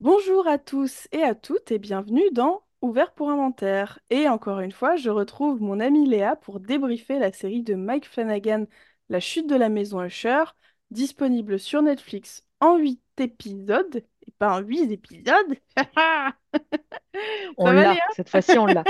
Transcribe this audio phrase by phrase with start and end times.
[0.00, 3.98] Bonjour à tous et à toutes et bienvenue dans Ouvert pour inventaire.
[4.08, 8.08] Et encore une fois, je retrouve mon amie Léa pour débriefer la série de Mike
[8.08, 8.66] Flanagan,
[9.10, 10.44] La chute de la maison Usher,
[10.90, 15.56] disponible sur Netflix en 8 épisodes, et pas en 8 épisodes.
[17.58, 18.84] On Ça va l'a, cette fois-ci on l'a.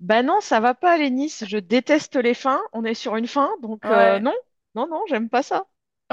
[0.00, 1.40] Bah non, ça va pas, Lénis.
[1.46, 2.62] Je déteste les fins.
[2.72, 4.34] On est sur une fin, donc euh, non,
[4.74, 5.66] non, non, j'aime pas ça.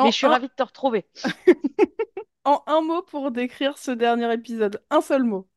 [0.05, 1.05] Mais je suis un, ravie de te retrouver.
[2.45, 4.81] en un mot pour décrire ce dernier épisode.
[4.89, 5.47] Un seul mot.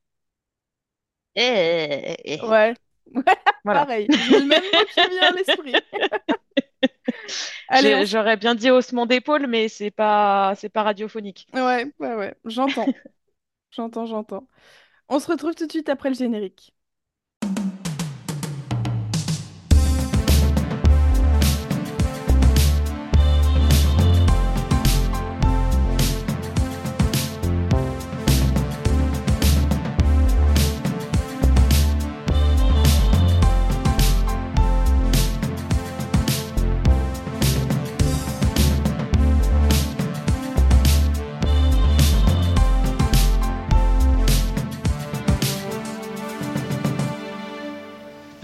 [1.36, 2.40] Eh, eh, eh.
[2.42, 2.74] Ouais.
[3.14, 3.22] Ouais,
[3.64, 3.84] Voilà.
[3.84, 4.06] pareil.
[4.08, 5.74] Le même mot qui me vient à l'esprit.
[7.68, 8.04] Allez, on...
[8.04, 11.46] J'aurais bien dit haussement d'épaule, mais c'est pas, c'est pas radiophonique.
[11.52, 12.34] Ouais, ouais, ouais.
[12.44, 12.86] J'entends.
[13.70, 14.48] J'entends, j'entends.
[15.08, 16.73] On se retrouve tout de suite après le générique.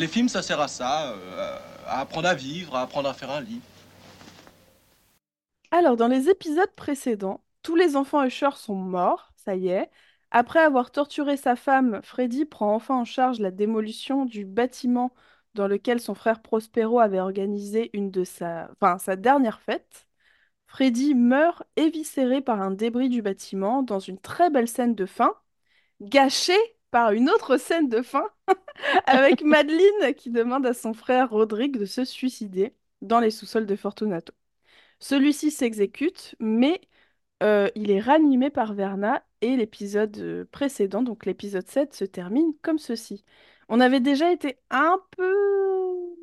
[0.01, 3.31] Les films, ça sert à ça, euh, à apprendre à vivre, à apprendre à faire
[3.31, 3.61] un lit.
[5.71, 9.91] Alors, dans les épisodes précédents, tous les enfants Usher sont morts, ça y est.
[10.31, 15.13] Après avoir torturé sa femme, Freddy prend enfin en charge la démolition du bâtiment
[15.53, 18.71] dans lequel son frère Prospero avait organisé une de sa...
[18.81, 20.07] enfin, sa dernière fête.
[20.67, 25.35] Freddy meurt éviscéré par un débris du bâtiment dans une très belle scène de fin,
[26.01, 28.27] gâchée par une autre scène de fin
[29.07, 33.77] avec Madeline qui demande à son frère Rodrigue de se suicider dans les sous-sols de
[33.77, 34.33] Fortunato.
[35.01, 36.81] Celui-ci s'exécute, mais
[37.43, 42.53] euh, il est ranimé par Verna et l'épisode euh, précédent, donc l'épisode 7, se termine
[42.63, 43.25] comme ceci.
[43.69, 45.51] On avait déjà été un peu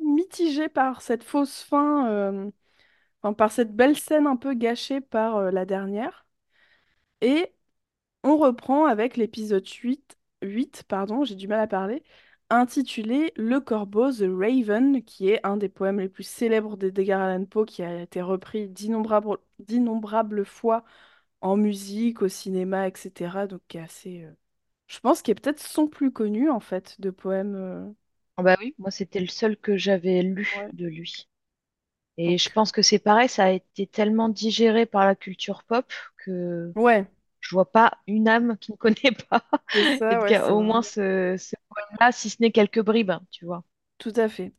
[0.02, 2.50] mitigé par cette fausse fin, euh,
[3.22, 6.26] enfin, par cette belle scène un peu gâchée par euh, la dernière.
[7.20, 7.52] Et
[8.24, 12.02] on reprend avec l'épisode 8, 8, pardon, j'ai du mal à parler,
[12.50, 17.44] intitulé Le Corbeau, The Raven, qui est un des poèmes les plus célèbres d'Edgar Allan
[17.44, 20.84] Poe, qui a été repris d'innombrables d'innombrables fois
[21.40, 23.46] en musique, au cinéma, etc.
[23.46, 24.24] Donc qui est assez...
[24.24, 24.32] euh,
[24.88, 27.54] Je pense qu'il est peut-être son plus connu, en fait, de poèmes.
[27.56, 27.90] euh,
[28.36, 30.72] Ah Bah oui, moi c'était le seul que j'avais lu Ouais.
[30.72, 31.28] de lui.
[32.18, 35.64] Et je Donc, pense que c'est pareil, ça a été tellement digéré par la culture
[35.64, 35.86] pop
[36.18, 37.06] que ouais,
[37.48, 39.44] je vois pas une âme qui ne connaît pas
[40.00, 40.16] ouais,
[40.48, 40.62] au vrai.
[40.62, 43.64] moins ce, ce poème-là, si ce n'est quelques bribes, hein, tu vois.
[43.98, 44.52] Tout à fait.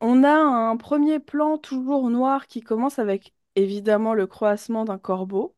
[0.00, 5.56] On a un premier plan toujours noir qui commence avec, évidemment, le croassement d'un corbeau.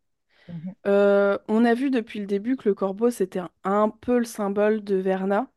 [0.48, 0.74] Mhm.
[0.86, 4.24] Euh, on a vu depuis le début que le corbeau, c'était un, un peu le
[4.24, 5.50] symbole de Verna.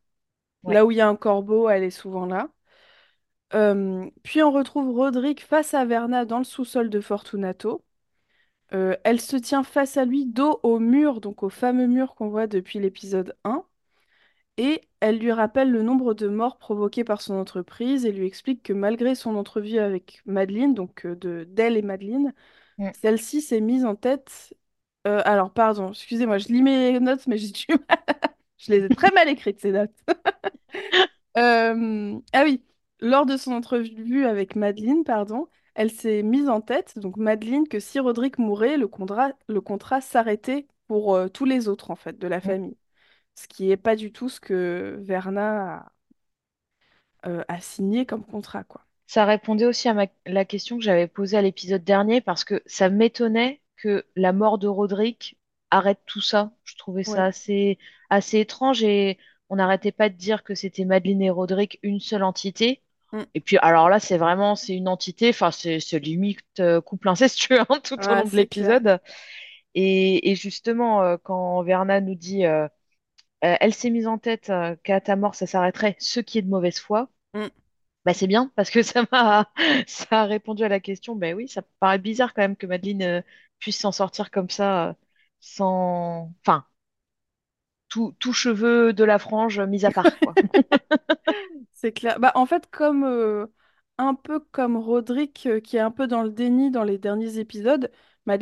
[0.63, 0.75] Ouais.
[0.75, 2.49] Là où il y a un corbeau, elle est souvent là.
[3.53, 7.83] Euh, puis on retrouve Roderick face à Verna dans le sous-sol de Fortunato.
[8.75, 12.29] Euh, elle se tient face à lui, dos au mur, donc au fameux mur qu'on
[12.29, 13.65] voit depuis l'épisode 1.
[14.57, 18.63] Et elle lui rappelle le nombre de morts provoquées par son entreprise et lui explique
[18.63, 22.33] que malgré son entrevue avec Madeleine, donc euh, de d'elle et Madeleine,
[22.79, 22.93] Mm.
[22.93, 24.53] celle-ci s'est mise en tête.
[25.07, 27.79] euh, alors, pardon, excusez-moi, je lis mes notes, mais j'ai du mal.
[28.59, 29.91] Je les ai très mal écrites, ces notes.
[31.37, 32.63] Euh, Ah oui,
[32.99, 37.79] lors de son entrevue avec Madeleine, pardon, elle s'est mise en tête, donc Madeleine, que
[37.79, 42.17] si Roderick mourait, le contrat, le contrat s'arrêtait pour euh, tous les autres, en fait,
[42.19, 42.53] de la Mm.
[42.57, 42.77] famille.
[43.35, 45.93] Ce qui n'est pas du tout ce que Verna
[47.23, 48.81] a, euh, a signé comme contrat, quoi.
[49.07, 52.63] Ça répondait aussi à ma- la question que j'avais posée à l'épisode dernier parce que
[52.65, 55.37] ça m'étonnait que la mort de Roderick
[55.71, 56.51] arrête tout ça.
[56.63, 57.25] Je trouvais ça Ouais.
[57.25, 57.77] assez,
[58.09, 59.17] assez étrange et
[59.49, 62.81] on n'arrêtait pas de dire que c'était Madeleine et Roderick une seule entité.
[63.13, 63.23] Mm.
[63.35, 67.59] Et puis alors là, c'est vraiment, c'est une entité, enfin c'est limite euh, couple incestueux
[67.69, 68.99] hein, tout au long de l'épisode.
[69.75, 72.67] Et, et justement, euh, quand Verna nous dit, euh,
[73.41, 74.51] elle s'est mise en tête
[74.83, 77.09] qu'à ta mort, ça s'arrêterait, ce qui est de mauvaise foi.
[77.33, 77.47] Mm.
[78.05, 79.49] Bah, c'est bien parce que ça m'a
[79.87, 81.15] ça a répondu à la question.
[81.15, 83.23] Ben oui, ça paraît bizarre quand même que Madeleine
[83.59, 84.95] puisse s'en sortir comme ça
[85.39, 86.65] sans enfin
[87.89, 90.33] tout, tout cheveux de la frange mis à part quoi.
[91.83, 92.19] C'est clair.
[92.19, 93.47] Bah, en fait, comme euh,
[93.97, 97.39] un peu comme Roderick, euh, qui est un peu dans le déni dans les derniers
[97.39, 97.91] épisodes,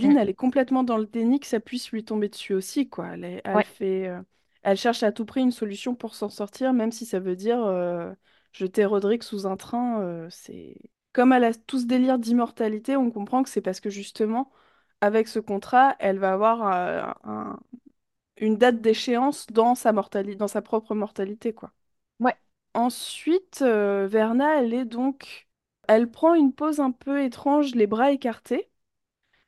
[0.01, 0.15] Mm.
[0.15, 3.09] Madeleine, elle est complètement dans le déni que ça puisse lui tomber dessus aussi, quoi.
[3.13, 4.21] Elle, est- elle Ouais, fait, euh,
[4.61, 7.59] elle cherche à tout prix une solution pour s'en sortir, même si ça veut dire
[7.65, 8.13] euh,
[8.53, 10.01] jeter Roderick sous un train.
[10.01, 10.75] euh, c'est
[11.13, 14.51] comme elle a tout ce délire d'immortalité, on comprend que c'est parce que justement,
[15.01, 17.59] avec ce contrat, elle va avoir euh, un,
[18.38, 21.71] une date d'échéance dans sa mortalité, dans sa propre mortalité, quoi.
[22.19, 22.35] Ouais.
[22.73, 25.47] Ensuite, euh, Verna, elle est donc...
[25.88, 28.69] Elle prend une pose un peu étrange, les bras écartés.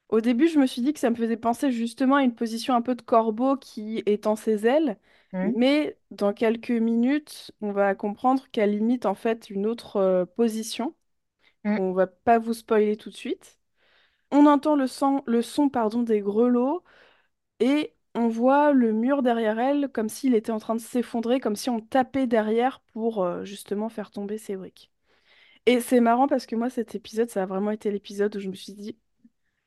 [0.09, 2.75] Au début, je me suis dit que ça me faisait penser justement à une position
[2.75, 4.99] un peu de corbeau qui étend ses ailes.
[5.41, 10.95] Mais dans quelques minutes, on va comprendre qu'elle imite en fait une autre euh, position.
[11.63, 11.77] hmm.
[11.77, 13.59] On va pas vous spoiler tout de suite.
[14.31, 16.83] On entend le son, le son pardon, des grelots
[17.59, 21.55] et on voit le mur derrière elle comme s'il était en train de s'effondrer, comme
[21.55, 24.91] si on tapait derrière pour euh, justement faire tomber ses briques.
[25.65, 28.49] Et c'est marrant parce que moi, cet épisode, ça a vraiment été l'épisode où je
[28.49, 28.97] me suis dit,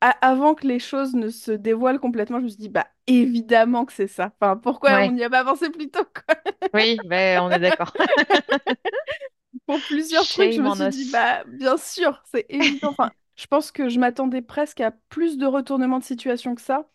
[0.01, 3.93] avant que les choses ne se dévoilent complètement, je me suis dit, bah évidemment que
[3.93, 4.33] c'est ça.
[4.39, 6.37] Enfin, pourquoi on n'y a pas pensé plus tôt, quoi?
[6.75, 7.93] Oui, ben, on est d'accord.
[9.67, 12.91] Pour plusieurs trucs, je me suis dit, bah bien sûr, c'est évident.
[12.91, 16.89] Enfin, je pense que je m'attendais presque à plus de retournements de situation que ça.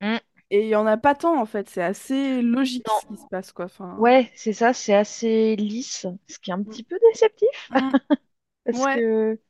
[0.00, 0.16] Hmm.
[0.50, 1.68] Et il y en a pas tant, en fait.
[1.68, 3.66] C'est assez logique ce qui se passe, quoi.
[3.66, 7.70] Enfin, Ouais, c'est ça, c'est assez lisse, ce qui est un mm, petit peu déceptif.
[7.70, 7.92] mm,
[8.64, 9.40] Parce ouais, que,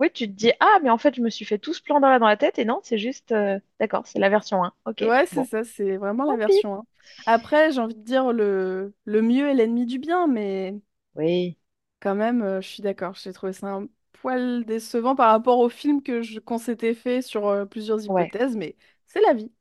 [0.00, 2.00] oui, tu te dis, ah, mais en fait, je me suis fait tout ce plan
[2.00, 4.74] dans la, dans la tête, et non, c'est juste, euh, d'accord, c'est la version 1.
[4.86, 6.84] Ok, ouais, c'est bon, ça, c'est vraiment la version 1.
[7.26, 10.74] Après, j'ai envie de dire, le, le mieux est l'ennemi du bien, mais
[11.14, 11.58] Oui,
[12.00, 13.14] quand même, euh, je suis d'accord.
[13.14, 17.22] J'ai trouvé ça un poil décevant par rapport au film que je, qu'on s'était fait
[17.22, 18.76] sur euh, plusieurs ouais, hypothèses, mais
[19.06, 19.52] c'est la vie.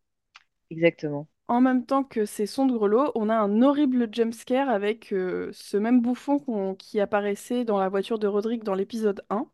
[0.71, 1.27] Exactement.
[1.47, 5.50] En même temps que ces sons de grelots, on a un horrible jumpscare avec euh,
[5.53, 9.51] ce même bouffon qu'on- qui apparaissait dans la voiture de Roderick dans l'épisode 1,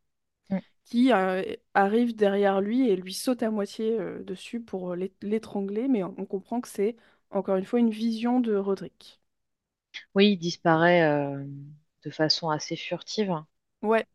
[0.50, 0.62] Mm.
[0.86, 1.44] qui euh,
[1.76, 6.16] arrive derrière lui et lui saute à moitié euh, dessus pour l'é- l'étrangler, mais on,
[6.20, 6.96] on comprend que c'est
[7.32, 9.22] encore une fois une vision de Roderick.
[10.16, 11.46] Oui, il disparaît euh,
[12.04, 13.34] de façon assez furtive.
[13.82, 14.06] Ouais,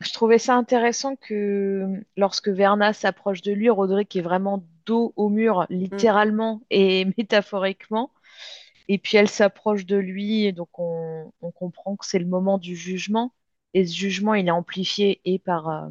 [0.00, 5.28] Je trouvais ça intéressant que lorsque Verna s'approche de lui, Roderick est vraiment dos au
[5.28, 8.12] mur, mm, littéralement et métaphoriquement.
[8.88, 12.58] Et puis elle s'approche de lui, et donc on, on comprend que c'est le moment
[12.58, 13.34] du jugement.
[13.74, 15.90] Et ce jugement, il est amplifié et par, euh,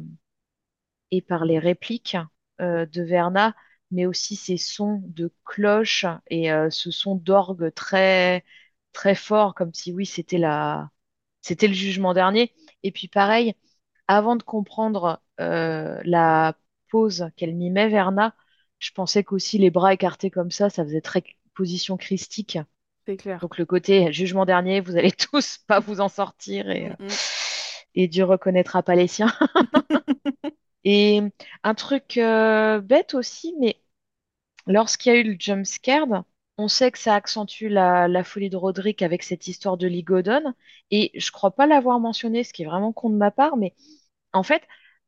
[1.10, 2.16] et par les répliques
[2.60, 3.54] euh, de Verna,
[3.90, 8.44] mais aussi ces sons de cloche et euh, ce son d'orgue très,
[8.92, 10.90] très fort, comme si oui, c'était la,
[11.42, 12.54] c'était le jugement dernier.
[12.82, 13.54] Et puis pareil,
[14.08, 16.56] avant de comprendre la
[16.90, 18.34] pose qu'elle mimait, Verna,
[18.84, 22.58] je pensais qu'aussi les bras écartés comme ça, ça faisait très position christique.
[23.06, 23.40] c'est clair.
[23.40, 26.94] Donc le côté jugement dernier, vous allez tous pas vous en sortir et, Mm, euh,
[26.98, 27.18] mm.
[27.94, 29.32] et Dieu reconnaîtra pas les siens.
[30.84, 31.22] Et
[31.62, 33.80] un truc euh, bête aussi, mais
[34.66, 36.24] lorsqu'il y a eu le jump scare,
[36.58, 40.54] on sait que ça accentue la, la folie de Roderick avec cette histoire de Ligodon.
[40.90, 43.74] Et je crois pas l'avoir mentionné, ce qui est vraiment con de ma part, mais
[44.32, 44.62] en fait,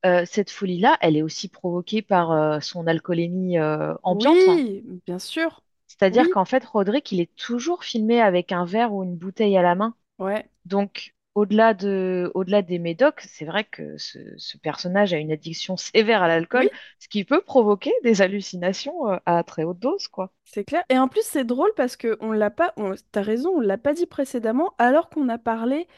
[0.05, 4.49] euh, cette folie-là, elle est aussi provoquée par euh, son alcoolémie euh, ambiante.
[4.49, 5.63] Oui, bien sûr.
[5.89, 9.57] C'est-à-dire Oui, qu'en fait, Roderick, il est toujours filmé avec un verre ou une bouteille
[9.57, 9.95] à la main.
[10.19, 15.33] ouais, Donc, au-delà de, au-delà des médocs, c'est vrai que ce, ce personnage a une
[15.33, 16.81] addiction sévère à l'alcool, oui.
[17.01, 20.33] ce qui peut provoquer des hallucinations à très haute dose, quoi.
[20.45, 20.85] C'est clair.
[20.89, 22.73] Et en plus, c'est drôle parce que on l'a pas.
[22.77, 25.89] on- T'as raison, on l'a pas dit précédemment, alors qu'on a parlé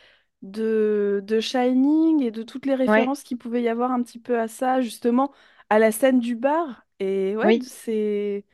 [0.43, 4.38] de, de Shining et de toutes les références qu'il pouvait y avoir un petit peu
[4.40, 5.32] à ça, justement,
[5.70, 6.87] à la scène du bar.
[7.00, 8.44] Et ouais, oui, c'est.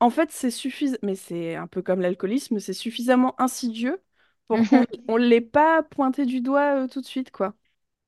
[0.00, 0.98] En fait, c'est suffisant.
[1.02, 4.02] Mais c'est un peu comme l'alcoolisme, c'est suffisamment insidieux
[4.48, 7.54] pour qu'on on l'ait pas pointé du doigt euh, tout de suite, quoi.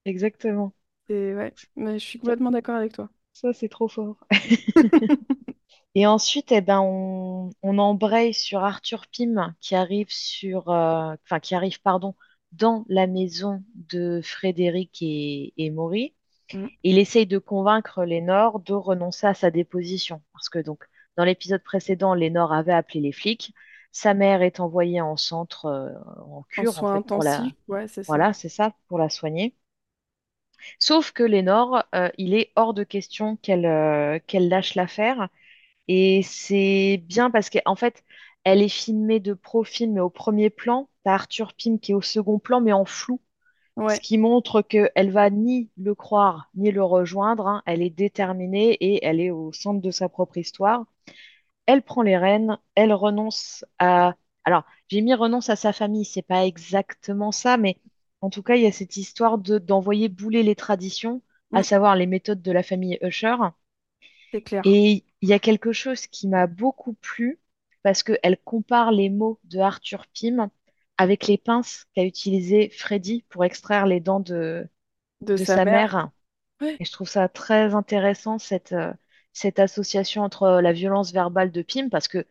[0.04, 0.74] exactement.
[1.08, 3.08] Et ouais, mais je suis Ça, complètement d'accord avec toi.
[3.34, 4.16] ça, c'est trop fort.
[5.94, 11.40] Et ensuite, eh ben, on, on embraye sur Arthur Pym qui arrive sur, euh, enfin,
[11.40, 12.14] qui arrive, pardon,
[12.52, 16.14] dans la maison de Frédéric et, et Maury.
[16.52, 16.68] Mm.
[16.82, 20.22] Il essaye de convaincre Lénore de renoncer à sa déposition.
[20.32, 20.84] Parce que donc,
[21.16, 23.54] dans l'épisode précédent, Lénore avait appelé les flics.
[23.92, 25.90] Sa mère est envoyée en centre, euh,
[26.26, 28.08] en En cure, en soins fait, pour la, ouais, c'est ça.
[28.08, 29.56] voilà, c'est ça, pour la soigner.
[30.78, 35.28] Sauf que Lénore, euh, il est hors de question qu'elle euh, qu'elle lâche l'affaire.
[35.88, 38.04] Et c'est bien parce qu'en fait,
[38.44, 40.88] elle est filmée de profil, mais au premier plan.
[41.04, 43.20] T'as Arthur Pym qui est au second plan, mais en flou.
[43.88, 47.48] Ce qui montre qu'elle va ni le croire, ni le rejoindre.
[47.48, 47.62] hein.
[47.66, 50.84] Elle est déterminée et elle est au centre de sa propre histoire.
[51.66, 54.14] Elle prend les rênes, elle renonce à...
[54.44, 57.78] Alors, j'ai mis renonce à sa famille, c'est pas exactement ça, mais
[58.20, 61.22] en tout cas, il y a cette histoire de d'envoyer bouler les traditions,
[61.52, 63.36] à savoir les méthodes de la famille Usher.
[64.30, 64.64] c'est clair.
[64.64, 67.38] Et il y a quelque chose qui m'a beaucoup plu,
[67.82, 70.48] parce qu'elle compare les mots de Arthur Pym
[70.98, 74.68] avec les pinces qu'a utilisé Freddy pour extraire les dents de,
[75.22, 76.10] De de sa sa mère.
[76.80, 78.92] Et je trouve ça très intéressant, cette, euh,
[79.32, 82.26] cette association entre la violence verbale de Pym, parce que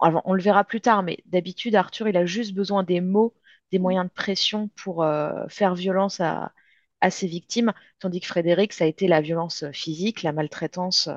[0.00, 3.34] Alors, on le verra plus tard, mais d'habitude, Arthur, il a juste besoin des mots,
[3.72, 3.80] des Mm.
[3.80, 6.52] moyens de pression pour euh, faire violence à,
[7.00, 11.16] à ses victimes, tandis que Frédéric, ça a été la violence physique, la maltraitance, euh,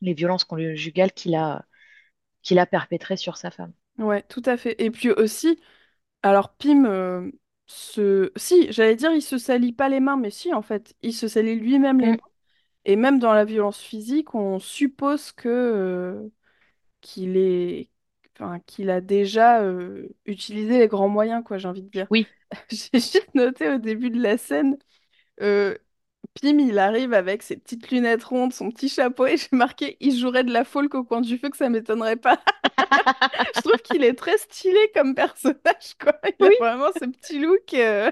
[0.00, 1.64] les violences conjugales qu'il a,
[2.42, 3.72] qu'il a perpétrées sur sa femme.
[3.98, 4.80] Ouais, tout à fait.
[4.82, 5.60] Et puis aussi,
[6.22, 7.30] alors Pim euh,
[7.66, 8.32] se...
[8.36, 11.28] Si, j'allais dire, il se salit pas les mains, mais si, en fait, il se
[11.28, 12.14] salit lui-même les mains.
[12.14, 12.18] Mm,
[12.86, 16.28] Et même dans la violence physique, on suppose que euh,
[17.02, 17.90] qu'il est...
[18.36, 22.08] enfin, qu'il a déjà euh, utilisé les grands moyens, quoi, j'ai envie de dire.
[22.10, 22.32] Oui,
[22.70, 24.78] J'ai juste noté au début de la scène,
[25.42, 25.76] euh,
[26.40, 30.16] Pim, il arrive avec ses petites lunettes rondes, son petit chapeau, et j'ai marqué, il
[30.18, 32.40] jouerait de la folk au coin du feu, que ça m'étonnerait pas.
[33.54, 36.14] Je trouve qu'il est très stylé comme personnage, quoi.
[36.40, 37.74] Il a vraiment ce petit look.
[37.74, 38.10] euh,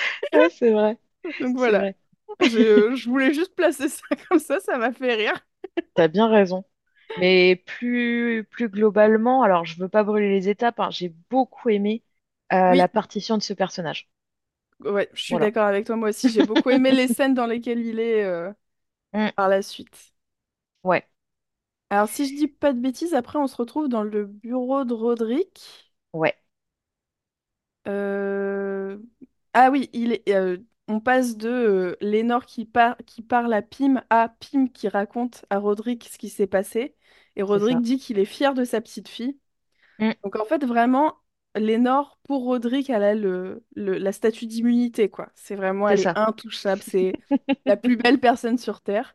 [0.32, 0.98] ouais, c'est vrai,
[1.40, 1.80] Donc voilà.
[1.80, 1.96] vrai.
[2.40, 5.40] Je, je voulais juste placer ça comme ça, ça m'a fait rire.
[5.94, 6.64] T'as bien raison.
[7.16, 12.04] Mais plus, plus globalement, alors je veux pas brûler les étapes, hein, j'ai beaucoup aimé
[12.52, 14.10] euh, Oui, la partition de ce personnage.
[14.84, 15.38] Ouais, je suis Voilà.
[15.38, 16.30] d'accord avec toi, moi aussi.
[16.30, 18.52] J'ai beaucoup aimé les scènes dans lesquelles il est euh,
[19.14, 20.14] Mm, par la suite.
[20.82, 21.06] ouais,
[21.90, 24.94] Alors, si je dis pas de bêtises, après, on se retrouve dans le bureau de
[24.94, 25.92] Roderick.
[26.12, 26.34] ouais,
[27.88, 28.98] Euh,
[29.54, 30.58] Ah oui, il est, euh,
[30.88, 35.44] on passe de euh, Lénore qui, par- qui parle à Pim à Pim qui raconte
[35.50, 36.96] à Roderick ce qui s'est passé.
[37.36, 37.82] Et c'est Roderick ça.
[37.82, 39.38] dit qu'il est fier de sa petite fille.
[39.98, 41.18] Mm, Donc en fait, vraiment,
[41.56, 45.30] Lénore, pour Roderick, elle a le, le- la statue d'immunité, quoi.
[45.34, 46.82] C'est vraiment, elle est intouchable.
[46.82, 47.12] C'est
[47.66, 49.14] la plus belle personne sur Terre.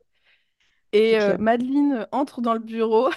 [0.94, 1.38] Et euh.
[1.38, 3.10] Madeleine entre dans le bureau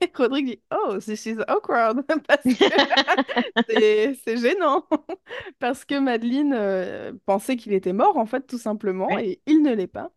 [0.00, 2.64] et Roderick dit Oh, this is awkward parce que
[3.68, 4.86] c'est c'est gênant
[5.58, 9.62] parce que Madeleine euh, pensait qu'il était mort en fait tout simplement Ouais, et il
[9.62, 10.12] ne l'est pas.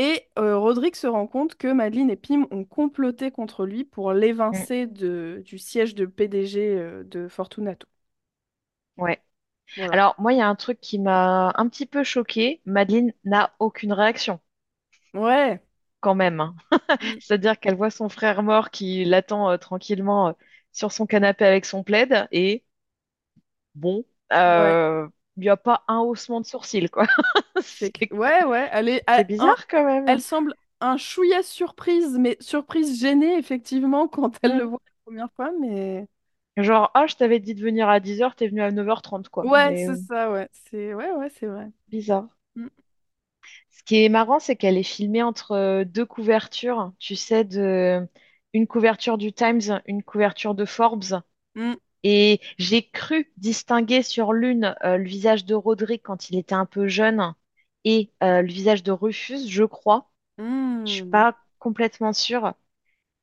[0.00, 4.12] Et euh, Roderick se rend compte que Madeleine et Pym ont comploté contre lui pour
[4.52, 7.86] mm, l'évincer de, du siège de PDG euh, de Fortunato.
[8.98, 9.20] ouais.
[9.76, 9.92] Voilà.
[9.92, 12.62] Alors, moi, il y a un truc qui m'a un petit peu choqué.
[12.66, 14.40] Madeleine n'a aucune réaction,
[15.14, 15.60] Ouais.
[16.00, 16.40] quand même.
[16.40, 16.56] hein.
[17.02, 17.20] Mm.
[17.20, 20.32] C'est-à-dire qu'elle voit son frère mort qui l'attend euh, tranquillement euh,
[20.72, 22.64] sur son canapé avec son plaid, et
[23.74, 24.04] bon,
[24.46, 24.78] Ouais.
[24.78, 25.08] euh,
[25.40, 27.06] il n'y a pas un haussement de sourcil, quoi.
[27.62, 28.68] C'est ouais ouais.
[28.72, 30.22] Elle est elle, bizarre, quand elle même.
[30.22, 34.66] semble un chouïa surprise, mais surprise gênée effectivement quand elle le Mm.
[34.66, 36.08] voit la première fois, mais
[36.56, 39.50] Genre, ah, je t'avais dit de venir à 10h, t'es venu à 9h30, quoi.
[39.50, 40.48] Ouais, Mais c'est euh, ça, ouais.
[40.52, 41.70] C'est ouais, ouais, c'est vrai.
[41.88, 42.30] bizarre.
[42.56, 42.68] Mm,
[43.70, 46.92] Ce qui est marrant, c'est qu'elle est filmée entre euh, deux couvertures.
[46.98, 48.06] Tu sais, de...
[48.52, 51.22] une couverture du Times, une couverture de Forbes.
[51.54, 56.54] mm, Et j'ai cru distinguer sur l'une euh, le visage de Roderick quand il était
[56.54, 57.34] un peu jeune
[57.84, 60.10] et euh, le visage de Rufus, je crois.
[60.84, 61.10] Je suis mm.
[61.10, 62.54] pas complètement sûre,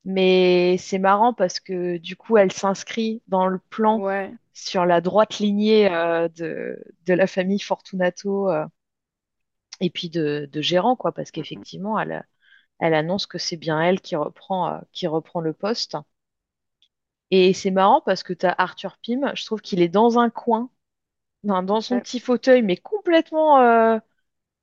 [0.05, 4.33] mais c'est marrant parce que du coup, elle s'inscrit dans le plan Ouais.
[4.53, 8.49] sur la droite lignée euh, de, de la famille Fortunato
[9.79, 12.27] et puis de, de Gérant, quoi, parce mm, qu'effectivement, elle,
[12.79, 15.97] elle annonce que c'est bien elle qui reprend, qui reprend le poste.
[17.31, 20.29] Et c'est marrant parce que tu as Arthur Pym, je trouve qu'il est dans un
[20.29, 20.69] coin
[21.43, 23.99] dans, dans son ouais, petit fauteuil, mais complètement euh,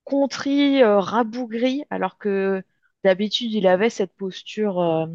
[0.04, 2.62] contrit, euh, rabougri, alors que
[3.04, 5.06] d'habitude, il avait cette posture euh,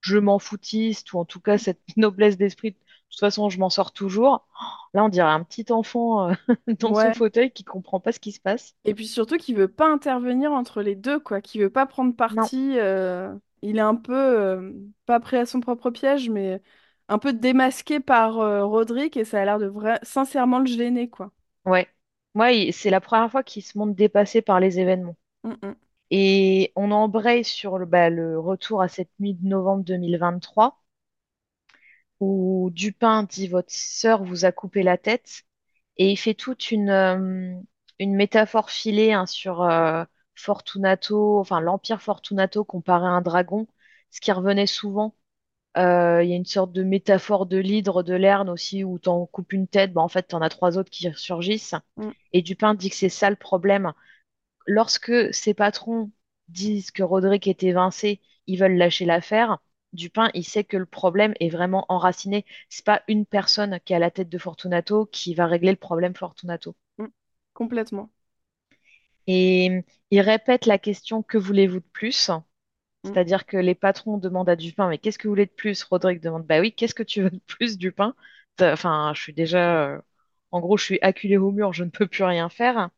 [0.00, 2.72] je m'en foutiste, ou en tout cas cette noblesse d'esprit.
[2.72, 2.76] De
[3.10, 4.46] toute façon, je m'en sors toujours.
[4.94, 6.34] Là, on dirait un petit enfant euh,
[6.80, 7.12] dans son ouais.
[7.12, 8.76] fauteuil qui comprend pas ce qui se passe.
[8.84, 11.40] Et puis surtout qu'il veut pas intervenir entre les deux, quoi.
[11.40, 12.78] Qu'il veut pas prendre Non, parti.
[12.78, 14.72] euh, Il est un peu euh,
[15.06, 16.62] pas pris à son propre piège, mais
[17.08, 19.98] un peu démasqué par euh, Roderick et ça a l'air de vrai...
[20.02, 21.32] sincèrement le gêner, quoi.
[21.66, 21.88] ouais.
[22.34, 25.16] Ouais, il- c'est la première fois qu'il se montre dépassé par les événements.
[25.44, 25.74] Mm, mm,
[26.10, 30.82] Et on embraye sur le, bah, le retour à cette nuit de novembre 2023.
[32.20, 35.42] où Dupin dit votre sœur vous a coupé la tête
[35.98, 37.54] et il fait toute une, euh,
[38.00, 40.04] une métaphore filée hein, sur euh,
[40.34, 43.66] Fortunato, enfin l'Empire Fortunato comparé à un dragon,
[44.10, 45.14] ce qui revenait souvent.
[45.76, 49.26] Euh, Il y a une sorte de métaphore de l'hydre, de Lerne aussi, où t'en
[49.26, 51.74] coupes une tête, bah, en fait t'en as trois autres qui surgissent.
[51.96, 52.14] mm.
[52.32, 53.92] Et Dupin dit que c'est ça le problème.
[54.66, 56.10] Lorsque ses patrons
[56.48, 59.58] disent que Roderick est évincé, ils veulent lâcher l'affaire.
[59.94, 62.44] Dupin, il sait que le problème est vraiment enraciné.
[62.68, 65.76] C'est pas une personne qui est à la tête de Fortunato qui va régler le
[65.76, 66.76] problème Fortunato.
[66.98, 67.06] Mm.
[67.54, 68.10] Complètement.
[69.26, 72.30] Et il répète la question que voulez-vous de plus?
[73.04, 73.14] Mm.
[73.14, 75.82] C'est-à-dire que les patrons demandent à Dupin, mais qu'est-ce que vous voulez de plus?
[75.84, 78.14] Roderick demande, bah oui, qu'est-ce que tu veux de plus, Dupin?
[78.60, 80.00] Enfin, je suis déjà, euh,
[80.52, 82.90] en gros, je suis acculé au mur, je ne peux plus rien faire.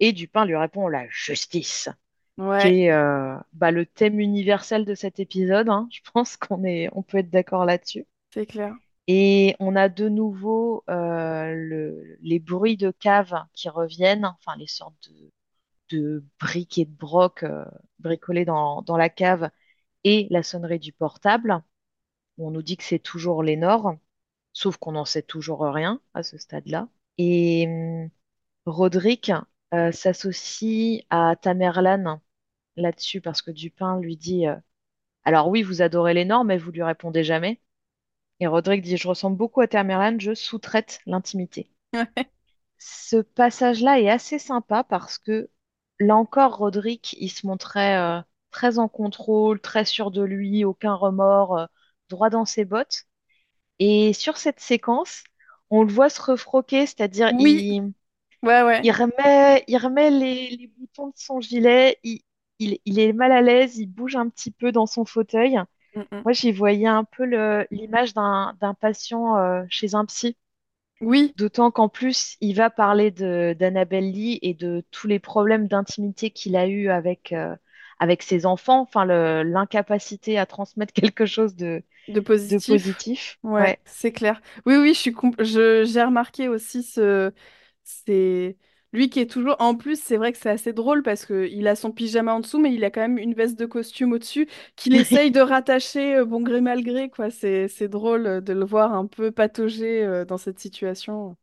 [0.00, 1.88] Et Dupin lui répond, la justice.
[2.58, 5.68] qui Ouais, est euh, bah, le thème universel de cet épisode.
[5.70, 5.88] hein.
[5.92, 8.06] Je pense qu'on est, on peut être d'accord là-dessus.
[8.32, 8.76] c'est clair.
[9.08, 14.66] Et on a de nouveau euh, le- les bruits de cave qui reviennent, enfin les
[14.66, 15.30] sortes de,
[15.90, 17.64] de briques et de brocs euh,
[17.98, 19.50] bricolés dans, dans la cave
[20.04, 21.62] et la sonnerie du portable.
[22.38, 23.96] On nous dit que c'est toujours Lénore,
[24.52, 26.88] sauf qu'on n'en sait toujours rien à ce stade-là.
[27.18, 28.10] Et hum,
[28.66, 29.32] Roderick
[29.74, 32.20] euh, s'associe à Tamerlan
[32.76, 34.56] là-dessus parce que Dupin lui dit euh,
[35.24, 37.60] Alors oui, vous adorez Lénore, mais vous lui répondez jamais.
[38.40, 41.70] Et Roderick dit Je ressemble beaucoup à Tamerlan, je sous-traite l'intimité.
[42.78, 45.50] Ce passage-là est assez sympa parce que
[46.00, 50.94] là encore, Roderick, il se montrait euh, très en contrôle, très sûr de lui, aucun
[50.94, 51.66] remords, euh,
[52.10, 53.04] droit dans ses bottes.
[53.78, 55.24] Et sur cette séquence,
[55.70, 57.92] on le voit se refroquer, c'est-à-dire Oui, il,
[58.42, 58.82] ouais, ouais.
[58.82, 62.20] il remet, il remet les, les boutons de son gilet, il,
[62.58, 65.58] il, il est mal à l'aise, il bouge un petit peu dans son fauteuil.
[65.94, 66.26] Mm, mm.
[66.26, 67.24] Moi, j'y voyais un peu
[67.70, 70.36] l'image d'un d'un patient euh, chez un psy.
[71.00, 75.68] Oui, D'autant qu'en plus, il va parler de d'Annabelle Lee et de tous les problèmes
[75.68, 77.54] d'intimité qu'il a eu avec, euh,
[77.98, 79.04] avec ses enfants, enfin
[79.44, 82.58] l'incapacité à transmettre quelque chose de, de de positif.
[82.58, 83.38] positif.
[83.42, 84.40] Ouais, Ouais, c'est clair.
[84.66, 87.32] Oui, oui, je compl- je j'ai remarqué aussi ce
[87.84, 88.56] c'est
[88.96, 91.68] lui qui est toujours en plus, c'est vrai que c'est assez drôle parce que il
[91.68, 94.48] a son pyjama en dessous mais il a quand même une veste de costume au-dessus
[94.76, 97.30] qu'il essaye de rattacher euh, bon gré mal gré quoi.
[97.30, 101.36] C'est c'est drôle euh, de le voir un peu patauger euh, dans cette situation.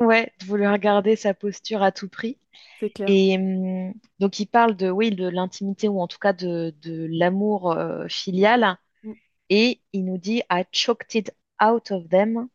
[0.00, 2.38] ouais, de vouloir garder sa posture à tout prix.
[2.80, 3.08] C'est clair.
[3.08, 3.38] Et
[4.20, 8.06] donc, il parle de, oui, de l'intimité ou en tout cas de, de l'amour euh,
[8.08, 8.78] filial.
[9.02, 9.12] Mm.
[9.50, 12.48] Et il nous dit I choked it out of them.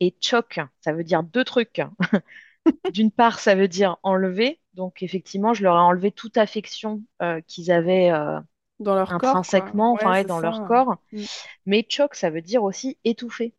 [0.00, 1.80] Et choke, ça veut dire deux trucs.
[2.92, 4.60] D'une part, ça veut dire enlever.
[4.74, 8.38] Donc, effectivement, je leur ai enlevé toute affection euh, qu'ils avaient euh,
[8.80, 10.96] Dans leur corps intrinsèquement, Ouais, enfin, dans leur corps.
[11.12, 11.24] Mm.
[11.66, 13.54] Mais choke, ça veut dire aussi étouffer.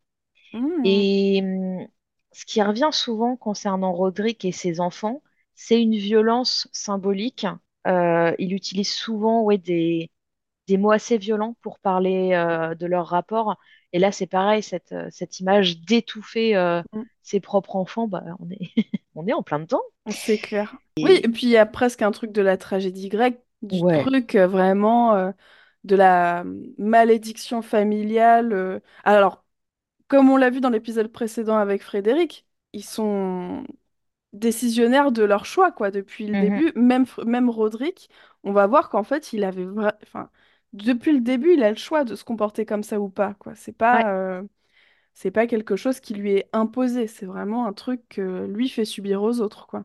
[0.52, 0.84] Mm.
[0.84, 1.86] Et hum,
[2.32, 5.22] ce qui revient souvent concernant Roderick et ses enfants,
[5.54, 7.46] c'est une violence symbolique.
[7.86, 10.10] Euh, il utilise souvent ouais, des,
[10.68, 13.56] des mots assez violents pour parler euh, de leur rapport.
[13.92, 17.02] Et là, c'est pareil, cette, euh, cette image d'étouffer euh, Mm.
[17.22, 18.58] ses propres enfants, bah, on est,
[19.14, 19.82] on est en plein dedans.
[20.10, 20.80] C'est clair.
[21.02, 24.12] Oui, Et puis il y a presque un truc de la tragédie grecque, du ouais.
[24.12, 25.32] truc euh, vraiment euh,
[25.84, 26.44] de la
[26.78, 28.52] malédiction familiale.
[28.52, 28.80] euh.
[29.04, 29.44] Alors,
[30.08, 33.64] comme on l'a vu dans l'épisode précédent avec Frédéric, ils sont
[34.34, 36.36] décisionnaires de leur choix, quoi, depuis le Mhm.
[36.36, 36.72] début.
[36.76, 38.10] Même, même Roderick,
[38.44, 40.30] on va voir qu'en fait, il avait vra- enfin,
[40.72, 43.54] depuis le début, il a le choix de se comporter comme ça ou pas, quoi.
[43.54, 44.42] C'est Ouais, pas, euh,
[45.14, 48.84] c'est pas quelque chose qui lui est imposé, c'est vraiment un truc que lui fait
[48.86, 49.84] subir aux autres, quoi.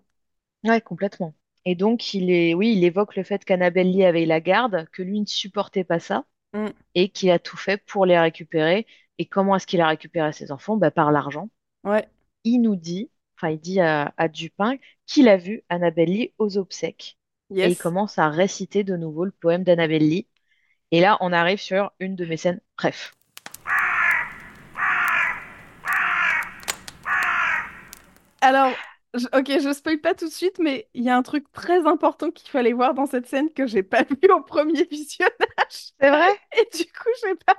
[0.63, 1.35] ouais, complètement.
[1.65, 5.01] Et donc, il est, oui, il évoque le fait qu'Annabelle Lee avait la garde, que
[5.03, 6.25] lui ne supportait pas ça.
[6.53, 6.73] Mm.
[6.95, 8.87] et qui a tout fait pour les récupérer.
[9.19, 10.77] Et comment est-ce qu'il a récupéré ses enfants?
[10.77, 11.49] Bah, par l'argent.
[11.83, 12.07] Ouais,
[12.45, 16.57] Il nous dit, enfin, il dit à, à Dupin qu'il a vu Annabelle Lee aux
[16.57, 17.17] obsèques.
[17.61, 17.77] Et il yes.
[17.77, 20.27] commence à réciter de nouveau le poème d'Annabelle Lee.
[20.91, 22.61] Et là, on arrive sur une de mes scènes.
[22.77, 23.13] Bref.
[28.41, 28.71] Alors,
[29.33, 32.31] ok, je spoil pas tout de suite, mais il y a un truc très important
[32.31, 35.33] qu'il fallait voir dans cette scène que j'ai pas vu au premier visionnage.
[35.99, 36.29] C'est vrai?
[36.57, 37.55] Et du coup, j'ai pas.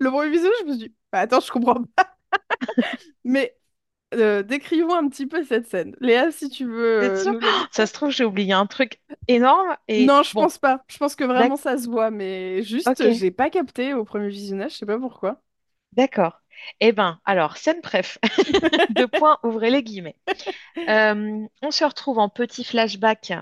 [0.00, 2.16] Le premier visionnage, je me suis dit, bah, attends, je comprends pas.
[3.24, 3.56] Mais
[4.12, 5.94] euh, décrivons un petit peu cette scène.
[6.00, 7.40] Léa, si tu veux euh, nous
[7.72, 9.76] Ça se trouve, j'ai oublié un truc énorme.
[9.88, 10.84] Et Non, je bon, pense pas.
[10.88, 14.28] Je pense que vraiment ça se voit, mais juste, ok, j'ai pas capté au premier
[14.28, 15.40] visionnage, je sais pas pourquoi.
[15.92, 16.40] d'accord.
[16.80, 18.18] Eh ben, alors, scène bref.
[18.90, 20.16] Deux points, ouvrez les guillemets.
[20.88, 23.32] Euh, on se retrouve en petit flashback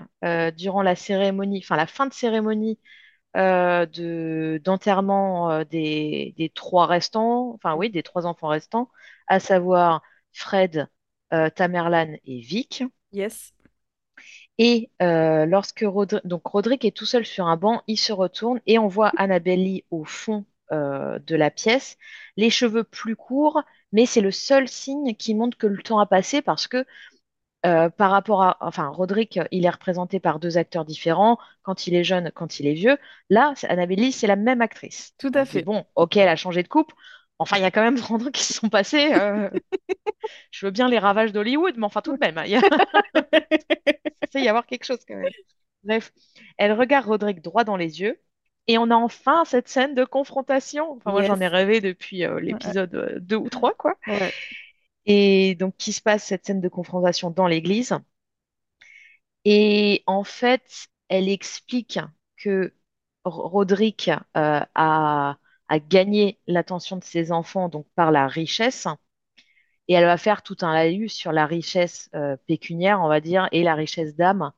[0.57, 2.79] durant la cérémonie, enfin la fin de cérémonie
[3.37, 8.89] euh, de d'enterrement euh, des, des trois restants, enfin oui, des trois enfants restants,
[9.27, 10.03] à savoir
[10.33, 10.87] Fred,
[11.33, 12.83] euh, Tamerlan et Vic.
[13.11, 13.53] Yes.
[14.57, 18.61] Et euh, lorsque Rodri- donc Roderick est tout seul sur un banc, il se retourne
[18.67, 21.97] et on voit Annabelle Lee au fond euh, de la pièce,
[22.37, 26.05] les cheveux plus courts, mais c'est le seul signe qui montre que le temps a
[26.05, 26.85] passé parce que
[27.65, 31.95] euh, par rapport à, enfin, Roderick, il est représenté par deux acteurs différents, quand il
[31.95, 32.97] est jeune, quand il est vieux.
[33.29, 35.13] Là, Annabelle Lee, c'est la même actrice.
[35.19, 35.61] Tout à fait.
[35.63, 36.91] bon, ok, elle a changé de coupe.
[37.41, 39.13] Enfin, il y a quand même 30 ans qui se sont passés.
[39.13, 39.49] euh,
[40.51, 42.61] je veux bien les ravages d'Hollywood, mais enfin, tout de même, hein, il y a,
[44.39, 45.31] y avoir quelque chose quand même.
[45.83, 46.11] Bref,
[46.57, 48.19] elle regarde Roderick droit dans les yeux.
[48.67, 50.91] Et on a enfin cette scène de confrontation.
[50.91, 53.95] Enfin, moi, j'en ai rêvé depuis euh, l'épisode euh, 2 ou 3, quoi.
[54.05, 54.31] Ouais.
[55.07, 57.95] Et donc, qui se passe cette scène de confrontation dans l'église?
[59.45, 61.99] Et en fait, elle explique
[62.37, 62.73] que
[63.25, 65.37] Roderick euh, a,
[65.71, 68.87] a gagné l'attention de ses enfants donc par la richesse,
[69.87, 73.47] et elle va faire tout un laïus sur la richesse euh, pécuniaire, on va dire,
[73.53, 74.51] et la richesse d'âme.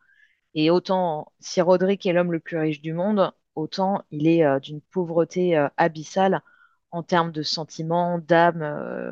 [0.56, 4.60] Et autant si Roderick est l'homme le plus riche du monde, autant il est euh,
[4.60, 6.41] d'une pauvreté euh, abyssale
[6.89, 8.63] en termes de sentiments, d'âme,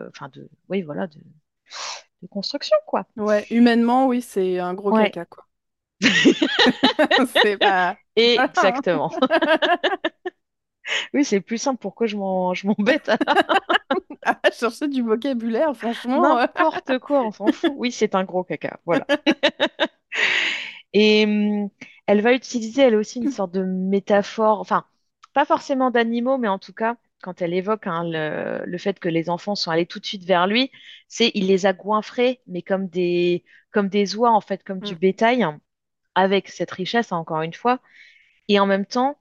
[0.10, 1.20] enfin de, oui voilà, de,
[2.24, 3.06] de construction quoi.
[3.16, 5.46] Ouais, humainement, oui, c'est un gros Ouais, caca, quoi.
[7.44, 7.96] C'est pas...
[8.16, 9.12] Voilà, exactement.
[11.14, 11.80] Oui, c'est plus simple.
[11.82, 13.10] Pourquoi je m'en, je m'embête?
[13.10, 13.18] À
[14.44, 16.38] À chercher du vocabulaire, franchement.
[16.38, 17.74] euh, n'importe quoi, on s'en fout.
[17.76, 18.80] Oui, c'est un gros caca.
[18.86, 19.08] Voilà.
[20.94, 21.70] Et hum,
[22.08, 24.86] elle va utiliser elle aussi une sorte de métaphore, enfin,
[25.34, 29.10] pas forcément d'animaux, mais en tout cas, quand elle évoque hein, le, le fait que
[29.10, 30.72] les enfants sont allés tout de suite vers lui,
[31.08, 34.96] c'est il les a goinfrés, mais comme des, comme des oies, en fait, comme du
[34.96, 34.96] Mm.
[34.96, 35.62] bétail, hein,
[36.16, 37.80] avec cette richesse, hein, encore une fois.
[38.50, 39.20] Et en même temps,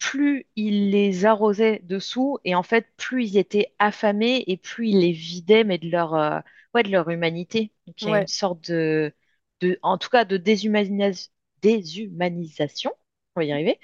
[0.00, 5.00] plus il les arrosait dessous, et en fait, plus ils étaient affamés, et plus il
[5.00, 6.40] les vidait, mais de leur, euh,
[6.74, 7.72] ouais, de leur humanité.
[7.86, 9.14] Donc il y a une sorte de,
[9.62, 11.30] de en tout cas, de déshumanis-
[11.62, 12.92] déshumanisation,
[13.36, 13.80] on va y arriver,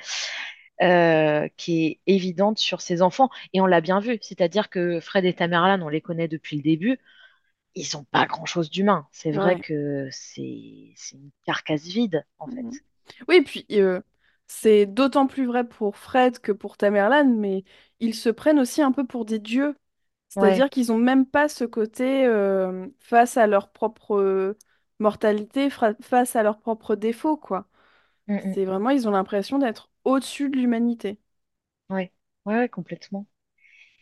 [0.83, 3.31] euh, qui est évidente sur ces enfants.
[3.53, 6.63] Et on l'a bien vu, c'est-à-dire que Fred et Tamerlan, on les connaît depuis le
[6.63, 6.99] début,
[7.75, 9.07] ils n'ont pas grand-chose d'humain.
[9.13, 9.61] C'est vrai ouais.
[9.61, 12.63] que c'est c'est une carcasse vide, en fait.
[12.63, 12.81] Mhm.
[13.29, 14.01] Oui, puis euh,
[14.47, 17.65] c'est d'autant plus vrai pour Fred que pour Tamerlan, mais
[18.01, 19.77] ils se prennent aussi un peu pour des dieux.
[20.37, 20.63] Ouais.
[20.63, 24.59] C'est-à-dire qu'ils ont même pas ce côté euh, face à leur propre euh,
[25.01, 27.69] mortalité, fra- face à leurs propres défauts, quoi.
[28.29, 28.57] Mm, mm.
[28.57, 31.21] C'est vraiment, ils ont l'impression d'être au-dessus de l'humanité.
[31.91, 32.13] Ouais.
[32.47, 33.27] Ouais, ouais, complètement.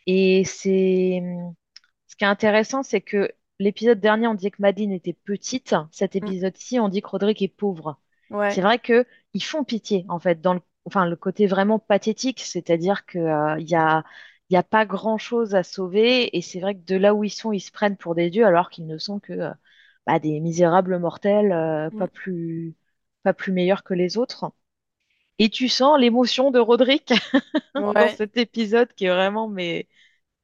[0.07, 1.23] Et c'est
[2.09, 5.75] ce qui est intéressant, c'est que l'épisode dernier, on disait que Madeleine était petite.
[5.93, 6.35] Cet Mm.
[6.35, 8.01] épisode-ci, on dit que Roderick est pauvre.
[8.49, 12.41] C'est vrai que ils font pitié, en fait, dans le, enfin, le côté vraiment pathétique,
[12.41, 14.05] c'est-à-dire que, euh, y a,
[14.51, 17.31] il y a pas grand-chose à sauver, et c'est vrai que de là où ils
[17.31, 19.51] sont, ils se prennent pour des dieux, alors qu'ils ne sont que euh,
[20.07, 21.97] bah, des misérables mortels, euh, Mm.
[21.99, 22.77] pas plus,
[23.23, 24.53] pas plus meilleurs que les autres.
[25.39, 27.13] Et tu sens l'émotion de Roderick
[27.95, 29.89] dans cet épisode qui est vraiment, mais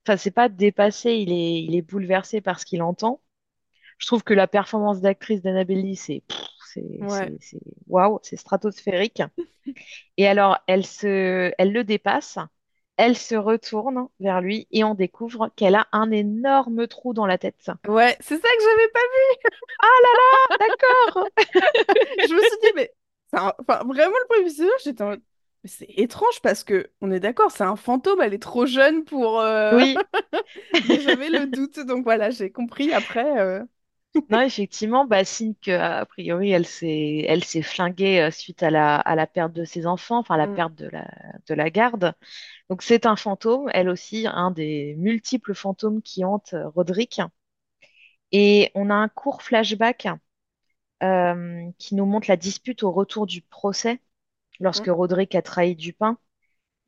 [0.06, 3.22] Enfin, c'est pas dépassé, il est, il est bouleversé par ce qu'il entend.
[3.98, 6.24] Je trouve que la performance d'actrice d'Annabelle Lee, c'est,
[6.72, 7.32] c'est, ouais.
[7.88, 9.22] waouh, c'est stratosphérique.
[10.16, 12.38] Et alors, elle se, elle le dépasse,
[12.96, 17.38] elle se retourne vers lui et on découvre qu'elle a un énorme trou dans la
[17.38, 17.70] tête.
[17.86, 19.00] Ouais, c'est ça que j'avais pas
[19.80, 21.28] Ah là là, d'accord.
[22.28, 22.92] Je me suis dit, mais
[23.32, 25.16] un- enfin, vraiment le premier épisode, j'étais en
[25.64, 29.40] c'est étrange parce que on est d'accord, c'est un fantôme, elle est trop jeune pour.
[29.40, 30.04] euh, Oui,
[30.84, 33.40] j'avais le doute, donc voilà, j'ai compris après.
[33.40, 33.64] euh,
[34.30, 38.70] non, effectivement, bah, signe que, a priori, elle s'est, elle s'est flinguée euh, suite à
[38.70, 41.10] la, à la perte de ses enfants, enfin, la mm, perte de la,
[41.46, 42.14] de la garde.
[42.70, 47.20] Donc c'est un fantôme, elle aussi, un des multiples fantômes qui hantent euh, Roderick.
[48.32, 50.08] Et on a un court flashback
[51.04, 54.00] euh, qui nous montre la dispute au retour du procès,
[54.60, 56.18] lorsque mm, Roderick a trahi Dupin.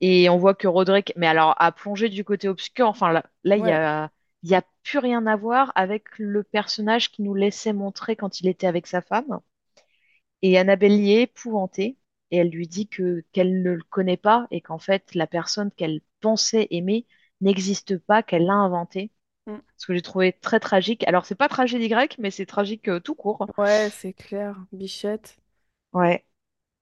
[0.00, 2.88] Et on voit que Roderick, mais alors, a plongé du côté obscur.
[2.88, 4.10] Enfin, là, là, il y Ouais, a,
[4.42, 8.40] il y a plus rien à voir avec le personnage qui nous laissait montrer quand
[8.40, 9.40] il était avec sa femme.
[10.42, 11.96] Et Annabelle y est épouvantée.
[12.30, 15.70] Et elle lui dit que qu'elle ne le connaît pas et qu'en fait, la personne
[15.70, 17.06] qu'elle pensait aimer
[17.42, 19.10] n'existe pas, qu'elle l'a inventé.
[19.46, 19.62] mm.
[19.78, 21.06] Ce que j'ai trouvé très tragique.
[21.08, 23.48] Alors, c'est pas tragédie grecque, mais c'est tragique euh, tout court.
[23.56, 25.38] Ouais, c'est clair, Bichette.
[25.92, 26.24] Ouais,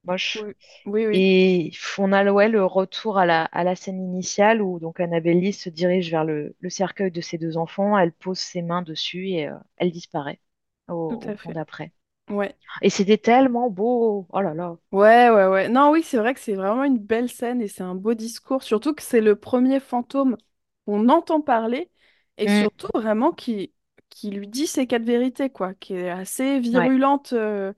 [0.05, 0.45] moche.
[0.45, 0.53] Oui,
[0.85, 4.79] oui, oui, Et on a ouais, le retour à la, à la scène initiale où
[4.79, 7.97] donc Annabelle Lee se dirige vers le, le cercueil de ses deux enfants.
[7.97, 10.41] Elle pose ses mains dessus et euh, elle disparaît
[10.89, 11.53] au, tout à fait.
[11.53, 11.93] d'après.
[12.29, 12.57] Ouais.
[12.81, 14.27] Et c'était tellement beau.
[14.31, 14.77] Oh là là.
[14.91, 15.69] Ouais, ouais, ouais.
[15.69, 18.61] Non, oui, c'est vrai que c'est vraiment une belle scène et c'est un beau discours,
[18.61, 20.35] surtout que c'est le premier fantôme
[20.85, 21.89] qu'on entend parler
[22.37, 23.73] et Mm, surtout vraiment qui,
[24.09, 27.71] qui lui dit ses quatre vérités, quoi, qui est assez ouais, virulente euh,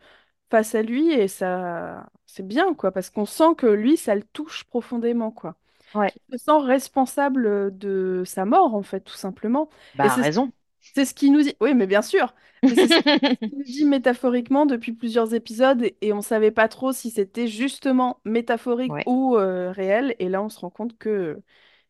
[0.52, 4.24] face à lui et ça, c'est bien, quoi, parce qu'on sent que lui, ça le
[4.24, 5.56] touche profondément, quoi.
[5.94, 6.14] ouais.
[6.14, 9.70] Qu'il se sent responsable de sa mort, en fait, tout simplement.
[10.04, 10.52] Et Bah, c'est ce raison.
[10.82, 12.34] c'est ce qui nous dit, oui, mais bien sûr,
[12.66, 12.84] c'est ce
[13.50, 17.48] qui nous dit métaphoriquement depuis plusieurs épisodes et, et on savait pas trop si c'était
[17.48, 20.16] justement métaphorique Ouais, ou euh, réel.
[20.20, 21.42] Et là, on se rend compte que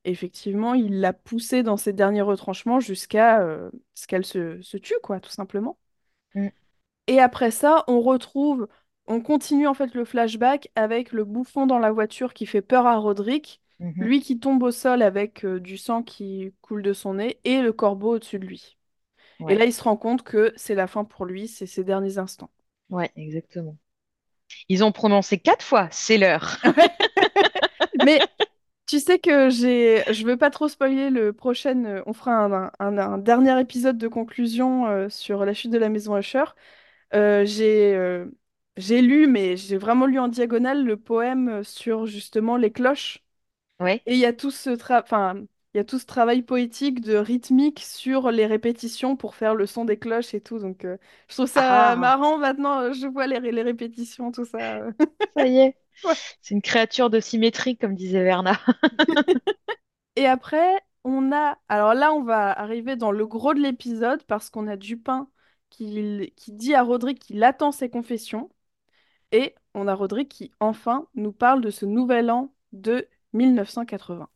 [0.06, 4.96] effectivement, il l'a poussée dans ses derniers retranchements jusqu'à euh, ce qu'elle se, se tue,
[5.04, 5.78] quoi, tout simplement.
[6.36, 6.50] Mm,
[7.08, 8.68] Et après ça, on retrouve,
[9.08, 12.86] on continue en fait le flashback avec le bouffon dans la voiture qui fait peur
[12.88, 16.94] à Roderick, mhm, lui qui tombe au sol avec euh, du sang qui coule de
[16.94, 18.78] son nez et le corbeau au-dessus de lui.
[19.48, 22.18] Et là, il se rend compte que c'est la fin pour lui, c'est ses derniers
[22.20, 22.52] instants.
[22.90, 23.78] ouais, exactement.
[24.70, 26.58] Ils ont prononcé quatre fois, c'est l'heure.
[27.94, 28.28] Mais
[28.88, 31.86] tu sais que j'ai, je veux pas trop spoiler le prochain.
[31.86, 35.78] euh, On fera un, un- un dernier épisode de conclusion euh, sur la chute de
[35.78, 36.46] la maison Usher.
[37.16, 37.96] Euh, j'ai
[38.78, 43.20] j'ai lu, mais j'ai vraiment lu en diagonale le poème euh, sur justement les cloches.
[43.80, 44.06] Ouais.
[44.06, 45.36] Et il y a tout ce tra- enfin,
[45.74, 49.66] il y a tout ce travail poétique de rythmique sur les répétitions pour faire le
[49.68, 50.60] son des cloches et tout.
[50.60, 50.98] Donc, euh,
[51.30, 52.82] je trouve ça Ah, marrant maintenant.
[52.82, 54.78] euh, Je vois les, les répétitions, tout ça.
[54.78, 54.92] euh.
[55.36, 55.76] ça y est.
[56.04, 56.16] Ouais.
[56.42, 58.60] C'est une créature de symétrie, comme disait Verna.
[60.16, 61.58] Et après, on a.
[61.70, 65.30] Alors là, on va arriver dans le gros de l'épisode parce qu'on a Dupin
[65.70, 68.52] qui, qui dit à Roderick qu'il attend ses confessions.
[69.34, 74.30] Et on a Roderick qui, enfin, nous parle de ce nouvel an de 1980.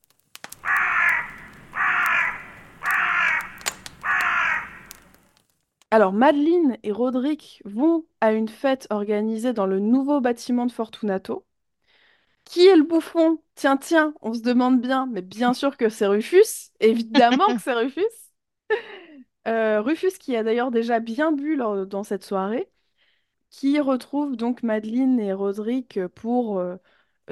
[5.91, 11.45] Alors, Madeleine et Roderick vont à une fête organisée dans le nouveau bâtiment de Fortunato.
[12.45, 13.39] Qui est le bouffon?
[13.55, 16.71] Tiens, tiens, on se demande bien, mais bien sûr que c'est Rufus.
[16.79, 18.03] Évidemment que c'est Rufus.
[19.47, 22.69] Euh, Rufus qui a d'ailleurs déjà bien bu lors- dans cette soirée,
[23.49, 26.75] qui retrouve donc Madeleine et Roderick pour euh,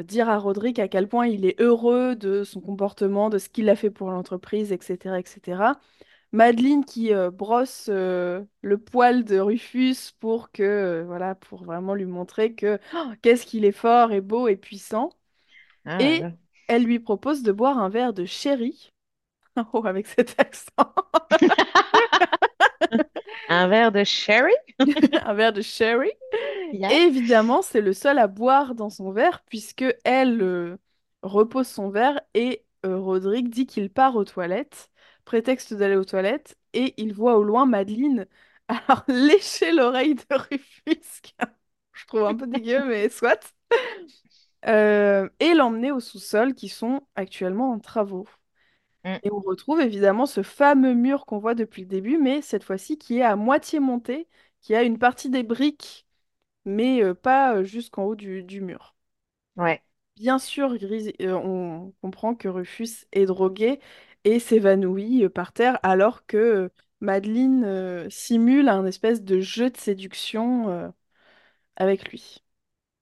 [0.04, 3.70] dire à Roderick à quel point il est heureux de son comportement, de ce qu'il
[3.70, 5.80] a fait pour l'entreprise, etc., etc.
[6.32, 12.06] Madeleine qui euh, brosse euh, le poil de Rufus pour que, voilà, pour vraiment lui
[12.06, 15.12] montrer que oh, qu'est-ce qu'il est fort et beau et puissant.
[15.86, 16.32] Ah Et là.
[16.68, 18.92] elle lui propose de boire un verre de sherry.
[19.74, 20.94] Oh, avec cet accent.
[23.50, 24.54] Un verre de sherry?
[24.80, 26.12] Un verre de sherry.
[26.74, 26.90] Yeah.
[26.92, 30.78] Évidemment, c'est le seul à boire dans son verre puisque elle euh,
[31.22, 34.90] repose son verre et euh, Roderick dit qu'il part aux toilettes,
[35.26, 38.28] prétexte d'aller aux toilettes, et il voit au loin Madeleine
[38.68, 41.22] alors lécher l'oreille de Rufus,
[41.94, 43.54] je trouve un peu dégueu, mais soit,
[44.68, 48.28] Euh, et l'emmener au sous-sol qui sont actuellement en travaux.
[49.06, 49.22] Mm.
[49.24, 52.98] Et on retrouve évidemment ce fameux mur qu'on voit depuis le début, mais cette fois-ci
[52.98, 54.28] qui est à moitié monté,
[54.62, 56.08] qui a une partie des briques,
[56.66, 58.96] mais euh, pas euh, jusqu'en haut du, du mur.
[59.58, 59.82] Ouais.
[60.16, 63.80] Bien sûr, Gris- euh, on comprend que Rufus est drogué
[64.24, 70.70] et s'évanouit par terre, alors que Madeleine euh, simule un espèce de jeu de séduction
[70.70, 70.90] euh,
[71.78, 72.44] avec lui.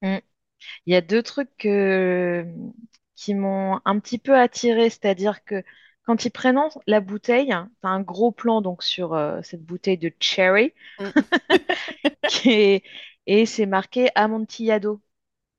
[0.01, 0.19] Mm.
[0.85, 2.45] Il y a deux trucs que-
[3.15, 5.63] qui m'ont un petit peu attiré, c'est-à-dire que
[6.05, 10.11] quand ils prennent la bouteille, t'as un gros plan donc sur euh, cette bouteille de
[10.19, 11.13] cherry Mm.
[12.25, 12.83] qui est-
[13.25, 15.01] et c'est marqué Amontillado.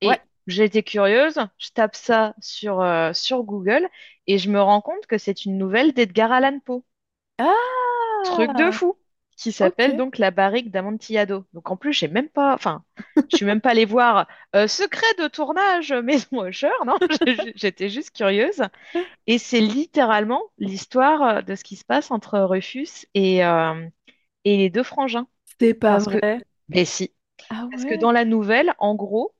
[0.01, 0.19] Ouais.
[0.19, 3.87] Et j'ai été curieuse, je tape ça sur, euh, sur Google
[4.27, 6.83] et je me rends compte que c'est une nouvelle d'Edgar Allan Poe.
[8.23, 8.97] Truc de Ah, fou,
[9.35, 11.45] qui s'appelle donc La Barrique d'Amontillado.
[11.53, 12.83] Donc en plus, j'ai même pas, enfin,
[13.29, 16.97] je suis même pas allée voir euh, secret de tournage Maison Usher, non,
[17.55, 18.61] j'étais juste curieuse.
[19.27, 23.87] Et c'est littéralement l'histoire euh, de ce qui se passe entre Rufus et, euh,
[24.45, 25.27] et les deux frangins.
[25.59, 26.41] C'est pas Parce que, vrai.
[26.69, 27.13] mais si,
[27.49, 27.99] Ah parce que ouais.
[27.99, 29.35] dans la nouvelle, en gros,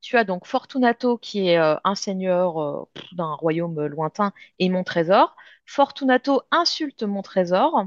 [0.00, 5.36] tu as donc Fortunato qui est euh, un seigneur d'un royaume lointain et mon trésor.
[5.66, 7.86] Fortunato insulte mon trésor.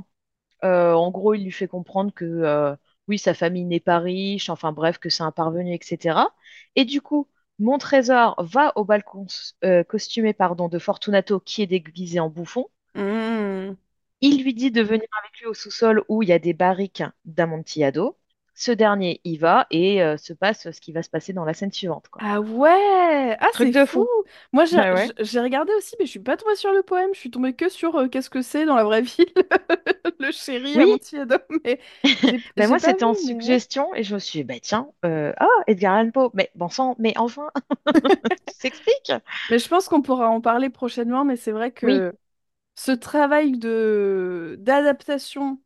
[0.64, 2.76] Euh, en gros, il lui fait comprendre que euh,
[3.08, 6.34] oui, sa famille n'est pas riche, enfin bref, que c'est un parvenu, etc.
[6.76, 7.28] Et du coup,
[7.60, 9.26] mon trésor va au balcon
[9.64, 12.68] euh, costumé pardon, de Fortunato qui est déguisé en bouffon.
[12.96, 13.76] Hmm.
[14.22, 17.04] Il lui dit de venir avec lui au sous-sol où il y a des barriques
[17.26, 18.18] d'Amontillado.
[18.58, 21.54] Ce dernier y va et euh, se passe ce qui va se passer dans la
[21.54, 22.24] scène suivante, quoi.
[22.24, 23.38] Ah ouais!
[23.40, 24.06] Ah, Truc c'est de fou!
[24.06, 24.08] fou.
[24.54, 25.12] Moi, j'ai ouais.
[25.20, 27.12] j'ai regardé aussi, mais je suis pas tombée sur le poème.
[27.14, 29.26] Je suis tombée que sur euh, qu'est-ce que c'est dans la vraie vie,
[30.20, 31.38] le chéri Oui, Amontillado.
[31.66, 31.80] Mais
[32.58, 35.48] ben j'ai moi c'était en suggestion et je me suis dit, bah tiens, euh, ah,
[35.68, 37.50] Edgar Allan Poe, mais bon sang, mais enfin,
[38.48, 39.12] tu s'expliques?
[39.50, 41.26] Mais je pense qu'on pourra en parler prochainement.
[41.26, 42.02] Mais c'est vrai Oui.
[42.02, 42.16] que
[42.76, 45.62] ce travail de d'adaptation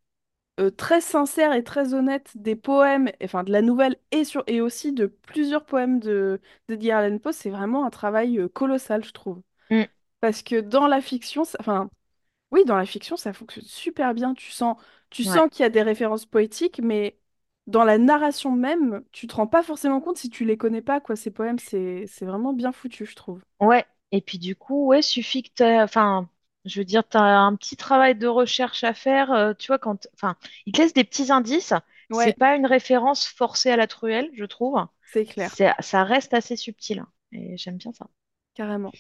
[0.62, 4.62] euh, très sincère et très honnête des poèmes, enfin de la nouvelle et, sur, et
[4.62, 9.12] aussi de plusieurs poèmes de d'Edgar Allan Poe, c'est vraiment un travail euh, colossal, je
[9.12, 9.42] trouve.
[9.72, 9.88] Mm,
[10.20, 11.90] Parce que dans la fiction, ça- enfin,
[12.52, 14.34] oui, dans la fiction, ça fonctionne super bien.
[14.36, 14.78] Tu sens,
[15.12, 15.42] tu ouais.
[15.42, 17.20] sens qu'il y a des références poétiques, mais
[17.68, 21.02] dans la narration même, tu te rends pas forcément compte si tu les connais pas,
[21.02, 21.16] quoi.
[21.18, 23.44] Ces poèmes, c'est, c'est vraiment bien foutu, je trouve.
[23.62, 26.30] Ouais, et puis du coup, ouais, suffit que t'aies, enfin,
[26.66, 30.08] je veux dire, t'as un petit travail de recherche à faire, euh, tu vois, quand,
[30.14, 31.74] enfin, il te laisse des petits indices,
[32.12, 36.04] c'est Ouais, pas une référence forcée à la truelle, je trouve, c'est clair, c'est, ça
[36.04, 38.08] reste assez subtil, et j'aime bien ça.
[38.54, 38.96] carrément.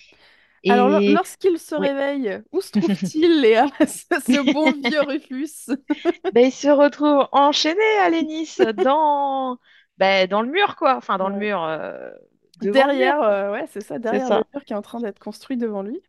[0.68, 5.70] Alors, lo- Et, lorsqu'il se réveille, où se trouve-t-il, Léa, ce ce bon vieux Rufus?
[6.32, 9.58] ben, il se retrouve enchaîné à Lénis dans,
[9.98, 10.96] bah, dans le mur, quoi.
[10.98, 11.36] Enfin, dans le Ouais.
[11.36, 12.12] mur, euh,
[12.58, 13.34] devant le mur, Derrière, quoi.
[13.34, 14.48] euh, ouais, c'est ça, C'est derrière le ça.
[14.54, 16.02] mur qui est en train d'être construit devant lui.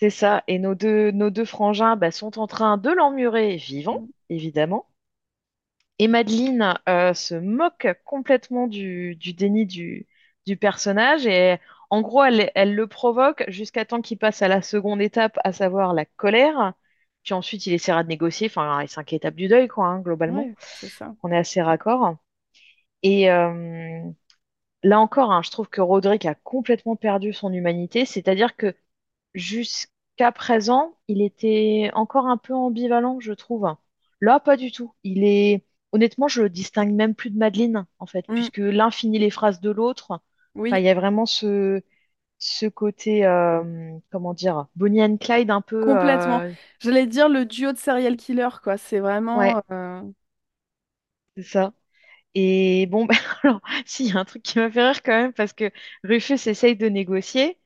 [0.00, 0.42] C'est ça.
[0.48, 4.06] Et nos deux, nos deux frangins bah, sont en train de l'emmurer vivant, Mm.
[4.28, 4.88] évidemment.
[5.98, 10.06] Et Madeleine euh, se moque complètement du, du déni du,
[10.46, 11.26] du personnage.
[11.26, 11.58] Et
[11.90, 15.52] en gros, elle, elle le provoque jusqu'à temps qu'il passe à la seconde étape, à
[15.52, 16.72] savoir la colère.
[17.22, 18.46] Puis ensuite, il essaiera de négocier.
[18.48, 20.46] Enfin, les cinq étapes du deuil, quoi, hein, globalement.
[20.46, 21.14] Ouais, c'est ça.
[21.22, 22.16] On est assez raccord.
[23.02, 24.02] Et euh,
[24.82, 28.06] là encore, hein, je trouve que Roderick a complètement perdu son humanité.
[28.06, 28.74] C'est-à-dire que
[30.20, 33.68] jusqu'à présent, il était encore un peu ambivalent, je trouve.
[34.20, 34.92] Là, pas du tout.
[35.04, 38.50] Il est, honnêtement, je le distingue même plus de Madeleine, en fait, Mm.
[38.50, 40.20] puisque l'un finit les phrases de l'autre.
[40.66, 41.82] Enfin, il Oui, y a vraiment ce,
[42.38, 43.64] ce côté, euh,
[44.12, 45.76] comment dire, Bonnie and Clyde un peu.
[45.80, 46.42] complètement.
[46.50, 48.76] euh, J'allais dire le duo de serial killer, quoi.
[48.78, 49.00] C'est
[49.32, 49.62] Ouais, vraiment.
[49.70, 50.02] euh,
[51.36, 51.72] c'est ça.
[52.34, 55.12] Et bon, ben, alors, si, il y a un truc qui m'a fait rire quand
[55.12, 55.70] même, parce que
[56.04, 57.60] Rufus essaye de négocier.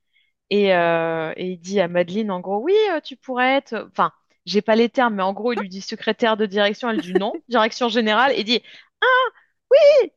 [0.51, 3.89] Et, euh, et il dit à Madeleine, en gros, oui, euh, tu pourrais être.
[3.91, 4.13] Enfin,
[4.47, 6.91] j'ai pas les termes, mais en gros, il lui dit secrétaire de direction.
[6.91, 8.33] Elle dit non, direction générale.
[8.37, 8.63] Et dit,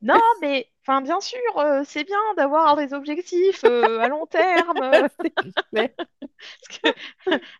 [0.02, 0.70] non, mais.
[0.82, 4.80] Enfin, bien sûr, euh, c'est bien d'avoir des objectifs euh, à long terme,
[5.72, 6.88] parce que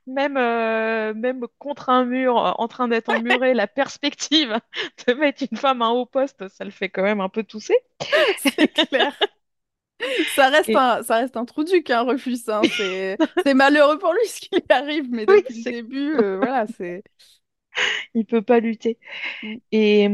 [0.07, 0.33] même,
[1.14, 4.59] même contre un mur, en train d'être emmuré, la perspective
[5.07, 7.44] de mettre une femme à un haut poste, ça le fait quand même un peu
[7.44, 7.76] tousser.
[8.38, 9.12] C'est clair.
[10.35, 12.39] Ça reste Et un, ça reste un trou du Rufus.
[12.49, 12.69] hein.
[13.45, 16.67] C'est, malheureux pour lui ce qui lui arrive, mais oui, depuis le début, euh, voilà,
[16.67, 17.03] c'est.
[18.15, 18.99] il peut pas lutter.
[19.43, 19.57] Mm.
[19.73, 20.09] Et,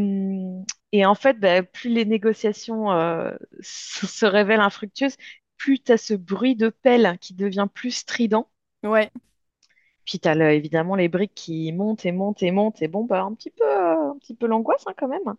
[0.92, 5.16] et en fait, bah, plus les négociations euh, se se révèlent infructueuses,
[5.56, 8.48] plus tu as ce bruit de pelle qui devient plus strident.
[8.82, 9.10] Ouais,
[10.04, 12.82] Puis tu as évidemment les briques qui montent et montent et montent.
[12.82, 15.34] Et bon, bah, un petit peu, un petit peu l'angoisse hein, quand même.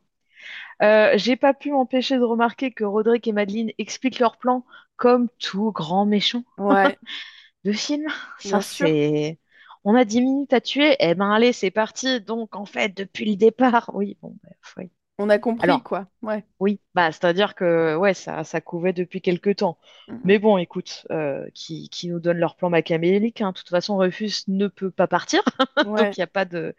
[0.82, 4.66] Euh, j'ai pas pu m'empêcher de remarquer que Roderick et Madeleine expliquent leur plan
[4.98, 6.98] comme tout grand méchant ouais,
[7.66, 8.08] de film.
[8.38, 8.90] Ça, bien sûr.
[8.90, 9.40] c'est.
[9.84, 10.96] On a 10 minutes à tuer.
[11.00, 12.22] Eh ben, allez, c'est parti.
[12.22, 13.92] Donc, en fait, depuis le départ.
[13.94, 14.92] Oui, bon, bref, oui.
[15.18, 16.08] On a compris, Alors, quoi.
[16.22, 16.46] Ouais.
[16.60, 19.80] Oui, bah, c'est-à-dire que ouais, ça, ça couvait depuis quelque temps.
[20.24, 23.52] Mais bon, écoute, euh, qui, qui nous donne leur plan machiavélique, hein.
[23.52, 25.44] De toute façon, Rufus ne peut pas partir,
[25.84, 26.18] donc Ouais.
[26.18, 26.76] il n'y a pas de,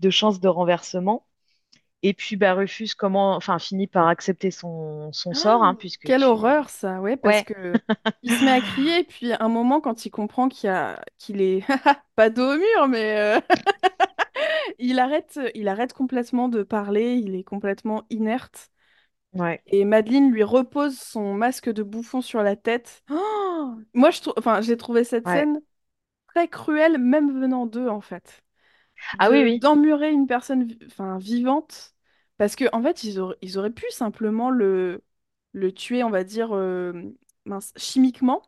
[0.00, 1.26] de chance de renversement.
[2.02, 6.22] Et puis bah, Rufus comment, enfin, finit par accepter son, son sort, hein, puisque quelle
[6.22, 6.24] tu...
[6.24, 7.80] horreur, ça, ouais, parce Ouais, que
[8.22, 11.00] il se met à crier, et puis à un moment, quand il comprend qu'il a,
[11.18, 11.64] qu'il est
[12.16, 13.40] pas dos au mur, mais euh,
[14.78, 18.70] il arrête, il arrête complètement de parler, il est complètement inerte.
[19.32, 23.04] ouais, Et Madeleine lui repose son masque de bouffon sur la tête.
[23.10, 25.46] Oh Moi, je trouve, enfin, j'ai trouvé cette ouais.
[25.46, 25.60] scène
[26.28, 28.44] très cruelle, même venant d'eux, en fait.
[29.18, 29.60] Ah oui, De oui.
[29.60, 31.94] d'emmurer une personne, vi- enfin, vivante,
[32.38, 35.02] parce que en fait, ils auraient, ils auraient pu simplement le,
[35.52, 36.92] le tuer, on va dire, euh,
[37.46, 38.42] mince, chimiquement,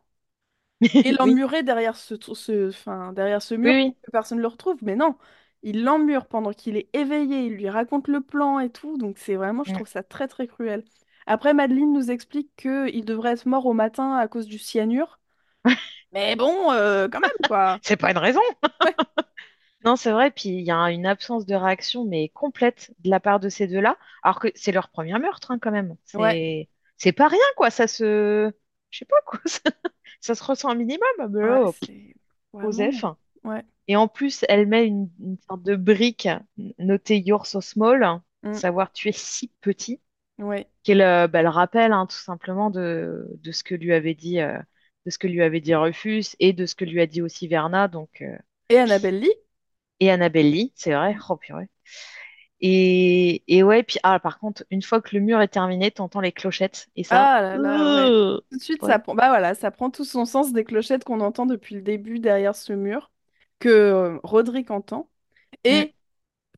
[1.03, 3.95] et Oui, l'emmurer derrière ce, ce, enfin, derrière ce oui, mur pour oui.
[4.01, 4.77] que personne ne le retrouve.
[4.83, 5.17] Mais non,
[5.63, 9.35] il l'emmure pendant qu'il est éveillé, il lui raconte le plan et tout, donc c'est
[9.35, 9.73] vraiment, je Mm.
[9.73, 10.83] trouve ça très très cruel.
[11.25, 15.19] Après, Madeleine nous explique qu'il devrait être mort au matin à cause du cyanure.
[16.11, 17.79] Mais bon, euh, quand même, quoi.
[17.81, 18.41] C'est pas une raison.
[18.83, 18.95] Ouais,
[19.85, 23.19] Non, c'est vrai, puis il y a une absence de réaction, mais complète de la
[23.19, 25.95] part de ces deux-là, alors que c'est leur premier meurtre, hein, quand même.
[26.97, 28.51] C'est pas rien, quoi, ça se...
[28.89, 29.69] Je sais pas, quoi, ça,
[30.19, 32.13] ça se ressent un minimum, ah, mais
[32.53, 32.65] ouais.
[32.65, 33.05] Osef.
[33.43, 33.63] Ouais.
[33.87, 36.27] Et en plus, elle met une, une sorte de brique
[36.77, 39.99] notée You're so small, Mm, savoir tu es si petit,
[40.37, 40.65] ouais.
[40.83, 44.39] qu'elle euh, bah, le rappelle, hein, tout simplement, de, de ce que lui avait dit,
[44.39, 44.57] euh,
[45.05, 47.47] de ce que lui avait dit Rufus et de ce que lui a dit aussi
[47.47, 48.21] Verna, donc...
[48.21, 48.37] euh,
[48.69, 49.33] Et Annabelle Lee?
[49.99, 51.15] Et Annabelle Lee, c'est vrai.
[51.29, 51.69] Oh, purée.
[52.61, 56.19] Et, et ouais, puis ah, par contre, une fois que le mur est terminé, t'entends
[56.21, 56.89] les clochettes.
[56.95, 58.09] Et ça, Ah là là, ouais.
[58.09, 59.15] euh, Tout de suite, ça prend...
[59.15, 62.55] Bah voilà, ça prend tout son sens des clochettes qu'on entend depuis le début derrière
[62.55, 63.11] ce mur,
[63.59, 65.09] que euh, Roderick entend.
[65.65, 65.69] Mm.
[65.69, 65.95] Et,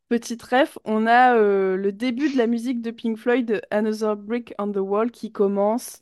[0.10, 4.54] petite ref, on a euh, le début de la musique de Pink Floyd, Another Brick
[4.60, 6.01] on the Wall, qui commence.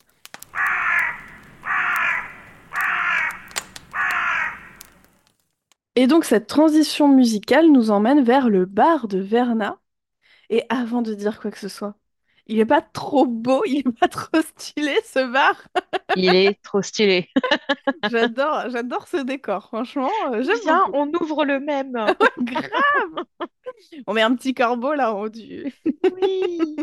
[6.00, 9.82] Et donc, cette transition musicale nous emmène vers le bar de Verna.
[10.50, 11.93] Et avant de dire quoi que ce soit,
[12.47, 15.62] il est pas trop beau, il est pas trop stylé, ce bar.
[16.16, 17.28] Il est trop stylé.
[18.10, 20.91] J'adore, j'adore ce décor, franchement, euh, j'aime beaucoup.
[20.93, 21.91] on ouvre le même.
[22.39, 23.26] Grave!
[24.08, 25.66] On met un petit corbeau là en haut du...
[26.14, 26.78] Oui.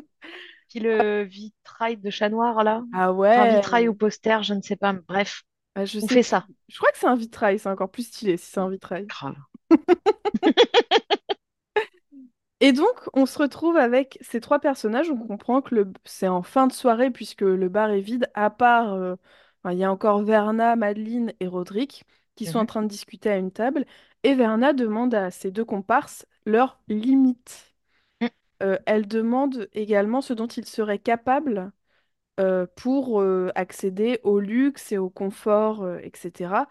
[0.68, 2.82] Puis le vitrail de chat noir, là.
[2.92, 4.92] Ah Enfin, vitrail ou ouais, poster, je ne sais pas.
[4.92, 5.42] Bref,
[5.76, 6.48] Ah, je on sais fait ça.
[6.68, 9.08] Je crois que c'est un vitrail, c'est encore plus stylé si c'est un vitrail.
[9.08, 9.36] Grave.
[12.60, 15.10] Et donc, on se retrouve avec ces trois personnages.
[15.10, 15.92] On comprend que le...
[16.04, 19.14] c'est en fin de soirée puisque le bar est vide, à part, euh,
[19.62, 22.04] enfin, il y a encore Verna, Madeleine et Roderick
[22.34, 22.66] qui sont en Mhm.
[22.66, 23.84] train de discuter à une table.
[24.22, 27.74] Et Verna demande à ses deux comparses leurs limites.
[28.20, 28.28] Mm.
[28.62, 31.72] Euh, elle demande également ce dont ils seraient capables
[32.40, 36.68] euh, pour euh, accéder au luxe et au confort, euh, etc.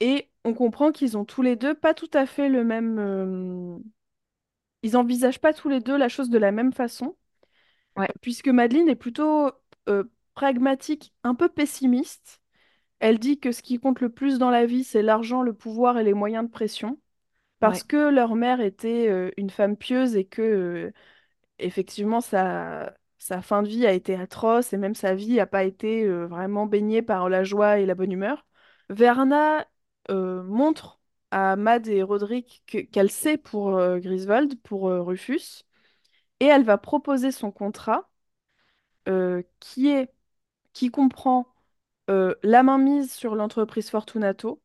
[0.00, 2.98] Et on comprend qu'ils ont tous les deux pas tout à fait le même...
[3.00, 3.78] euh,
[4.84, 7.16] Ils envisagent pas tous les deux la chose de la même façon,
[7.96, 9.50] Ouais, puisque Madeleine est plutôt
[9.88, 10.04] euh,
[10.34, 12.40] pragmatique, un peu pessimiste.
[13.00, 15.98] Elle dit que ce qui compte le plus dans la vie, c'est l'argent, le pouvoir
[15.98, 17.00] et les moyens de pression,
[17.60, 20.92] parce ouais, que leur mère était euh, une femme pieuse et que euh,
[21.58, 25.64] effectivement sa, sa fin de vie a été atroce et même sa vie n'a pas
[25.64, 28.46] été euh, vraiment baignée par la joie et la bonne humeur.
[28.90, 29.66] Verna
[30.10, 31.00] euh, montre
[31.30, 35.64] à Mad et Roderick que- qu'elle sait pour euh, Griswold, pour Rufus,
[36.40, 38.08] et elle va proposer son contrat
[39.60, 40.12] qui est,
[40.74, 41.46] qui comprend
[42.08, 44.60] la mainmise sur l'entreprise Fortunato,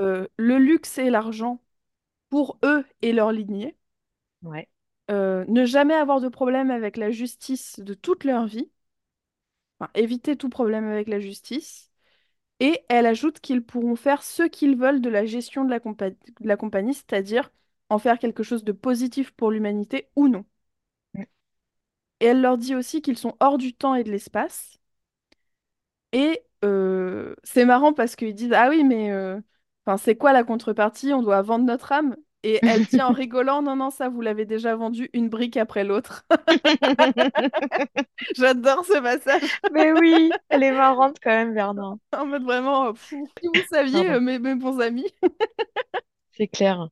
[0.00, 1.62] euh, le luxe et l'argent
[2.30, 3.76] pour eux et leur lignée,
[4.42, 4.68] Ouais,
[5.10, 8.70] euh, ne jamais avoir de problème avec la justice de toute leur vie,
[9.78, 11.90] enfin, éviter tout problème avec la justice,
[12.60, 16.10] et elle ajoute qu'ils pourront faire ce qu'ils veulent de la gestion de la, compa-
[16.12, 17.50] de la compagnie, c'est-à-dire
[17.90, 20.44] en faire quelque chose de positif pour l'humanité ou non.
[21.14, 21.22] Mm.
[22.20, 24.78] Et elle leur dit aussi qu'ils sont hors du temps et de l'espace,
[26.12, 29.40] Et euh, c'est marrant parce qu'ils disent, Ah oui, mais euh,
[29.98, 31.12] c'est quoi la contrepartie?
[31.12, 32.16] On doit vendre notre âme.
[32.48, 35.82] Et elle dit en rigolant, Non, non, ça, vous l'avez déjà vendu une brique après
[35.82, 36.24] l'autre.
[38.36, 39.42] J'adore ce passage.
[39.72, 41.98] Mais oui, elle est marrante quand même, Vernon.
[42.16, 45.12] En mode vraiment, euh, si vous saviez, euh, mes, mes bons amis.
[46.36, 46.88] c'est clair.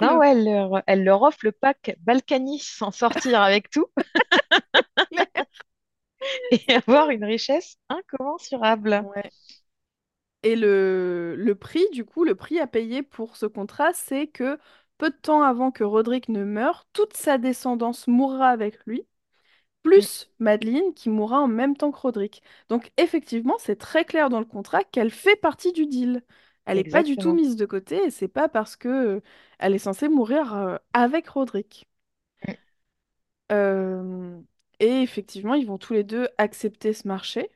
[0.00, 3.84] Non, ouais, elle leur, elle leur offre le pack Balkany sans sortir avec tout
[6.50, 9.04] et avoir une richesse incommensurable.
[9.14, 9.30] Ouais.
[10.42, 14.58] Et le, le prix, du coup, le prix à payer pour ce contrat, c'est que
[14.98, 19.06] peu de temps avant que Roderick ne meure, toute sa descendance mourra avec lui.
[19.94, 22.42] Mm, plus Madeleine qui mourra en même temps que Roderick.
[22.68, 26.22] Donc effectivement, c'est très clair dans le contrat qu'elle fait partie du deal.
[26.66, 27.34] Elle n'est pas du tout Exactement.
[27.34, 29.20] mise de côté et c'est pas parce que euh,
[29.58, 31.88] elle est censée mourir euh, avec Roderick.
[32.46, 32.56] Mm.
[33.52, 34.40] Euh,
[34.80, 37.50] et effectivement, ils vont tous les deux accepter ce marché.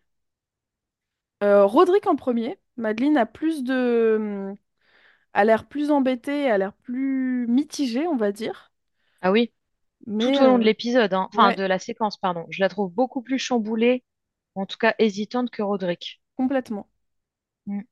[1.42, 2.58] Euh, Roderick en premier.
[2.76, 4.54] Madeleine a plus de,
[5.34, 8.72] a l'air plus embêtée, a l'air plus mitigée, on va dire.
[9.22, 9.52] Ah oui,
[10.18, 11.28] tout Mais au long de euh, l'épisode, hein.
[11.32, 12.46] Enfin ouais, de la séquence, pardon.
[12.50, 14.04] Je la trouve beaucoup plus chamboulée,
[14.56, 16.22] en tout cas hésitante que Roderick.
[16.36, 16.88] complètement.
[17.66, 17.84] Mm.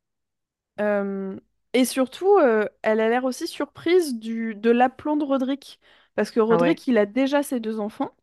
[0.80, 1.38] Euh,
[1.72, 5.80] et surtout, euh, elle a l'air aussi surprise du, de l'aplomb de Roderick.
[6.14, 8.14] Parce que Ah ouais, Roderick, il a déjà ses deux enfants.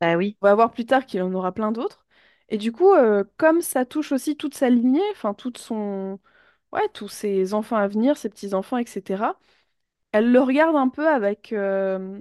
[0.00, 0.36] bah oui.
[0.42, 2.01] On va voir plus tard qu'il en aura plein d'autres.
[2.52, 6.20] Et du coup, euh, comme ça touche aussi toute sa lignée, enfin, toute son...
[6.72, 9.38] Ouais, tous ses enfants à venir, ses petits-enfants, etc.,
[10.12, 11.52] elle le regarde un peu avec...
[11.54, 12.20] euh,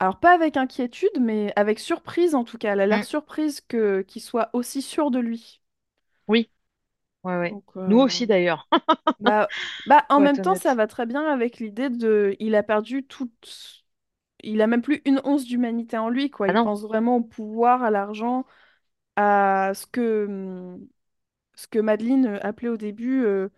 [0.00, 2.72] Alors, pas avec inquiétude, mais avec surprise en tout cas.
[2.72, 3.04] Elle a l'air Mm.
[3.04, 5.60] surprise que qu'il soit aussi sûr de lui.
[6.28, 6.50] Oui,
[7.24, 7.54] ouais, ouais.
[7.54, 8.68] Donc, Nous euh, aussi d'ailleurs,
[9.20, 9.52] Bah,
[9.86, 10.76] bah, en pour même être temps, ça honnête.
[10.76, 12.36] va très bien avec l'idée de...
[12.40, 13.84] Il a perdu toute...
[14.42, 16.48] Il a même plus une once d'humanité en lui, quoi.
[16.48, 18.46] Ah Il non, pense vraiment au pouvoir, à l'argent,
[19.18, 20.78] à ce que,
[21.54, 23.24] ce que Madeleine euh, appelait au début...
[23.24, 23.48] euh,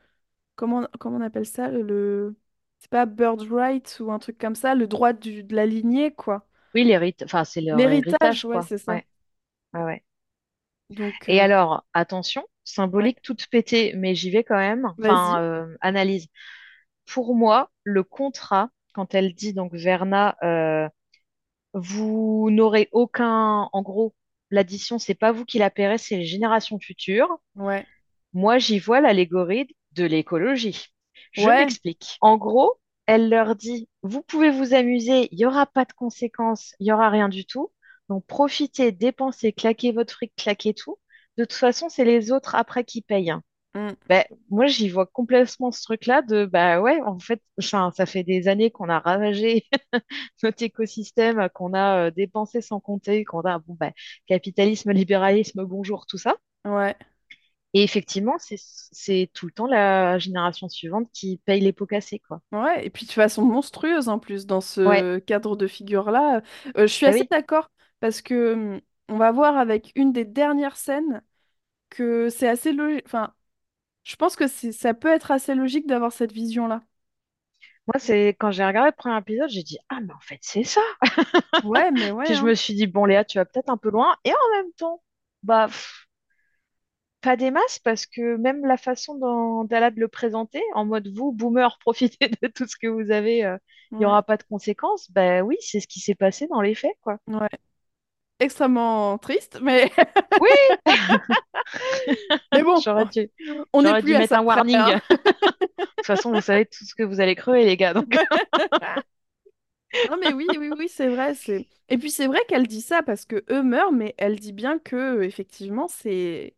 [0.57, 0.89] Comment...
[1.01, 1.71] comment on appelle ça?
[1.71, 2.37] Le...
[2.81, 5.45] C'est pas birthright ou un truc comme ça, le droit du...
[5.45, 6.47] de la lignée, quoi.
[6.75, 8.63] oui, l'hérite, enfin c'est leur L'héritage, héritage, ouais, quoi.
[8.63, 9.01] c'est ça.
[9.01, 9.07] Ouais,
[9.75, 10.05] ouais, ouais.
[10.91, 12.45] Donc, Et euh, alors, attention,
[12.95, 14.87] ouais, symbolique toute pétée, mais j'y vais quand même.
[15.03, 15.43] Enfin, vas-y.
[15.43, 16.29] euh, analyse.
[17.07, 20.89] Pour moi, le contrat, quand elle dit donc Verna, euh,
[21.75, 24.15] vous n'aurez aucun, en gros,
[24.51, 27.39] l'addition, c'est pas vous qui la paierez, c'est les générations futures.
[27.55, 27.87] Ouais.
[28.33, 30.87] Moi, j'y vois l'allégorie de l'écologie.
[31.33, 31.65] Je Ouais.
[31.65, 32.17] m'explique.
[32.21, 36.75] En gros, elle leur dit, vous pouvez vous amuser, il n'y aura pas de conséquences,
[36.81, 37.73] il n'y aura rien du tout.
[38.09, 40.99] Donc, profitez, dépensez, claquez votre fric, claquez tout.
[41.37, 43.35] De toute façon, c'est les autres après qui payent.
[43.75, 48.25] Hum, Ben, moi, j'y vois complètement ce truc-là de, bah ouais, en fait, ça fait
[48.25, 49.67] des années qu'on a ravagé
[50.43, 53.93] notre écosystème, qu'on a euh, dépensé sans compter, qu'on a, bon, bah,
[54.27, 56.37] capitalisme, libéralisme, bonjour, tout ça.
[56.65, 56.97] Ouais.
[57.75, 62.43] Et effectivement, c'est, tout le temps la génération suivante qui paye les pots cassés, quoi.
[62.53, 66.39] Ouais, et puis de façon monstrueuse en plus dans Ouais, ce cadre de figure-là.
[66.77, 70.13] Euh, je suis bah assez oui, d'accord parce que hum, on va voir avec une
[70.13, 71.23] des dernières scènes
[71.91, 73.05] que c'est assez logique.
[73.07, 73.35] Enfin,
[74.11, 76.83] je pense que ça peut être assez logique d'avoir cette vision-là.
[77.87, 80.65] Moi, c'est quand j'ai regardé le premier épisode, j'ai dit, ah, mais en fait, c'est
[80.65, 80.81] ça.
[81.63, 82.47] Ouais, mais ouais, Puis je hein.
[82.47, 84.17] me suis dit, bon, Léa, tu vas peut-être un peu loin.
[84.25, 85.03] Et en même temps,
[85.43, 86.07] bah, pff,
[87.21, 91.33] pas des masses, parce que même la façon dont Dalad le présentait, en mode vous,
[91.33, 93.57] boomers, profitez de tout ce que vous avez, euh,
[93.99, 95.11] il n'y Ouais, aura pas de conséquences.
[95.11, 97.19] Bah oui, c'est ce qui s'est passé dans les faits, quoi.
[97.27, 97.70] ouais.
[98.41, 99.93] Extrêmement triste, mais,
[100.39, 100.51] Oui,
[102.53, 103.31] mais bon, dû,
[103.73, 104.91] on n'est j'aurais plus dû à mettre un warning.
[104.93, 105.03] hein.
[105.11, 107.95] De toute façon, vous savez tout ce que vous allez crever, les gars.
[107.95, 108.09] Donc,
[110.09, 111.35] Non, mais oui, oui, oui, c'est vrai.
[111.35, 111.67] C'est...
[111.89, 114.79] Et puis c'est vrai qu'elle dit ça parce que eux meurent, mais elle dit bien
[114.79, 116.55] que effectivement, c'est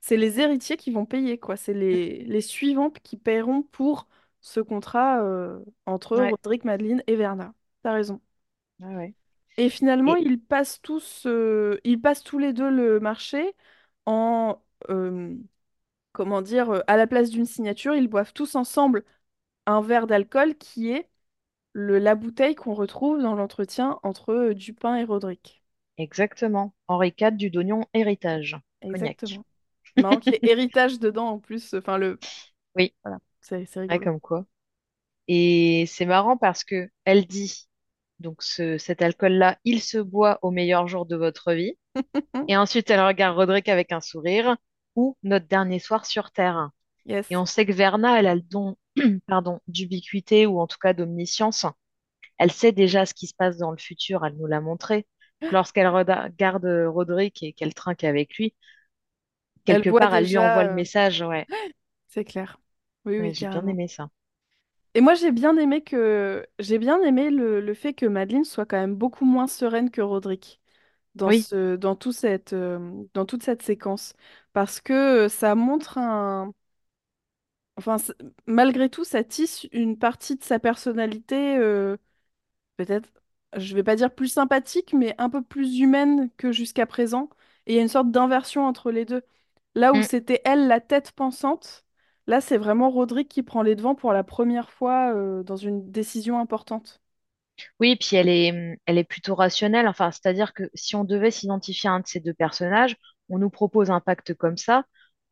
[0.00, 1.56] c'est les héritiers qui vont payer, quoi.
[1.56, 4.08] C'est les, les suivants qui paieront pour
[4.40, 7.54] ce contrat euh, entre ouais, Roderick, Madeleine et Verna.
[7.82, 8.20] T'as raison.
[8.80, 9.14] ouais, ouais.
[9.58, 13.54] Et finalement, Et ils passent tous, euh, ils passent tous les deux le marché
[14.06, 15.36] en, euh,
[16.12, 19.04] comment dire, euh, à la place d'une signature, ils boivent tous ensemble
[19.66, 21.08] un verre d'alcool qui est
[21.74, 25.62] le, la bouteille qu'on retrouve dans l'entretien entre euh, Dupin et Roderick.
[25.98, 26.74] exactement.
[26.88, 28.56] Henri IV du Dognon héritage.
[28.88, 29.18] Cognac.
[29.20, 29.44] Exactement.
[29.98, 31.74] Marrant qu'il y ait héritage dedans en plus.
[31.74, 32.20] Enfin, le...
[32.74, 34.00] Oui, Voilà, c'est c'est ouais, rigolo.
[34.00, 34.46] comme quoi.
[35.28, 37.67] Et c'est marrant parce que elle dit,
[38.20, 41.78] donc ce, cet alcool-là, il se boit au meilleur jour de votre vie.
[42.48, 44.56] Et ensuite, elle regarde Roderick avec un sourire,
[44.96, 46.70] ou notre dernier soir sur Terre.
[47.06, 48.76] Et on sait que Verna, elle a le don,
[49.26, 51.64] pardon, d'ubiquité ou en tout cas d'omniscience.
[52.36, 55.06] Elle sait déjà ce qui se passe dans le futur, elle nous l'a montré.
[55.52, 58.54] Lorsqu'elle regarde Roderick et qu'elle trinque avec lui,
[59.64, 61.22] quelque part, elle lui envoie le euh, message.
[61.22, 61.46] Ouais,
[62.08, 62.58] c'est clair.
[63.04, 64.10] Oui, ouais, oui, j'ai bien aimé ça.
[64.98, 68.66] Et moi, j'ai bien aimé que j'ai bien aimé le, le fait que Madeleine soit
[68.66, 70.60] quand même beaucoup moins sereine que Roderick
[71.16, 74.14] dans Oui, ce, dans tout cette, euh, dans toute cette séquence.
[74.54, 74.94] Parce que
[75.26, 76.54] euh, ça montre un.
[77.76, 78.12] Enfin, c-
[78.46, 81.96] malgré tout, ça tisse une partie de sa personnalité, euh,
[82.78, 83.10] peut-être,
[83.56, 87.30] je vais pas dire plus sympathique, mais un peu plus humaine que jusqu'à présent.
[87.66, 89.22] Et il y a une sorte d'inversion entre les deux.
[89.76, 90.04] Là où Mm.
[90.04, 91.86] c'était elle la tête pensante,
[92.28, 95.90] là c'est vraiment Roderick qui prend les devants pour la première fois euh, dans une
[95.90, 97.00] décision importante.
[97.80, 99.88] oui, puis elle est, elle est plutôt rationnelle.
[99.88, 102.96] Enfin, c'est-à-dire que si on devait s'identifier à un de ces deux personnages,
[103.28, 104.84] on nous propose un pacte comme ça.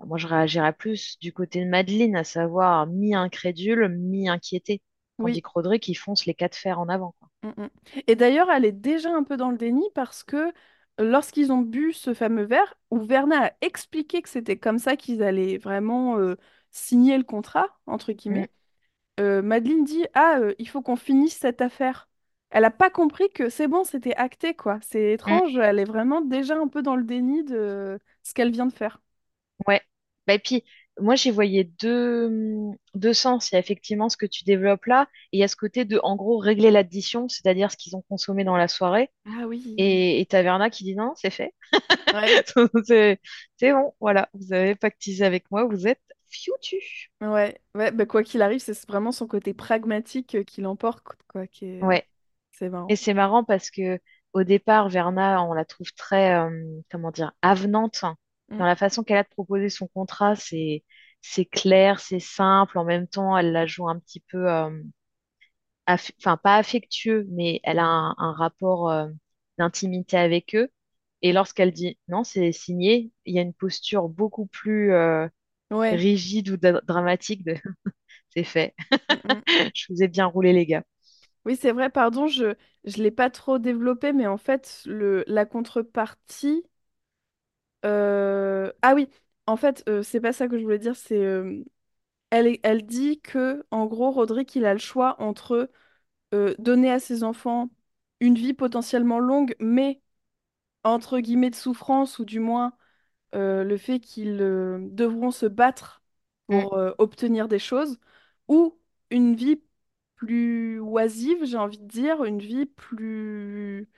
[0.05, 4.83] Moi, je réagirais plus du côté de Madeleine, à savoir mi-incrédule, mi-inquiété.
[5.21, 5.43] Tandis Oui.
[5.43, 7.29] que Roderick, il fonce les quatre fers en avant, quoi.
[7.43, 7.69] Mm, mm.
[8.07, 10.53] Et d'ailleurs, elle est déjà un peu dans le déni parce que
[10.99, 15.23] lorsqu'ils ont bu ce fameux verre, où Verna a expliqué que c'était comme ça qu'ils
[15.23, 16.37] allaient vraiment euh,
[16.77, 18.51] signer le contrat, entre guillemets,
[19.21, 22.09] euh, Madeleine dit, Ah, euh, il faut qu'on finisse cette affaire.
[22.51, 24.79] Elle n'a pas compris que c'est bon, c'était acté, quoi.
[24.83, 25.15] C'est mm.
[25.15, 28.73] étrange, elle est vraiment déjà un peu dans le déni de ce qu'elle vient de
[28.73, 29.01] faire.
[29.67, 29.81] Ouais.
[30.27, 30.65] Bah, et puis,
[31.01, 32.31] moi, j'y voyais deux,
[32.95, 33.51] deux sens.
[33.51, 35.85] Il y a effectivement ce que tu développes là, et il y a ce côté
[35.85, 39.11] de, en gros, régler l'addition, c'est-à-dire ce qu'ils ont consommé dans la soirée.
[39.27, 39.75] Ah oui.
[39.79, 41.55] Et, et Taverna qui dit non, c'est fait.
[42.13, 42.45] Ouais,
[42.85, 43.21] C'est
[43.57, 46.01] c'est bon, voilà, vous avez pactisé avec moi, vous êtes
[46.31, 47.11] foutus.
[47.21, 47.91] ouais, ouais.
[47.93, 51.81] bah, quoi qu'il arrive, c'est vraiment son côté pragmatique euh, qui l'emporte, quoi, qui est...
[51.81, 52.07] Ouais.
[52.53, 52.97] C'est Et marrant.
[52.97, 54.01] c'est marrant parce que
[54.35, 56.51] au départ, Verna, on la trouve très, euh,
[56.91, 58.05] comment dire, avenante
[58.51, 58.61] Mm.
[58.61, 60.37] dans la façon qu'elle a de proposer son contrat.
[60.37, 60.85] C'est,
[61.23, 62.79] c'est clair, c'est simple.
[62.79, 64.71] En même temps, elle la joue un petit peu, euh,
[65.87, 69.09] aff- enfin pas affectueux, mais elle a un, un rapport euh,
[69.59, 70.69] d'intimité avec eux.
[71.23, 75.29] Et lorsqu'elle dit non, c'est signé, il y a une posture beaucoup plus euh,
[75.71, 75.99] Ouais.
[75.99, 77.57] rigide ou dra- dramatique de
[78.31, 78.75] c'est fait.
[79.25, 79.71] Mm, mm.
[79.75, 80.85] Je vous ai bien roulé, les gars.
[81.47, 82.55] Oui, c'est vrai, pardon, je
[82.85, 86.65] je l'ai pas trop développé, mais en fait, le, la contrepartie...
[87.85, 89.09] euh, Ah oui,
[89.47, 91.19] en fait, euh, c'est pas ça que je voulais dire, c'est...
[91.25, 91.65] euh,
[92.31, 95.71] Elle, dit que, en gros, Roderick, il a le choix entre
[96.59, 97.71] donner à ses enfants
[98.21, 100.01] une vie potentiellement longue, mais
[100.85, 102.75] entre guillemets de souffrance, ou du moins
[103.37, 106.03] euh, le fait qu'ils euh, devront se battre
[106.49, 107.99] pour euh, obtenir des choses,
[108.49, 108.79] ou
[109.11, 109.61] une vie
[110.17, 113.89] plus oisive, j'ai envie de dire, une vie plus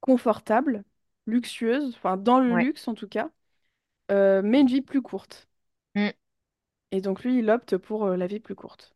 [0.00, 0.84] confortable,
[1.26, 2.64] luxueuse, enfin dans le ouais.
[2.64, 3.30] luxe en tout cas,
[4.10, 5.48] euh, mais une vie plus courte.
[5.94, 6.08] Mm.
[6.90, 8.94] Et donc lui, il opte pour euh, la vie plus courte.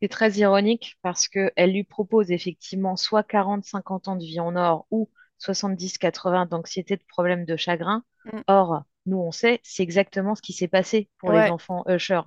[0.00, 4.54] C'est très ironique parce que elle lui propose effectivement soit 40-50 ans de vie en
[4.56, 5.08] or ou
[5.38, 8.04] 70-80 d'anxiété, de problèmes de chagrin.
[8.26, 8.40] Mm.
[8.46, 12.20] Or, nous, on sait, c'est exactement ce qui s'est passé pour les enfants Usher,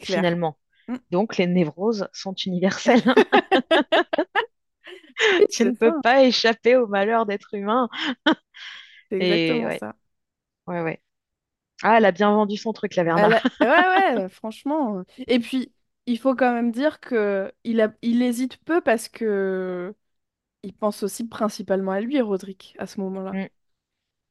[0.00, 0.24] clair.
[0.24, 0.58] finalement.
[0.88, 0.96] Mm.
[1.10, 3.02] Donc, les névroses sont universelles.
[5.50, 7.88] Tu ne peux pas échapper au malheur d'être humain.
[9.08, 9.94] c'est exactement ouais, ça.
[10.66, 11.02] ouais, ouais.
[11.82, 13.28] Ah, elle a bien vendu son truc, la Verna.
[13.28, 15.02] A- Ouais, ouais, franchement.
[15.26, 15.72] Et puis,
[16.06, 19.94] il faut quand même dire que il a, il hésite peu parce que
[20.62, 23.32] il pense aussi principalement à lui, Roderick, à ce moment-là.
[23.32, 23.48] Mm.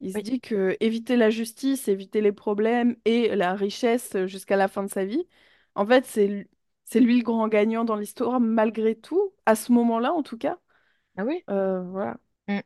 [0.01, 4.55] Il se Oui, dit que éviter la justice, éviter les problèmes et la richesse jusqu'à
[4.57, 5.27] la fin de sa vie,
[5.75, 6.47] en fait, c'est lui,
[6.85, 10.57] c'est lui le grand gagnant dans l'histoire, malgré tout, à ce moment-là en tout cas.
[11.17, 12.17] ah oui, Euh, voilà.
[12.49, 12.61] Mm,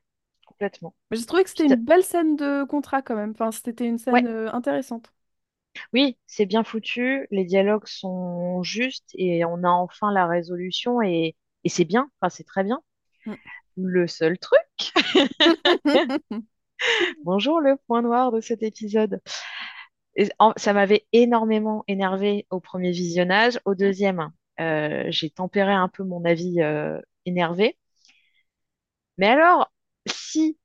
[0.46, 0.96] complètement.
[1.12, 3.32] Mais j'ai trouvé que c'était Puis t'as- une belle scène de contrat quand même.
[3.32, 5.14] Enfin, c'était une Ouais, scène euh, intéressante.
[5.94, 11.36] oui, c'est bien foutu, les dialogues sont justes et on a enfin la résolution et,
[11.64, 12.82] et c'est bien, enfin, c'est très bien.
[13.26, 13.38] Mm.
[13.78, 14.62] Le seul truc,
[17.24, 19.22] bonjour le point noir de cet épisode.
[20.16, 23.60] Et en- ça m'avait énormément énervé au premier visionnage.
[23.66, 27.78] Au deuxième, euh, j'ai tempéré un peu mon avis euh, énervé.
[29.18, 29.72] Mais alors,
[30.08, 30.58] si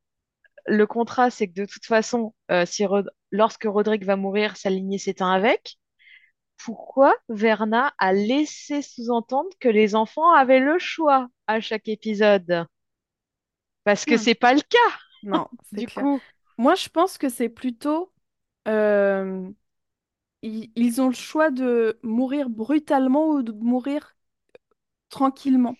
[0.66, 4.70] le contrat, c'est que de toute façon, euh, si Rod- lorsque Roderick va mourir, sa
[4.70, 5.78] lignée s'éteint avec,
[6.64, 12.66] pourquoi Verna a laissé sous-entendre que les enfants avaient le choix à chaque épisode?
[13.84, 14.16] Parce que Hmm.
[14.16, 16.06] c'est pas le cas, Non, c'est du clair.
[16.06, 16.22] coup.
[16.58, 18.12] Moi, je pense que c'est plutôt...
[18.68, 19.50] euh,
[20.42, 24.16] ils, ils ont le choix de mourir brutalement ou de mourir
[25.10, 25.78] tranquillement.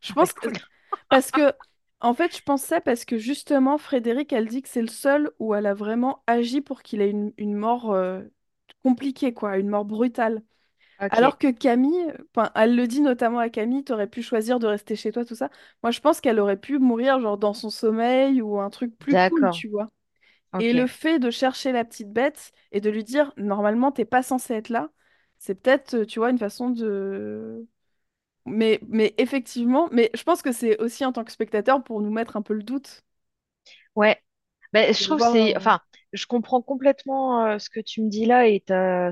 [0.00, 0.48] Je Ah bah pense que...
[1.10, 1.54] Parce que...
[2.00, 5.32] En fait, je pense ça parce que justement, Frédéric, elle dit que c'est le seul
[5.40, 8.22] où elle a vraiment agi pour qu'il ait une, une mort euh,
[8.84, 10.42] compliquée, quoi, une mort brutale.
[11.00, 14.66] Ok, Alors que Camille, enfin, elle le dit notamment à Camille, t'aurais pu choisir de
[14.66, 15.50] rester chez toi, tout ça.
[15.82, 19.18] Moi, je pense qu'elle aurait pu mourir genre dans son sommeil ou un truc plus
[19.18, 19.90] cool, d'accord, tu vois.
[20.58, 20.88] Et le ok.
[20.88, 24.70] fait de chercher la petite bête et de lui dire, normalement, t'es pas censé être
[24.70, 24.90] là,
[25.38, 27.66] c'est peut-être, euh, tu vois, une façon de...
[28.46, 32.10] Mais, mais effectivement, mais je pense que c'est aussi en tant que spectateur pour nous
[32.12, 33.04] mettre un peu le doute.
[33.94, 34.22] Ouais,
[34.72, 35.80] ben, je Et de trouve que voir, c'est, euh, enfin,
[36.12, 39.10] je comprends complètement euh, ce que tu me dis là et t'as,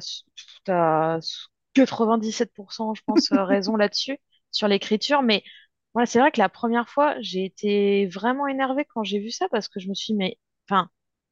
[0.65, 1.21] t'as
[1.75, 4.19] 97%, je pense, euh, raison là-dessus,
[4.51, 5.23] sur l'écriture.
[5.23, 5.45] Mais
[5.95, 9.49] voilà, c'est vrai que la première fois, j'ai été vraiment énervée quand j'ai vu ça
[9.51, 10.91] parce que je me suis dit, mais, enfin,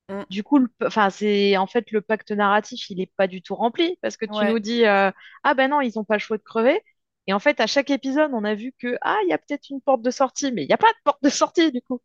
[0.08, 3.54] mm, du coup, enfin, c'est, en fait, le pacte narratif, il est pas du tout
[3.54, 5.10] rempli parce que tu nous dis, euh,
[5.44, 6.80] ah ben non, ils ont pas le choix de crever.
[7.28, 9.70] Et en fait, à chaque épisode, on a vu que, ah, il y a peut-être
[9.70, 12.00] une porte de sortie, mais il n'y a pas de porte de sortie, du coup.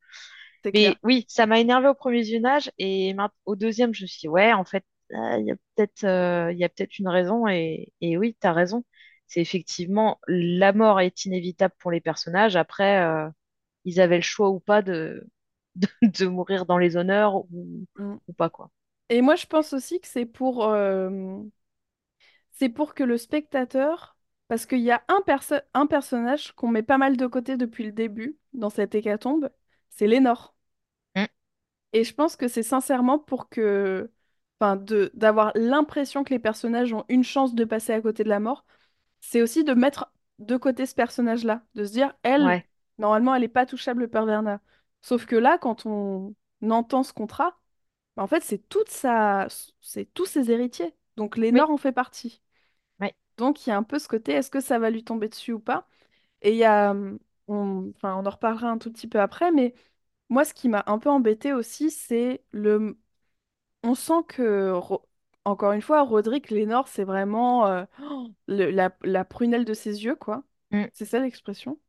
[0.74, 3.16] Mais oui, ça m'a énervé au premier visionnage et
[3.46, 7.00] au deuxième, je me suis dit, ouais, en fait, il y a peut-être euh, peut-être
[7.00, 8.84] une raison et, et oui, tu as raison.
[9.28, 12.56] C'est effectivement, la mort est inévitable pour les personnages.
[12.56, 13.30] Après, euh,
[13.86, 15.28] ils avaient le choix ou pas de,
[15.76, 17.48] de, de mourir dans les honneurs ou,
[18.00, 18.18] Mm.
[18.28, 18.72] ou pas, quoi.
[19.10, 21.10] Et moi, je pense aussi que c'est pour, euh,
[22.52, 26.84] c'est pour que le spectateur, parce qu'il y a un, perso- un personnage qu'on met
[26.84, 29.50] pas mal de côté depuis le début dans cette hécatombe,
[29.90, 30.56] c'est Lénore.
[31.16, 31.28] Mm,
[31.94, 34.12] Et je pense que c'est sincèrement pour que,
[34.60, 38.30] enfin, de d'avoir l'impression que les personnages ont une chance de passer à côté de
[38.30, 38.66] la mort,
[39.22, 42.68] c'est aussi de mettre de côté ce personnage-là, de se dire, elle, ouais,
[43.00, 44.62] normalement, elle est pas touchable par Verna.
[45.02, 46.36] Sauf que là, quand on
[46.70, 47.58] entend ce contrat,
[48.16, 49.48] bah, en fait, c'est toute sa,
[49.82, 50.96] c'est tous ses héritiers.
[51.18, 52.42] Donc oui, Lénore en fait partie.
[53.00, 55.30] ouais, Donc il y a un peu ce côté, est-ce que ça va lui tomber
[55.30, 55.88] dessus ou pas?
[56.42, 59.52] Et il y a, hum, on, enfin, on en reparlera un tout petit peu après,
[59.52, 59.76] mais
[60.30, 62.98] moi, ce qui m'a un peu embêté aussi, c'est le,
[63.84, 65.08] on sent que, Ro-
[65.46, 70.04] encore une fois, Roderick Lénore, c'est vraiment euh, oh, le- la, la prunelle de ses
[70.06, 70.44] yeux, quoi.
[70.72, 71.80] mm, C'est ça l'expression?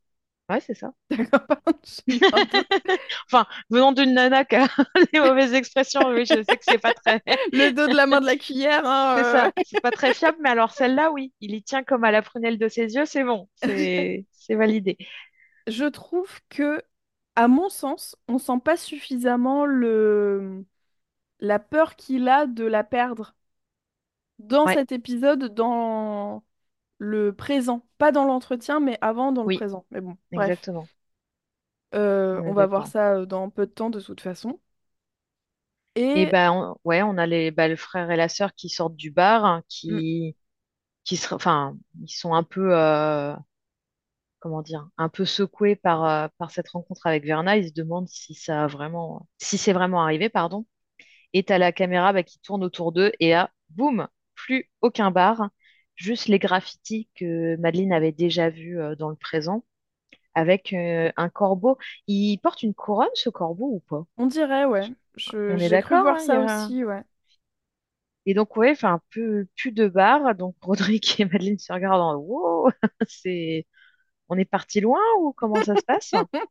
[0.51, 0.93] ouais, c'est ça.
[1.17, 2.39] D'accord, pardon, un.
[3.27, 4.69] Enfin, venant d'une nana qui a
[5.13, 7.23] les mauvaises expressions, oui, je sais que c'est pas très,
[7.53, 8.83] Le dos de la main de la cuillère,
[9.17, 12.05] c'est hein, ça, c'est pas très fiable, mais alors celle-là, oui, il y tient comme
[12.05, 13.69] à la prunelle de ses yeux, c'est bon, euh.
[13.95, 14.97] c'est, c'est validé.
[15.67, 16.83] Je trouve que,
[17.37, 20.65] à mon sens, on sent pas suffisamment le...
[21.41, 23.35] la peur qu'il a de la perdre
[24.39, 26.45] dans Ouais, cet épisode, dans
[26.99, 27.87] le présent.
[27.99, 29.87] Pas dans l'entretien, mais avant dans le oui, présent.
[29.93, 30.57] Mais bon, bref.
[30.57, 30.91] exactement.
[31.95, 34.59] Euh, On va voir ça euh, dans peu de temps de toute façon.
[36.15, 38.69] Et Et ben on- ouais, on a les bah, le frère et la sœur qui
[38.69, 40.37] sortent du bar, hein, mm, qui
[41.05, 43.35] qui se, enfin, ils sont un peu euh,
[44.41, 47.57] comment dire, un peu secoués par euh, par cette rencontre avec Verna.
[47.57, 50.67] Ils se demandent si ça a vraiment, si c'est vraiment arrivé, pardon.
[51.33, 55.51] Et t'as la caméra bah, qui tourne autour d'eux et là, boum, plus aucun bar,
[55.97, 59.65] juste les graffitis que Madeleine avait déjà vus euh, dans le présent,
[60.35, 61.79] avec euh, un corbeau.
[62.09, 64.07] Il porte une couronne, ce corbeau, ou pas?
[64.19, 64.93] on dirait, ouais.
[65.17, 66.73] Je- On est d'accord, voir hein, ça a...
[66.73, 67.03] aussi, ouais.
[68.27, 70.35] Et donc, ouais, enfin, peu, plus de bar.
[70.35, 72.71] Donc, Roderick et Madeleine se regardent en wow,
[73.09, 73.67] c'est,
[74.31, 76.15] on est parti loin ou comment ça se passe?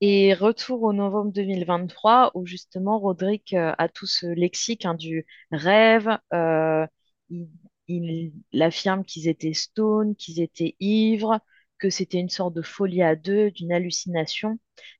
[0.00, 5.26] Et retour au novembre 2023, où justement Roderick euh, a tout ce lexique hein, du
[5.50, 6.18] rêve.
[6.34, 6.86] euh,
[7.30, 7.48] il,
[7.88, 11.40] il affirme qu'ils étaient stone, qu'ils étaient ivres,
[11.78, 14.58] que c'était une sorte de folie à deux, d'une hallucination.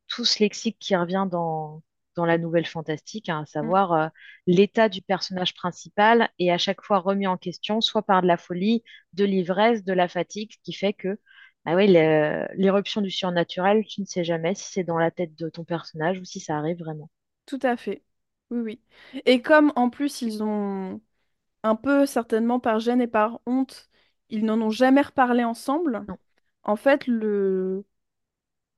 [0.09, 1.83] Tout ce lexique qui revient dans,
[2.17, 3.47] dans la nouvelle fantastique, hein, à Mm.
[3.47, 4.09] savoir euh,
[4.47, 8.37] l'état du personnage principal est à chaque fois remis en question, soit par de la
[8.39, 8.83] folie,
[9.13, 11.19] de l'ivresse, de la fatigue, ce qui fait que
[11.67, 15.49] bah oui, l'éruption du surnaturel, tu ne sais jamais si c'est dans la tête de
[15.51, 17.11] ton personnage ou si ça arrive vraiment.
[17.47, 18.03] Tout à fait.
[18.51, 18.81] Oui, oui.
[19.25, 21.01] Et comme en plus ils ont
[21.65, 23.91] un peu certainement par gêne et par honte,
[24.31, 26.19] ils n'en ont jamais reparlé ensemble, Non.
[26.65, 27.85] en fait, le,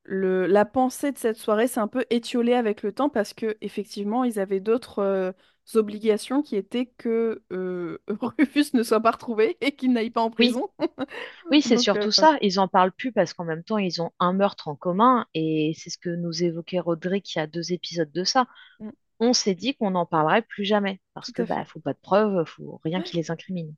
[0.04, 3.56] le, la pensée de cette soirée s'est un peu étiolée avec le temps parce que
[3.60, 5.32] effectivement, ils avaient d'autres euh,
[5.74, 7.98] obligations qui étaient que euh,
[8.38, 10.68] Rufus ne soit pas retrouvé et qu'il n'aille pas en prison.
[11.50, 12.36] oui, c'est Donc, euh, surtout ça.
[12.40, 15.74] Ils en parlent plus parce qu'en même temps, ils ont un meurtre en commun et
[15.76, 18.46] c'est ce que nous évoquait Roderick il y a deux épisodes de ça.
[18.80, 18.90] mm,
[19.20, 21.98] On s'est dit qu'on n'en parlerait plus jamais parce que à bah faut pas de
[22.00, 23.74] preuves, faut rien qui les incrimine.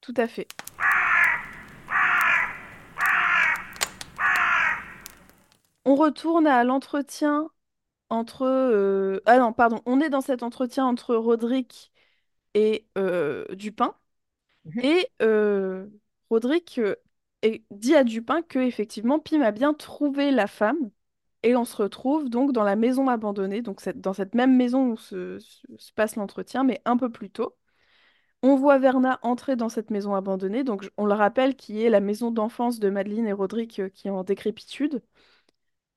[0.00, 0.48] Tout à fait.
[5.84, 7.50] On retourne à l'entretien
[8.10, 8.42] entre...
[8.46, 9.80] euh, Ah non, pardon.
[9.86, 11.92] On est dans cet entretien entre Roderick
[12.54, 13.96] et euh, Dupin.
[14.64, 15.86] Mhm, Et euh,
[16.30, 16.96] Roderick euh,
[17.70, 20.90] dit à Dupin que effectivement Pym a bien trouvé la femme.
[21.44, 24.92] Et on se retrouve donc dans la maison abandonnée, donc cette- dans cette même maison
[24.92, 27.56] où se, se- se passe l'entretien, mais un peu plus tôt.
[28.42, 31.90] On voit Verna entrer dans cette maison abandonnée, donc je- on le rappelle, qui est
[31.90, 35.02] la maison d'enfance de Madeleine et Roderick euh, qui est en décrépitude.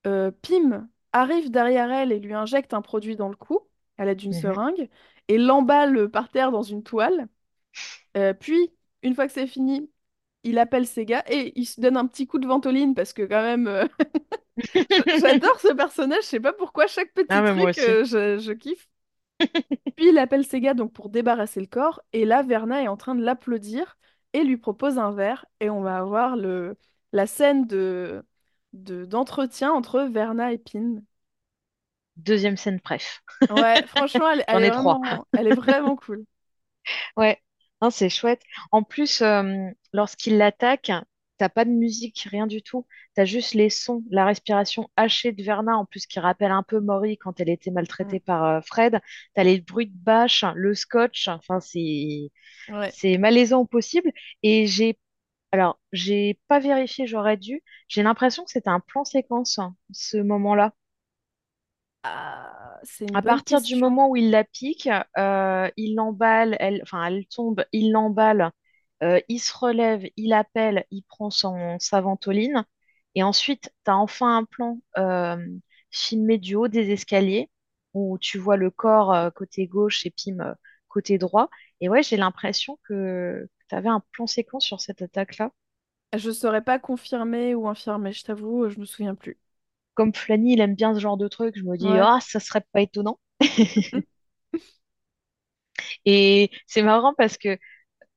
[0.06, 3.60] Euh, Pym arrive derrière elle et lui injecte un produit dans le cou,
[3.96, 4.40] à l'aide d'une mhm.
[4.40, 4.88] seringue,
[5.28, 7.28] et l'emballe par terre dans une toile.
[8.16, 9.90] Euh, puis, une fois que c'est fini,
[10.42, 13.22] il appelle ses gars et il se donne un petit coup de ventoline parce que
[13.22, 13.86] quand même, euh,
[15.20, 18.88] j'adore ce personnage, je sais pas pourquoi, chaque Ah petit truc, euh, je, je kiffe.
[19.96, 22.96] Puis il appelle ses gars donc pour débarrasser le corps et là, Verna est en
[22.96, 23.96] train de l'applaudir
[24.32, 26.76] et lui propose un verre et on va avoir le,
[27.12, 28.22] la scène de,
[28.74, 31.02] de, d'entretien entre Verna et Pym.
[32.16, 33.22] Deuxième scène préf.
[33.48, 36.24] Ouais, franchement, elle, elle est vraiment, elle est vraiment cool.
[37.16, 37.40] Ouais,
[37.82, 38.42] non, c'est chouette.
[38.72, 40.90] En plus, euh, lorsqu'il l'attaque,
[41.38, 42.86] t'as pas de musique, rien du tout.
[43.14, 46.80] T'as juste les sons, la respiration hachée de Verna, en plus qui rappelle un peu
[46.80, 47.70] Maury quand elle était
[48.00, 48.14] Mm.
[48.14, 49.00] maltraitée par euh, Fred.
[49.34, 51.28] T'as les bruits de bâche, le scotch.
[51.28, 52.30] Enfin, c'est
[52.68, 52.94] Ouais.
[52.94, 54.12] c'est malaisant au possible.
[54.42, 54.98] Et j'ai
[55.54, 57.62] alors j'ai pas vérifié, j'aurais dû.
[57.88, 60.74] J'ai l'impression que c'était un plan séquence, hein, ce moment-là.
[62.02, 63.76] Ah, c'est une À bonne partir du question.
[63.76, 64.88] moment où il la pique,
[65.18, 68.50] euh, il l'emballe, elle, enfin, elle tombe, il l'emballe,
[69.02, 72.64] euh, il se relève, il appelle, il prend son, sa ventoline.
[73.14, 75.36] Et ensuite, tu as enfin un plan euh,
[75.90, 77.50] filmé du haut des escaliers
[77.94, 80.54] où tu vois le corps euh, côté gauche et Pim euh,
[80.88, 81.48] côté droit.
[81.80, 85.50] Et ouais, j'ai l'impression que tu avais un plan séquence sur cette attaque-là?
[86.16, 89.36] Je saurais pas confirmer ou infirmer, je t'avoue, je me souviens plus.
[89.94, 91.98] Comme Flanny, il aime bien ce genre de truc, je me dis, Ouais.
[91.98, 93.18] ah, ça serait pas étonnant.
[96.04, 97.58] Et c'est marrant parce que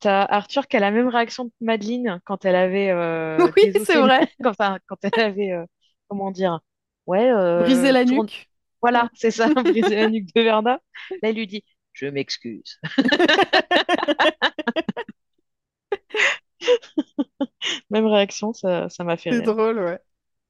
[0.01, 3.97] T'as Arthur qui a la même réaction que Madeleine quand elle avait euh, Oui, c'est
[3.97, 4.29] désossé vrai.
[4.45, 5.65] enfin, quand elle avait euh,
[6.09, 6.59] comment dire
[7.07, 8.49] ouais Briser euh, la tourne nuque.
[8.81, 10.81] voilà c'est ça briser la nuque de Verna
[11.23, 12.79] là il lui dit je m'excuse
[17.89, 19.99] même réaction ça ça m'a fait C'est rire drôle, ouais.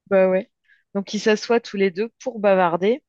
[0.10, 0.52] bah ouais
[0.94, 3.02] donc ils s'assoient tous les deux pour bavarder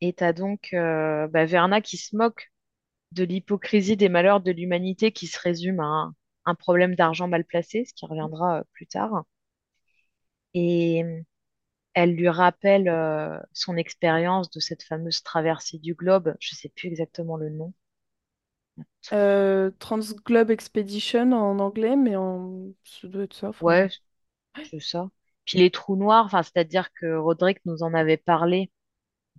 [0.00, 2.52] et t'as donc euh, bah, Verna qui se moque
[3.12, 7.44] de l'hypocrisie des malheurs de l'humanité qui se résume à un, un problème d'argent mal
[7.44, 9.24] placé ce qui reviendra euh, plus tard
[10.54, 11.04] et
[11.94, 16.36] Elle lui rappelle euh, son expérience de cette fameuse traversée du globe.
[16.40, 17.74] Je sais plus exactement le nom.
[19.12, 22.68] Euh, Transglobe Expedition en anglais, mais en...
[22.84, 23.48] ça doit être ça.
[23.50, 23.66] Enfin...
[23.66, 23.90] Ouais,
[24.62, 25.10] c'est ça.
[25.46, 28.72] Puis les trous noirs, enfin, c'est-à-dire que Roderick nous en avait parlé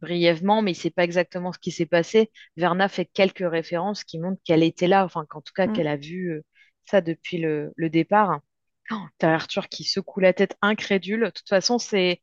[0.01, 2.31] brièvement, mais il sait pas exactement ce qui s'est passé.
[2.57, 5.73] Verna fait quelques références qui montrent qu'elle était là, enfin, qu'en tout cas, Mm.
[5.73, 6.43] qu'elle a vu euh,
[6.85, 8.41] ça depuis le, le départ.
[8.91, 11.25] Oh, t'as Arthur qui secoue la tête incrédule.
[11.25, 12.21] De toute façon, c'est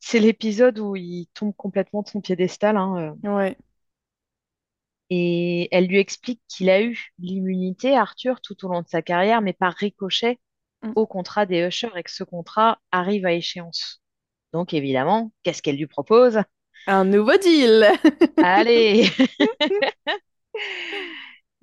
[0.00, 3.30] c'est l'épisode où il tombe complètement de son piédestal, hein, euh.
[3.36, 3.56] Ouais.
[5.10, 9.40] Et elle lui explique qu'il a eu l'immunité, Arthur, tout au long de sa carrière,
[9.40, 10.38] mais par ricochet
[10.82, 10.92] Mm.
[10.94, 14.00] au contrat des Ushers et que ce contrat arrive à échéance.
[14.52, 16.38] Donc évidemment, qu'est-ce qu'elle lui propose?
[16.86, 17.84] Un nouveau deal.
[18.38, 19.10] Allez!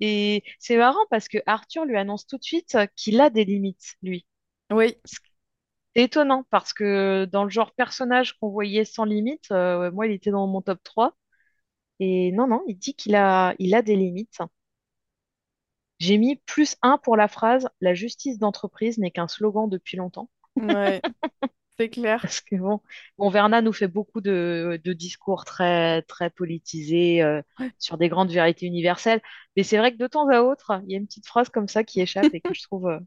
[0.00, 3.94] Et c'est marrant parce que Arthur lui annonce tout de suite qu'il a des limites,
[4.02, 4.26] lui.
[4.70, 4.94] Oui.
[5.04, 10.12] C'est étonnant parce que dans le genre personnage qu'on voyait sans limite, euh, moi il
[10.12, 11.16] était dans mon top 3.
[12.00, 14.38] Et non, non, il dit qu'il a, il a des limites.
[15.98, 20.30] J'ai mis plus un pour la phrase La justice d'entreprise n'est qu'un slogan depuis longtemps.
[20.56, 21.02] Ouais,
[21.78, 22.22] c'est clair.
[22.22, 22.80] Parce que bon,
[23.18, 27.72] bon Verna nous fait beaucoup de, de discours très, très politisés euh, Ouais.
[27.78, 29.20] sur des grandes vérités universelles.
[29.56, 31.68] Mais c'est vrai que de temps à autre, il y a une petite phrase comme
[31.68, 32.98] ça qui échappe et que je trouve, euh,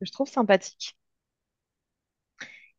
[0.00, 0.96] que je trouve sympathique.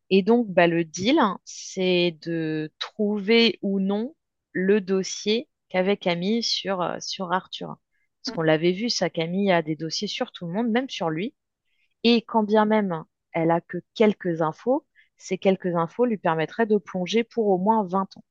[0.10, 4.16] Et donc, bah, le deal, c'est de trouver ou non
[4.52, 7.78] le dossier qu'avait Camille sur, euh, sur Arthur.
[8.24, 11.10] Parce qu'on l'avait vu, ça, Camille a des dossiers sur tout le monde, même sur
[11.10, 11.36] lui.
[12.04, 14.86] Et quand bien même elle a que quelques infos,
[15.18, 18.24] ces quelques infos lui permettraient de plonger pour au moins 20 ans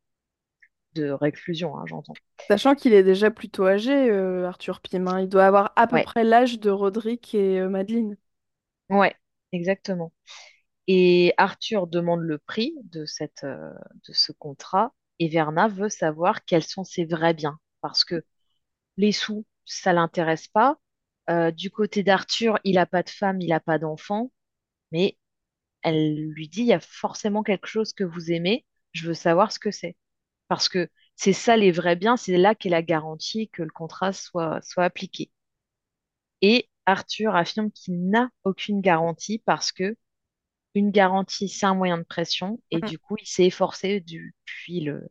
[0.95, 2.19] de réclusion, hein, j'entends.
[2.51, 5.21] Sachant qu'il est déjà plutôt âgé, euh, Arthur hein.
[5.21, 8.17] Il doit avoir à peu Ouais, près l'âge de Roderick et euh, Madeleine.
[8.91, 9.15] ouais,
[9.53, 10.13] exactement.
[10.89, 13.73] Et Arthur demande le prix de cette, euh,
[14.09, 17.59] de ce contrat et Verna veut savoir quels sont ses vrais biens.
[17.81, 18.25] Parce que
[18.97, 20.79] les sous, ça l'intéresse pas.
[21.31, 24.33] Euh, du côté d'Arthur, il a pas de femme, il a pas d'enfant,
[24.93, 25.19] mais
[25.83, 29.53] elle lui dit, il y a forcément quelque chose que vous aimez, je veux savoir
[29.53, 29.97] ce que c'est.
[30.49, 34.13] Parce que c'est ça les vrais biens, c'est là qu'est la garantie que le contrat
[34.13, 35.31] soit appliqué.
[36.43, 39.97] Et Arthur affirme qu'il n'a aucune garantie parce que
[40.75, 44.81] une garantie, c'est un moyen de pression, et Mm, du coup, il s'est efforcé depuis
[44.81, 45.09] le,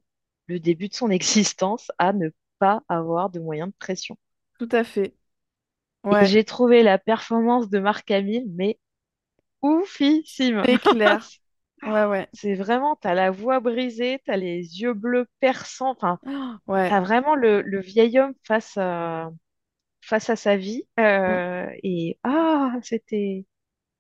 [0.47, 2.29] le début de son existence à ne
[2.59, 4.17] pas avoir de moyen de pression.
[4.59, 5.15] tout à fait.
[6.03, 8.79] Ouais, j'ai trouvé la performance de Marc Hamill, mais
[9.61, 10.65] oufissime.
[10.65, 11.33] c'est clair.
[11.83, 12.29] Ouais, ouais.
[12.33, 16.19] C'est vraiment, t'as la voix brisée, t'as les yeux bleus perçants, enfin,
[16.67, 16.89] Ouais.
[16.89, 19.31] t'as vraiment le, le vieil homme face à,
[20.01, 20.87] face à sa vie.
[21.27, 23.45] Mm, euh, et ah, c'était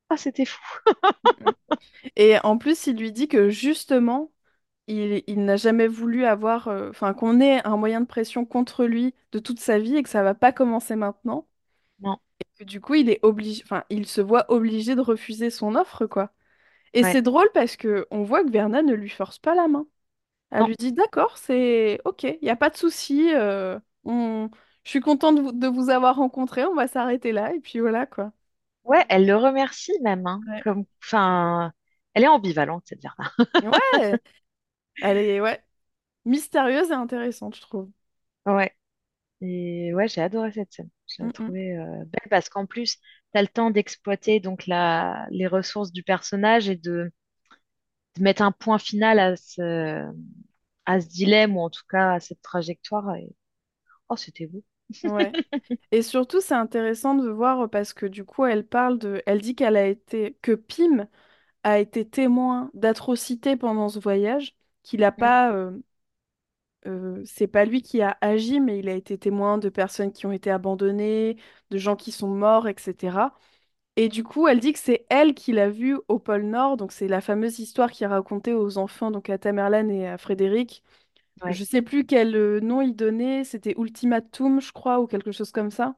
[0.09, 0.61] ah, c'était fou.
[2.15, 4.31] Et en plus, il lui dit que justement,
[4.87, 8.85] il, il n'a jamais voulu avoir, euh, enfin, qu'on ait un moyen de pression contre
[8.85, 11.47] lui de toute sa vie et que ça va pas commencer maintenant.
[11.99, 12.19] Non,
[12.59, 16.05] Que du coup, il est obligé, enfin, il se voit obligé de refuser son offre,
[16.07, 16.31] quoi.
[16.93, 19.67] Et ouais, c'est drôle parce que on voit que Verna ne lui force pas la
[19.67, 19.87] main.
[20.51, 20.67] Elle non.
[20.67, 23.31] lui dit, d'accord, c'est OK, il n'y a pas de souci.
[23.35, 24.49] euh, on...
[24.85, 27.53] Je suis contente de vous, de vous avoir rencontré, on va s'arrêter là.
[27.55, 28.33] Et puis voilà, quoi.
[28.87, 30.63] Ouais, elle le remercie même, hein, Ouais.
[30.63, 31.71] comme, enfin,
[32.13, 33.31] elle est ambivalente, cette Verna.
[33.61, 34.19] Ouais,
[35.01, 35.63] elle est ouais,
[36.25, 37.89] mystérieuse et intéressante, je trouve.
[38.45, 38.73] Ouais.
[39.41, 40.89] Et ouais, j'ai adoré cette scène.
[41.07, 41.53] Je Mm, mm.
[41.79, 43.01] euh, belle parce qu'en plus, tu
[43.39, 47.11] as le temps d'exploiter donc la, les ressources du personnage et de,
[48.17, 50.05] de mettre un point final à ce,
[50.85, 53.15] à ce dilemme ou en tout cas à cette trajectoire.
[53.15, 53.35] Et...
[54.09, 54.63] Oh, c'était beau.
[55.03, 55.37] Ouais.
[55.91, 59.21] Et surtout, c'est intéressant de voir euh, parce que du coup, elle parle de.
[59.25, 60.37] Elle dit qu'elle a été.
[60.41, 61.07] que Pym
[61.63, 65.53] a été témoin d'atrocités pendant ce voyage, qu'il a Mm, pas.
[65.53, 65.71] euh,
[66.87, 70.25] euh, c'est pas lui qui a agi, mais il a été témoin de personnes qui
[70.25, 71.37] ont été abandonnées,
[71.71, 73.33] de gens qui sont morts, etc.
[73.97, 76.91] Et du coup, elle dit que c'est elle qui l'a vu au pôle Nord, donc
[76.91, 80.83] c'est la fameuse histoire qui est racontée aux enfants, donc à Tamerlane et à Frédéric.
[81.41, 81.57] Ouais.
[81.57, 85.51] Je sais plus quel euh, nom il donnait, c'était Ultimatum, je crois, ou quelque chose
[85.51, 85.95] comme ça.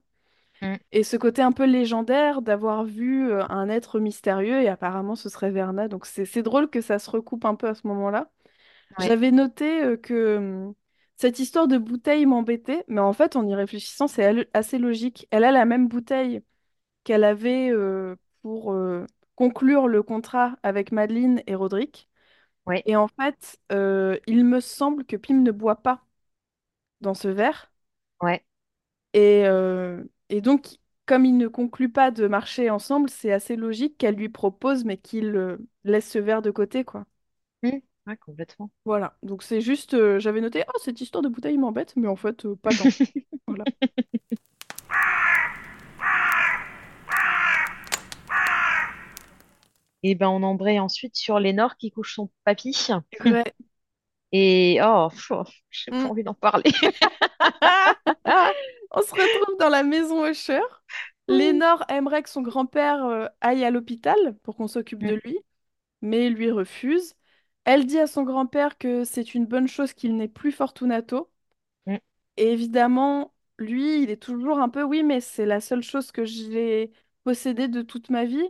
[0.61, 5.15] Mm, Et ce côté un peu légendaire d'avoir vu euh, un être mystérieux, et apparemment
[5.15, 5.87] ce serait Verna.
[5.87, 8.31] Donc c'est c'est drôle que ça se recoupe un peu à ce moment-là.
[8.99, 9.09] ouais.
[9.09, 10.75] J'avais noté euh, que hum,
[11.17, 15.27] cette histoire de bouteille m'embêtait, mais en fait, en y réfléchissant, c'est al- assez logique.
[15.31, 16.41] Elle a la même bouteille
[17.05, 22.08] qu'elle avait euh, pour euh, conclure le contrat avec Madeleine et Roderick.
[22.85, 26.05] Et en fait, euh, il me semble que Pym ne boit pas
[27.01, 27.71] dans ce verre.
[28.21, 28.43] Ouais.
[29.13, 30.67] Et, euh, et donc,
[31.05, 34.97] comme ils ne concluent pas de marcher ensemble, c'est assez logique qu'elle lui propose, mais
[34.97, 37.05] qu'il euh, laisse ce verre de côté, quoi.
[37.63, 37.69] Mm,
[38.07, 38.71] ouais, complètement.
[38.85, 39.17] Voilà.
[39.23, 42.45] Donc c'est juste, euh, j'avais noté, oh, cette histoire de bouteille m'embête, mais en fait,
[42.45, 42.85] euh, pas tant.
[43.47, 43.65] Voilà.
[50.03, 52.77] Et ben, on embraye ensuite sur Lénore qui couche son papy.
[53.25, 53.45] Ouais.
[54.31, 55.31] Et oh, pff,
[55.71, 56.09] j'ai pas Mm.
[56.09, 56.71] envie d'en parler.
[58.91, 60.61] On se retrouve dans la maison Usher.
[61.27, 65.37] Lénore aimerait que son grand-père euh, aille à l'hôpital pour qu'on s'occupe de Mm, lui,
[66.01, 67.15] mais il lui refuse.
[67.65, 71.31] Elle dit à son grand-père que c'est une bonne chose qu'il n'ait plus Fortunato.
[71.87, 71.99] mm,
[72.37, 76.25] Et évidemment, lui, il est toujours un peu, oui, mais c'est la seule chose que
[76.25, 76.91] j'ai
[77.23, 78.43] possédée de toute ma vie.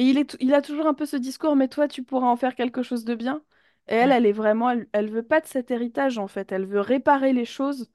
[0.00, 2.28] Et il est, tou- il a toujours un peu ce discours, mais toi, tu pourras
[2.28, 3.44] en faire quelque chose de bien.
[3.88, 6.52] Et elle, elle est vraiment, elle, elle veut pas de cet héritage, en fait.
[6.52, 7.90] Elle veut réparer les choses,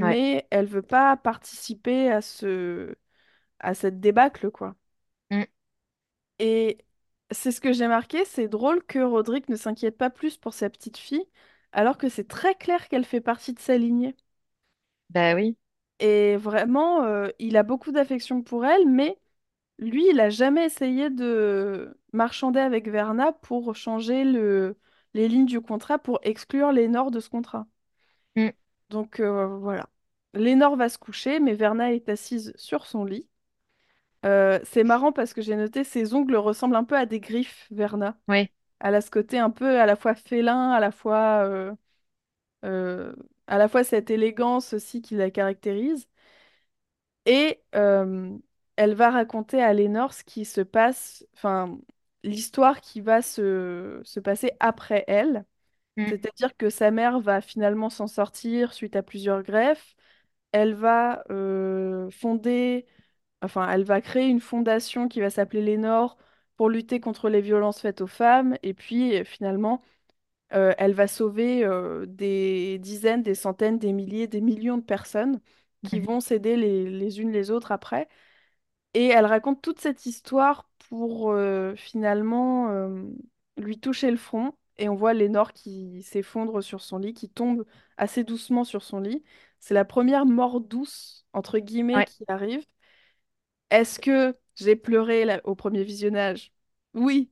[0.00, 0.20] Ouais.
[0.22, 2.96] mais elle veut pas participer à ce,
[3.60, 4.76] à cette débâcle, quoi.
[5.30, 5.44] Mm.
[6.38, 6.78] Et
[7.30, 10.70] c'est ce que j'ai marqué, c'est drôle que Roderick ne s'inquiète pas plus pour sa
[10.70, 11.26] petite fille,
[11.72, 14.16] alors que c'est très clair qu'elle fait partie de sa lignée.
[15.10, 15.56] Bah oui.
[16.00, 19.18] Et vraiment, euh, il a beaucoup d'affection pour elle, mais
[19.78, 24.76] lui, il a jamais essayé de marchander avec Verna pour changer le...
[25.14, 27.66] les lignes du contrat, pour exclure Lénore de ce contrat.
[28.36, 28.50] Mm.
[28.90, 29.88] Donc euh, voilà.
[30.34, 33.28] Lénore va se coucher, mais Verna est assise sur son lit.
[34.24, 37.66] Euh, c'est marrant parce que j'ai noté ses ongles ressemblent un peu à des griffes,
[37.70, 38.16] Verna.
[38.28, 38.50] Oui.
[38.80, 41.72] Elle a ce côté un peu à la fois félin, à la fois, euh,
[42.64, 43.14] euh,
[43.46, 46.08] à la fois cette élégance aussi qui la caractérise.
[47.26, 47.62] Et
[48.76, 51.78] elle va raconter à Lénore ce qui se passe, enfin,
[52.24, 55.44] l'histoire qui va se, se passer après elle.
[55.96, 56.10] Mm.
[56.10, 59.96] C'est-à-dire que sa mère va finalement s'en sortir suite à plusieurs greffes.
[60.52, 62.86] Elle va euh, fonder,
[63.42, 66.18] enfin, elle va créer une fondation qui va s'appeler Lénore
[66.56, 68.56] pour lutter contre les violences faites aux femmes.
[68.62, 69.82] Et puis, finalement,
[70.54, 75.40] euh, elle va sauver euh, des dizaines, des centaines, des milliers, des millions de personnes
[75.82, 76.06] qui Mhm.
[76.06, 78.08] vont s'aider les, les unes les autres après.
[78.94, 83.04] Et elle raconte toute cette histoire pour euh, finalement euh,
[83.56, 84.54] lui toucher le front.
[84.76, 87.64] Et on voit Lénore qui s'effondre sur son lit, qui tombe
[87.96, 89.22] assez doucement sur son lit.
[89.60, 92.04] C'est la première mort douce, entre guillemets, Ouais.
[92.04, 92.64] qui arrive.
[93.70, 96.52] Est-ce que j'ai pleuré là, au premier visionnage?
[96.94, 97.30] Oui.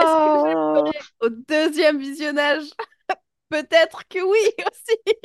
[0.00, 2.64] Est-ce que j'ai Oh, pleuré au deuxième visionnage?
[3.50, 4.38] Peut-être que oui
[4.72, 5.16] aussi.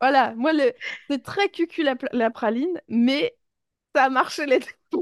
[0.00, 0.72] Voilà, moi, le...
[1.10, 3.36] c'est très cucu la, la praline, mais
[3.98, 4.66] ça a marché les deux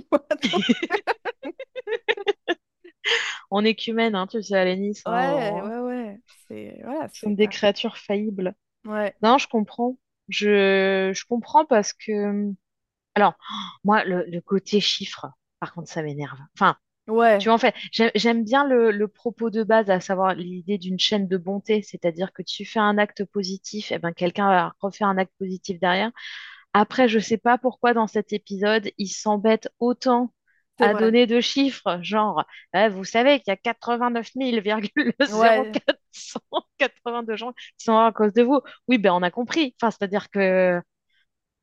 [3.51, 5.01] on est qu'humaine, hein, tu sais, Alénis.
[5.07, 5.63] Ouais, hein.
[5.63, 6.21] ouais, ouais.
[6.49, 8.55] C'est voilà, Ce sont c'est des créatures faillibles.
[8.85, 9.97] Ouais, Non, je comprends.
[10.29, 12.51] Je, je comprends parce que...
[13.15, 13.35] Alors,
[13.85, 15.27] moi, le, le côté chiffre,
[15.61, 16.39] par contre, ça m'énerve.
[16.57, 16.77] Enfin,
[17.07, 20.35] tu ouais, vois, en fait, j'aime j'aime bien le, le propos de base, à savoir
[20.35, 24.49] l'idée d'une chaîne de bonté, c'est-à-dire que tu fais un acte positif, et ben quelqu'un
[24.49, 26.11] va refaire un acte positif derrière.
[26.77, 30.33] Après, je sais pas pourquoi dans cet épisode, ils s'embêtent autant
[30.81, 31.11] à vrai.
[31.11, 34.31] donner de chiffres, genre, Eh, vous savez qu'il y a 89
[35.29, 35.79] Ouais,
[36.13, 38.61] 0,0482 gens qui sont morts à cause de vous.
[38.89, 39.75] Oui, ben on a compris.
[39.81, 40.81] Enfin, c'est-à-dire que,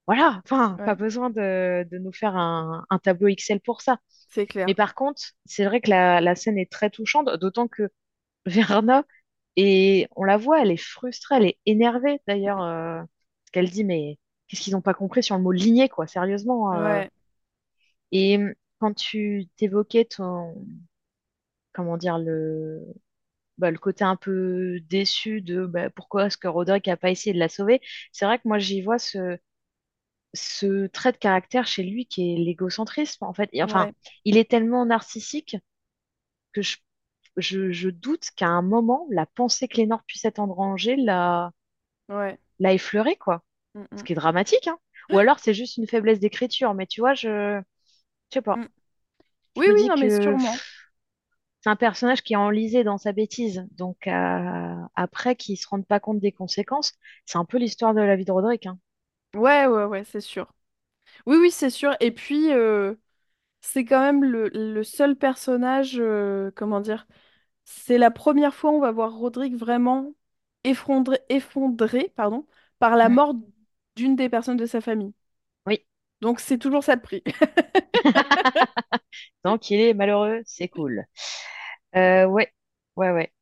[0.07, 3.99] voilà, enfin, pas ouais, besoin de, de nous faire un, un tableau Excel pour ça.
[4.29, 4.75] c'est Mais clair.
[4.75, 7.89] par contre, c'est vrai que la, la scène est très touchante, d'autant que
[8.45, 9.05] Verna,
[9.57, 13.83] et on la voit, elle est frustrée, elle est énervée d'ailleurs, euh, parce qu'elle dit,
[13.85, 16.73] mais qu'est-ce qu'ils n'ont pas compris sur le mot lignée, quoi, sérieusement.
[16.75, 17.01] euh.
[17.01, 17.09] Ouais,
[18.13, 20.55] Et hum, quand tu t'évoquais ton,
[21.73, 22.85] comment dire, le,
[23.57, 27.33] bah, le côté un peu déçu de bah, pourquoi est-ce que Roderick n'a pas essayé
[27.33, 27.81] de la sauver,
[28.11, 29.37] c'est vrai que moi j'y vois ce,
[30.33, 33.49] ce trait de caractère chez lui qui est l'égocentrisme, en fait.
[33.53, 33.93] Et enfin, ouais,
[34.25, 35.57] il est tellement narcissique
[36.53, 36.77] que je,
[37.37, 41.51] je, je doute qu'à un moment, la pensée que Lénore puisse être en danger l'a,
[42.09, 42.37] ouais.
[42.57, 43.43] l'a effleuré, quoi.
[43.75, 44.79] Mm, Ce mm, qui est dramatique, hein.
[45.11, 47.59] Ou alors c'est juste une faiblesse d'écriture, mais tu vois, je,
[48.31, 48.61] je sais pas.
[48.61, 48.67] mm.
[49.55, 50.63] Je Oui, oui, non, mais sûrement.
[51.61, 53.65] c'est un personnage qui est enlisé dans sa bêtise.
[53.71, 56.93] Donc euh, après, qu'il se rende pas compte des conséquences,
[57.25, 58.77] c'est un peu l'histoire de la vie de Roderick, hein.
[59.35, 60.53] Ouais, ouais, ouais, c'est sûr.
[61.27, 61.95] Oui, oui, c'est sûr.
[62.01, 62.95] Et puis, euh,
[63.61, 67.07] c'est quand même le, le seul personnage, euh, comment dire,
[67.65, 70.13] c'est la première fois où on va voir Roderick vraiment
[70.65, 72.47] effondré, effondré, pardon,
[72.79, 73.35] par la mort
[73.95, 75.13] d'une des personnes de sa famille.
[75.65, 75.85] Oui.
[76.21, 77.23] Donc, c'est toujours ça de prix.
[79.43, 81.05] Donc il est malheureux, c'est cool.
[81.95, 82.53] Euh, ouais,
[82.97, 83.33] ouais, ouais.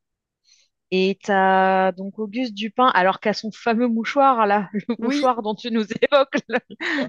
[0.94, 5.56] Et t'as donc Auguste Dupin, alors qu'à son fameux mouchoir, là, le Oui, mouchoir dont
[5.56, 6.60] tu nous évoques la,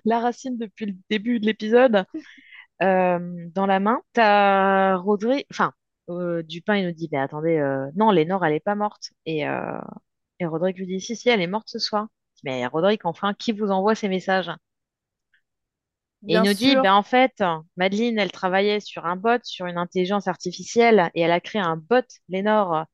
[0.05, 2.05] la racine depuis le début de l'épisode,
[2.82, 5.72] euh, dans la main, t'as Roderick, enfin,
[6.11, 9.12] euh, Dupin, il nous dit, mais attendez, euh, non, Lénore, elle est pas morte.
[9.26, 9.45] Et,
[10.40, 12.09] et Roderick lui dit, si, si, elle est morte ce soir.
[12.45, 14.51] Mais Roderick, enfin, qui vous envoie ces messages?
[16.26, 17.43] Et il nous dit, ben en fait,
[17.76, 21.76] Madeleine, elle travaillait sur un bot, sur une intelligence artificielle, et elle a créé un
[21.76, 22.86] bot, Lénore,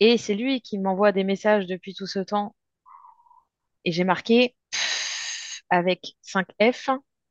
[0.00, 2.54] et c'est lui qui m'envoie des messages depuis tout ce temps.
[3.84, 4.54] Et j'ai marqué
[5.70, 6.90] avec 5 F,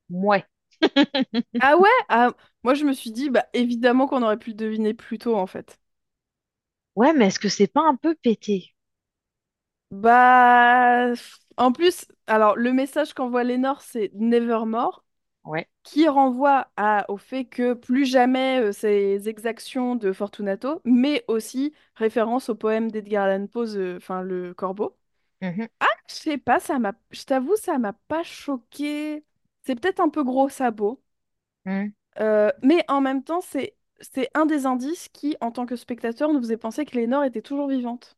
[0.10, 0.46] mouais.
[1.60, 1.90] Ah ouais?
[2.10, 2.32] Ah,
[2.64, 5.48] moi, je me suis dit, bah, évidemment qu'on aurait pu le deviner plus tôt, en
[5.48, 5.80] fait.
[6.98, 8.76] Ouais, mais est-ce que c'est pas un peu pété?
[9.92, 11.14] Bah,
[11.58, 15.04] en plus, alors, le message qu'envoie Lénore, c'est Nevermore.
[15.44, 15.68] Ouais.
[15.84, 21.74] qui renvoie à, au fait que plus jamais euh, ces exactions de Fortunato, mais aussi
[21.96, 24.98] référence au poème d'Edgar Allan Poe, euh, enfin le Corbeau.
[25.42, 25.68] Mhm,
[26.10, 29.24] Je sais pas, ça m'a, je t'avoue, ça m'a pas choqué.
[29.64, 31.02] C'est peut-être un peu gros sabot,
[31.66, 31.94] mhm.
[32.20, 36.32] euh, mais en même temps, c'est c'est un des indices qui, en tant que spectateur,
[36.34, 38.18] nous faisait penser que Lénore était toujours vivante.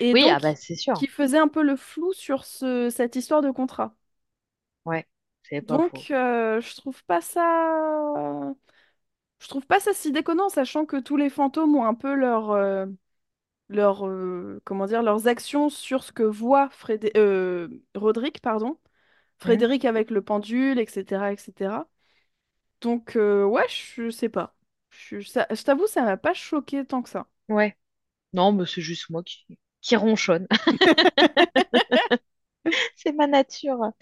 [0.00, 0.94] Et Oui, ah bah c'est sûr.
[0.94, 3.96] qui faisait un peu le flou sur ce, cette histoire de contrat.
[4.86, 5.06] Ouais,
[5.42, 5.84] c'est pas.
[5.90, 7.42] Donc, euh, je trouve pas ça.
[9.40, 12.50] Je trouve pas ça si déconnant, sachant que tous les fantômes ont un peu leur,
[12.52, 12.86] euh,
[13.70, 18.78] leur, euh, comment dire, leurs actions sur ce que voit Frédé- euh, Roderick, pardon.
[19.44, 19.60] Hmm.
[19.60, 21.88] Frédéric avec le pendule, etc., etc.
[22.82, 24.56] Donc, ouais, je sais pas.
[24.90, 27.28] Je, ça- je t'avoue, ça m'a pas choqué tant que ça.
[27.48, 27.76] Ouais.
[28.34, 30.46] Non, mais c'est juste moi qui, qui ronchonne.
[32.96, 33.92] C'est ma nature.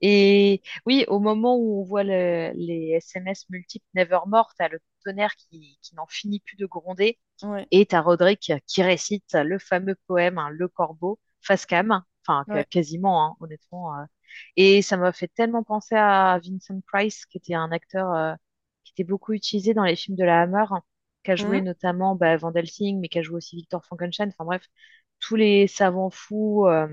[0.00, 5.34] Et oui, au moment où on voit le- les SMS multiples Nevermore, t'as le tonnerre
[5.36, 7.18] qui, qui n'en finit plus de gronder.
[7.42, 12.46] Ouais, Et t'as Roderick qui récite le fameux poème, hein, Le Corbeau, face cam, enfin
[12.46, 12.64] ouais.
[12.70, 13.96] quasiment, hein, honnêtement.
[13.98, 14.04] euh.
[14.56, 18.34] Et ça m'a fait tellement penser à Vincent Price, qui était un acteur euh,
[18.84, 20.82] qui était beaucoup utilisé dans les films de la Hammer, hein,
[21.28, 21.62] qui a joué Mhm.
[21.62, 24.28] notamment bah, Van Helsing, mais qui a joué aussi Victor Frankenstein.
[24.30, 24.62] Enfin bref,
[25.20, 26.88] tous les savants fous euh,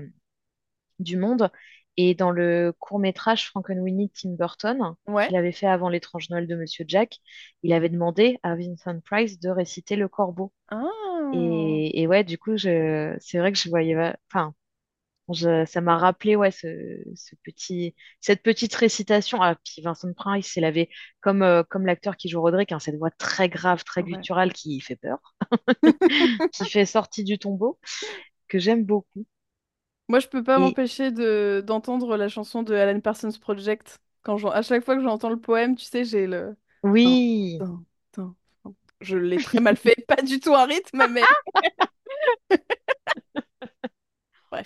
[0.98, 1.50] du monde.
[1.96, 5.28] Et dans le court-métrage Frankenweenie Tim Burton, Ouais.
[5.28, 7.18] qu'il avait fait avant L'étrange Noël de Monsieur Jack,
[7.62, 10.52] il avait demandé à Vincent Price de réciter Le Corbeau.
[10.70, 10.82] Ah,
[11.32, 13.96] Et, et ouais, du coup, je, c'est vrai que je voyais,
[14.30, 14.54] enfin,
[15.32, 16.66] je- ça m'a rappelé, ouais, ce,
[17.14, 19.42] ce petit, cette petite récitation.
[19.42, 20.88] Ah, puis Vincent Price, il avait,
[21.20, 24.08] comme, euh, comme l'acteur qui joue Roderick, hein, cette voix très grave, très ouais.
[24.10, 25.18] gutturale qui fait peur,
[26.52, 27.78] qui fait sortie du tombeau,
[28.48, 29.26] que j'aime beaucoup.
[30.08, 33.98] Moi, je peux pas Et m'empêcher de d'entendre la chanson de Alan Parsons Project.
[34.22, 36.56] Quand à chaque fois que j'entends le poème, tu sais, j'ai le...
[36.82, 37.58] Oui.
[39.00, 41.28] Je l'ai très mal fait, pas du tout un rythme, mais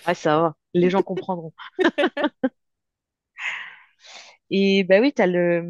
[0.07, 1.53] ouais, ça va, les gens comprendront.
[4.49, 5.63] Et bah oui, tu as le,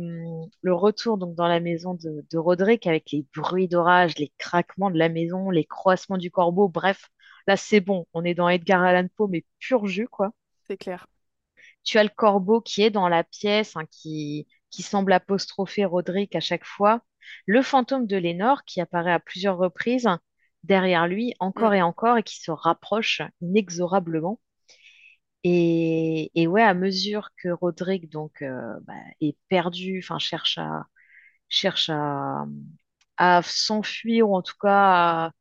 [0.61, 4.89] le retour donc dans la maison de, de Roderick avec les bruits d'orage, les craquements
[4.91, 6.67] de la maison, les croissements du corbeau.
[6.67, 7.09] Bref,
[7.47, 10.31] là c'est bon, on est dans Edgar Allan Poe, mais pur jus, quoi.
[10.67, 11.07] C'est clair.
[11.83, 16.35] Tu as le corbeau qui est dans la pièce, hein, qui, qui semble apostropher Roderick
[16.35, 17.01] à chaque fois.
[17.47, 20.09] Le fantôme de Lénore qui apparaît à plusieurs reprises
[20.63, 21.65] derrière lui, Mm.
[21.65, 24.39] encore et encore, et qui se rapproche inexorablement.
[25.43, 30.85] Et, et ouais, à mesure que Roderick donc euh, bah, est perdu, enfin cherche à
[31.49, 32.45] cherche à,
[33.17, 35.31] à s'enfuir ou en tout cas à,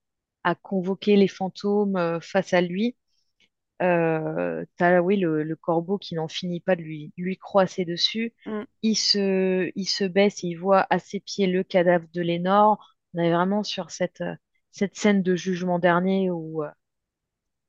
[0.44, 2.96] à convoquer les fantômes euh, face à lui,
[3.82, 8.34] euh, t'as oui le, le corbeau qui n'en finit pas de lui lui croisser dessus.
[8.46, 8.66] Mm.
[8.82, 12.96] Il se il se baisse et il voit à ses pieds le cadavre de Lénore.
[13.14, 14.22] On est vraiment sur cette
[14.72, 16.70] cette scène de jugement dernier où euh,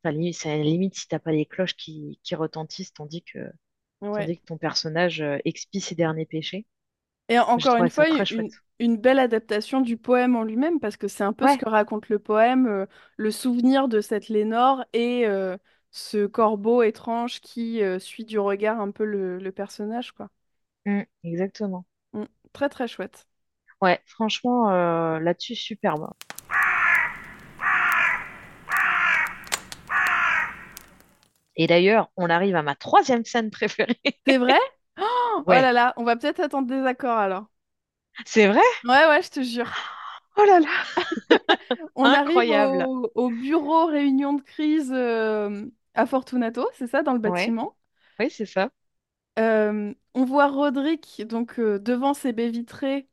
[0.03, 3.23] enfin, limite, c'est à la limite si t'as pas les cloches qui, qui retentissent tandis
[3.23, 3.39] que
[4.01, 4.31] Ouais.
[4.31, 6.65] tandis que ton personnage euh, expie ses derniers péchés.
[7.29, 8.07] Et encore une ça fois,
[8.79, 12.09] une, belle adaptation du poème en lui-même, parce que c'est un peu ce que raconte
[12.09, 12.85] le poème, euh,
[13.17, 15.57] le souvenir de cette Lénore et euh,
[15.91, 20.29] ce corbeau étrange qui euh, suit du regard un peu le, le personnage, quoi.
[20.85, 21.85] mm, exactement.
[22.13, 22.25] Mm.
[22.53, 23.27] Très très chouette.
[23.81, 26.09] Ouais, franchement, euh, là-dessus, superbe.
[31.55, 33.99] Et d'ailleurs, on arrive à ma troisième scène préférée.
[34.27, 34.57] C'est vrai?
[34.97, 37.47] Oh, oh là là, on va peut-être attendre des accords alors.
[38.25, 38.61] c'est vrai?
[38.83, 39.71] Ouais, ouais, je te jure.
[40.37, 40.69] Oh là là,
[41.95, 47.19] On arrive au, au bureau réunion de crise euh, à Fortunato, c'est ça, dans le
[47.19, 47.75] bâtiment?
[48.19, 48.69] oui, c'est ça.
[49.39, 53.07] Euh, on voit Roderick donc euh, devant ses baies vitrées,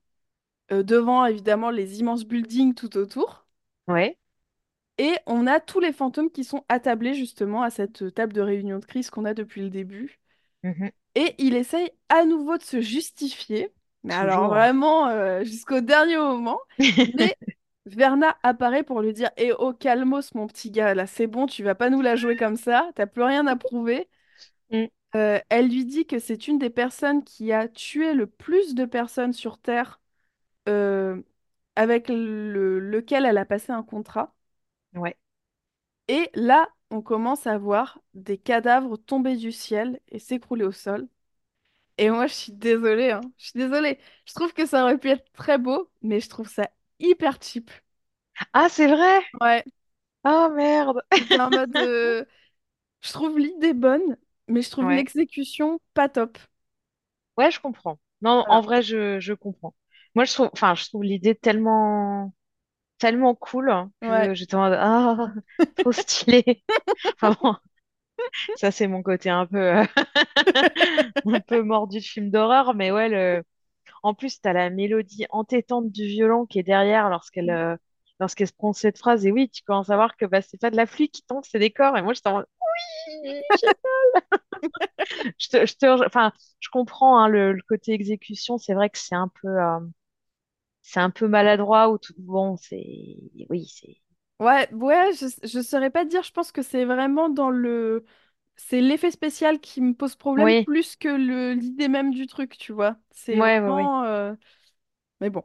[0.71, 3.47] devant évidemment les immenses buildings tout autour.
[3.89, 4.17] Ouais.
[4.99, 8.79] Et on a tous les fantômes qui sont attablés justement à cette table de réunion
[8.79, 10.19] de crise qu'on a depuis le début.
[10.63, 13.73] mhm, Et il essaye à nouveau de se justifier,
[14.05, 14.49] mais alors Toujours.
[14.49, 16.61] vraiment euh, jusqu'au dernier moment.
[17.13, 17.37] Mais
[17.87, 21.63] Verna apparaît pour lui dire Eh oh, calmos, mon petit gars, là c'est bon, tu
[21.65, 24.09] vas pas nous la jouer comme ça, t'as plus rien à prouver.
[24.71, 28.75] Mm, Euh, elle lui dit que c'est une des personnes qui a tué le plus
[28.75, 30.01] de personnes sur Terre
[30.69, 31.23] euh,
[31.77, 34.35] avec le- lequel elle a passé un contrat.
[34.99, 35.17] Ouais.
[36.09, 41.09] Et là, on commence à voir des cadavres tomber du ciel et s'écrouler au sol.
[41.99, 43.33] Et moi, je suis désolée, hein.
[43.39, 43.99] Je suis désolée.
[44.27, 46.71] Je trouve que ça aurait pu être très beau, mais je trouve ça
[47.01, 47.71] hyper cheap.
[48.53, 49.23] Ah, c'est vrai?
[49.41, 49.65] Ouais,
[50.25, 51.01] Oh merde.
[51.13, 51.81] j'étais en mode...
[51.81, 52.25] euh,
[53.03, 54.19] Je trouve l'idée bonne,
[54.49, 54.93] mais je trouve Ouais.
[54.93, 56.39] l'exécution pas top.
[57.37, 57.99] Ouais, je comprends.
[58.23, 58.61] Non, en Voilà.
[58.61, 59.75] vrai, je, je comprends.
[60.15, 62.33] Moi, je trouve, enfin, je trouve l'idée tellement,
[62.99, 63.73] tellement cool
[64.03, 64.29] Ouais.
[64.29, 65.33] que j'étais en mode, ah,
[65.77, 66.65] trop stylé.
[67.21, 67.57] Enfin bon,
[68.55, 69.85] ça, c'est mon côté un peu, euh,
[71.27, 73.45] un peu mordu de film d'horreur, mais ouais, le...
[74.03, 77.77] en plus, t'as la mélodie entêtante du violon qui est derrière lorsqu'elle euh,
[78.21, 79.27] lorsqu'elle se prononce cette phrase.
[79.27, 81.45] Et oui, tu commences à voir que bah, c'est pas de la pluie qui tombe,
[81.45, 81.97] c'est des corps.
[81.99, 82.47] Et moi, j'étais en mode,
[83.25, 83.43] oui,
[85.39, 88.59] je te, je te- enfin, je comprends hein, le, le côté exécution.
[88.59, 89.81] C'est vrai que c'est un peu, euh,
[90.89, 92.15] c'est un peu maladroit ou tout.
[92.19, 92.85] Bon, c'est,
[93.51, 94.01] oui, c'est,
[94.41, 98.05] Ouais, ouais, je, je saurais pas dire, je pense que c'est vraiment dans le...
[98.57, 102.57] C'est l'effet spécial qui me pose problème oui, plus que le l'idée même du truc,
[102.57, 102.97] tu vois.
[103.11, 103.91] C'est ouais, ouais, ouais.
[103.91, 104.05] vraiment...
[104.05, 104.35] euh,
[105.21, 105.45] Mais bon.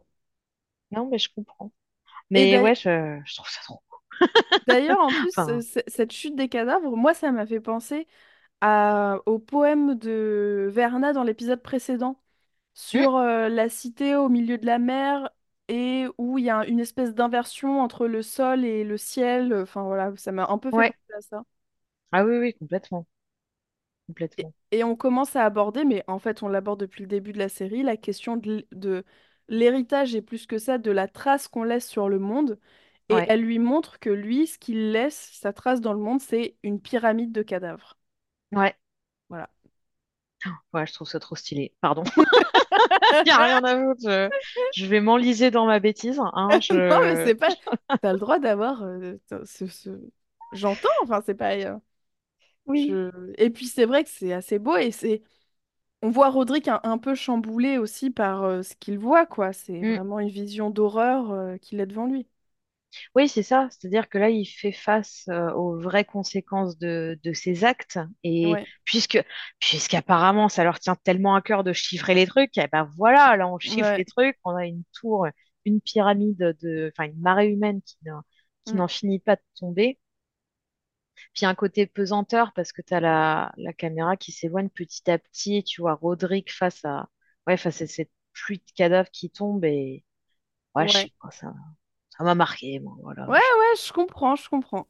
[0.91, 1.74] Non, mais je comprends.
[2.32, 3.84] Mais ouais, je, je trouve ça trop.
[4.68, 8.07] D'ailleurs, en plus, Enfin, cette chute des cadavres, moi, ça m'a fait penser
[8.61, 12.23] à- au poème de Verna dans l'épisode précédent
[12.74, 15.30] sur euh, la cité au milieu de la mer
[15.68, 19.54] et où il y a une espèce d'inversion entre le sol et le ciel.
[19.56, 20.94] Enfin voilà, ça m'a un peu fait ouais.
[21.10, 21.44] penser à ça.
[22.14, 23.06] Ah oui, oui, complètement,
[24.38, 24.54] Et, complètement.
[24.72, 27.50] et on commence à aborder, mais en fait on l'aborde depuis le début de la
[27.50, 29.06] série, la question de, l- de
[29.48, 32.60] l'héritage et plus que ça, de la trace qu'on laisse sur le monde.
[33.10, 36.22] Et Ouais, elle lui montre que lui, ce qu'il laisse, sa trace dans le monde,
[36.22, 37.98] c'est une pyramide de cadavres.
[38.52, 38.76] ouais,
[39.30, 39.50] Voilà.
[40.74, 41.74] Ouais, je trouve ça trop stylé.
[41.82, 42.03] Pardon.
[43.11, 44.02] Il n'y a rien à foutre.
[44.03, 44.30] Je,
[44.76, 46.20] je vais m'enliser dans ma bêtise.
[46.34, 47.26] Hein, Non, mais je...
[47.26, 47.49] c'est pas.
[48.02, 49.15] T'as le droit d'avoir euh,
[49.45, 49.90] ce, ce-
[50.53, 51.53] J'entends, enfin, c'est pas.
[51.56, 51.78] euh,
[52.65, 52.90] Oui.
[52.90, 53.34] je...
[53.38, 55.22] Et puis c'est vrai que c'est assez beau et c'est.
[56.03, 59.53] On voit Roderick un, un peu chamboulé aussi par euh, ce qu'il voit, quoi.
[59.53, 59.95] C'est Mm.
[59.95, 62.28] vraiment une vision d'horreur qu'il a devant lui.
[63.15, 63.68] Oui, c'est ça.
[63.72, 67.99] C'est-à-dire que là, il fait face euh, aux vraies conséquences de, de ses actes.
[68.24, 69.24] Et Ouais, puisque,
[69.60, 73.48] puisqu'apparemment, ça leur tient tellement à cœur de chiffrer les trucs, et ben voilà, là,
[73.48, 73.98] on chiffre ouais.
[73.98, 74.38] les trucs.
[74.44, 75.28] On a une tour,
[75.65, 78.90] une pyramide de, enfin, une marée humaine qui n'en, mm.
[78.90, 79.99] finit pas de tomber.
[81.34, 85.18] Puis un côté pesanteur parce que tu as la, la caméra qui s'éloigne petit à
[85.18, 85.57] petit.
[85.57, 87.07] Et tu vois Roderick face à,
[87.48, 89.64] ouais, face à cette pluie de cadavres qui tombe.
[89.65, 90.06] Et
[90.76, 91.53] ouais, je sais pas, ça,
[92.18, 92.80] ça m'a marqué.
[92.80, 93.27] Moi, voilà.
[93.27, 94.88] Ouais, ouais, je comprends, je comprends.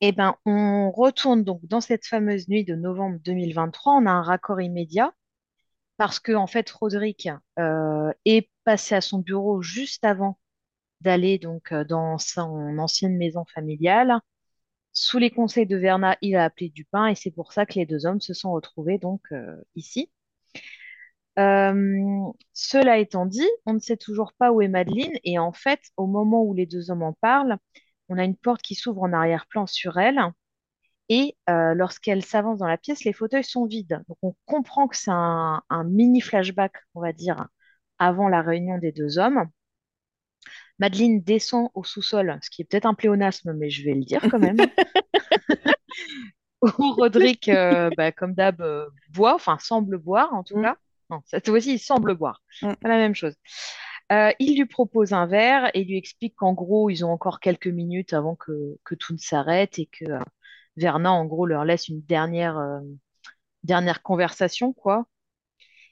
[0.00, 3.94] Eh ben, on retourne donc dans cette fameuse nuit de novembre 2023.
[3.94, 5.12] On a un raccord immédiat
[5.96, 10.38] parce que, en fait, Roderick euh, est passé à son bureau juste avant
[11.02, 14.20] d'aller donc euh, dans son ancienne maison familiale.
[14.92, 17.86] Sous les conseils de Verna, il a appelé Dupin et c'est pour ça que les
[17.86, 20.10] deux hommes se sont retrouvés donc euh, ici.
[21.38, 25.80] Euh, cela étant dit, on ne sait toujours pas où est Madeleine et en fait,
[25.96, 27.56] au moment où les deux hommes en parlent,
[28.08, 30.20] on a une porte qui s'ouvre en arrière-plan sur elle
[31.08, 34.02] et euh, lorsqu'elle s'avance dans la pièce, les fauteuils sont vides.
[34.08, 37.48] Donc on comprend que c'est un, un mini flashback, on va dire,
[37.98, 39.48] avant la réunion des deux hommes.
[40.78, 44.26] Madeleine descend au sous-sol, ce qui est peut-être un pléonasme, mais je vais le dire
[44.28, 44.66] quand même.
[46.78, 48.62] où Roderick, euh, bah, comme d'hab,
[49.08, 50.76] boit, enfin semble boire en tout Mm, cas.
[51.26, 52.42] Cette fois-ci, il semble boire.
[52.62, 52.74] mm.
[52.80, 53.34] Pas la même chose.
[54.12, 57.66] Euh, il lui propose un verre et lui explique qu'en gros, ils ont encore quelques
[57.68, 60.18] minutes avant que, que tout ne s'arrête et que euh,
[60.76, 62.80] Verna, en gros, leur laisse une dernière, euh,
[63.64, 65.06] dernière conversation, quoi.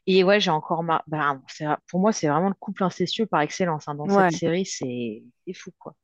[0.06, 1.02] Et ouais, j'ai encore ma...
[1.06, 3.88] bah, c'est- pour moi, c'est vraiment le couple incestueux par excellence.
[3.88, 3.94] hein.
[3.94, 5.94] Dans cette série, c'est c'est fou, quoi.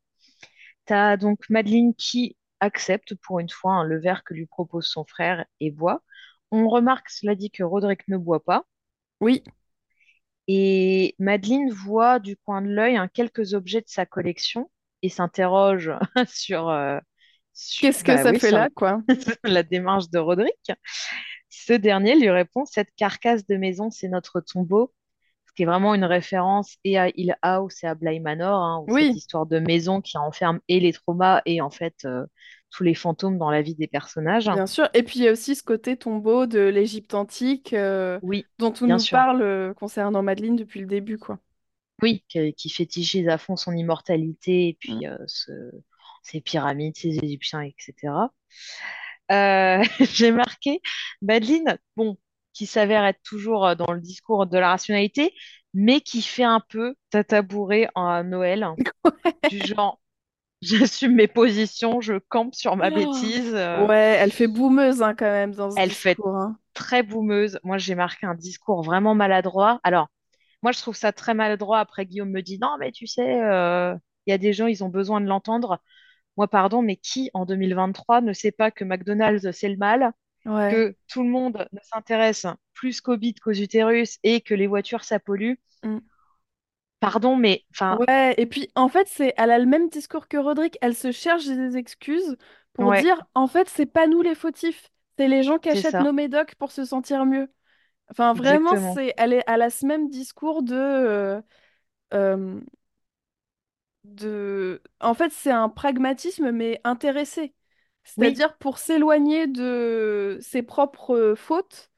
[0.87, 5.05] T'as donc Madeleine qui accepte pour une fois hein, le verre que lui propose son
[5.05, 6.03] frère et boit.
[6.51, 8.65] On remarque, cela dit, que Roderick ne boit pas.
[9.21, 9.43] Oui.
[10.49, 14.71] Et Madeleine voit du coin de l'œil hein, quelques objets de sa collection
[15.03, 15.91] et s'interroge
[16.29, 16.99] sur, euh,
[17.53, 19.03] sur, Qu'est-ce que bah ça oui, fait sur là, quoi?
[19.45, 20.73] la démarche de Roderick.
[21.51, 24.95] Ce dernier lui répond, cette carcasse de maison, c'est notre tombeau,
[25.49, 28.81] ce qui est vraiment une référence et à Hill House et à Bly Manor, hein,
[28.87, 32.27] où cette Oui, histoire de maison qui enferme et les traumas et en fait euh,
[32.71, 34.51] tous les fantômes dans la vie des personnages.
[34.51, 34.89] bien sûr.
[34.95, 38.73] Et puis il y a aussi ce côté tombeau de l'Égypte antique euh, Oui, dont
[38.81, 39.07] on nous sûr.
[39.07, 41.39] parle euh, concernant Madeleine depuis le début, quoi.
[42.03, 45.01] Oui, qui, qui fétichise à fond son immortalité et Mm.
[45.01, 45.73] puis euh, ce-
[46.23, 48.35] ses pyramides, ses Égyptiens, etc.
[49.33, 50.81] Euh, j'ai marqué
[51.23, 52.19] Madeleine, bon,
[52.55, 55.35] qui s'avère être toujours euh, dans le discours de la rationalité,
[55.75, 58.67] mais qui fait un peu tata bourré en Noël,
[59.49, 60.01] du genre,
[60.63, 62.95] j'assume mes positions, je campe sur ma Oh.
[62.95, 63.53] bêtise.
[63.55, 66.37] euh, Ouais, elle fait boumeuse hein, quand même dans ce elle fait discours.
[66.37, 66.59] hein.
[66.75, 67.59] très boumeuse.
[67.65, 69.81] Moi, j'ai marqué un discours vraiment maladroit.
[69.85, 70.09] Alors,
[70.63, 71.81] moi, je trouve ça très maladroit.
[71.81, 73.95] Après, Guillaume me dit, non, mais tu sais, euh,
[74.27, 75.81] il y a des gens, ils ont besoin de l'entendre.
[76.37, 80.13] Moi, pardon, mais qui en 2023 ne sait pas que McDonald's, c'est le mal,
[80.47, 80.71] Ouais.
[80.73, 85.05] que tout le monde ne s'intéresse plus qu'au bide qu'aux utérus et que les voitures,
[85.05, 85.55] ça pollue?
[85.83, 85.99] Mm.
[87.01, 90.37] Pardon, mais enfin, Ouais, et puis en fait, c'est elle a le même discours que
[90.37, 90.77] Roderick.
[90.83, 92.37] Elle se cherche des excuses
[92.73, 96.01] pour ouais, dire en fait, c'est pas nous les fautifs, c'est les gens qui achètent
[96.01, 97.49] nos médocs pour se sentir mieux.
[98.11, 101.43] Enfin, vraiment, c'est, elle est, elle a ce même discours de, euh,
[102.15, 102.61] euh,
[104.05, 104.83] de...
[105.01, 107.55] En fait, c'est un pragmatisme, mais intéressé.
[108.17, 111.91] Oui, C'est-à-dire, pour s'éloigner de ses propres euh, fautes,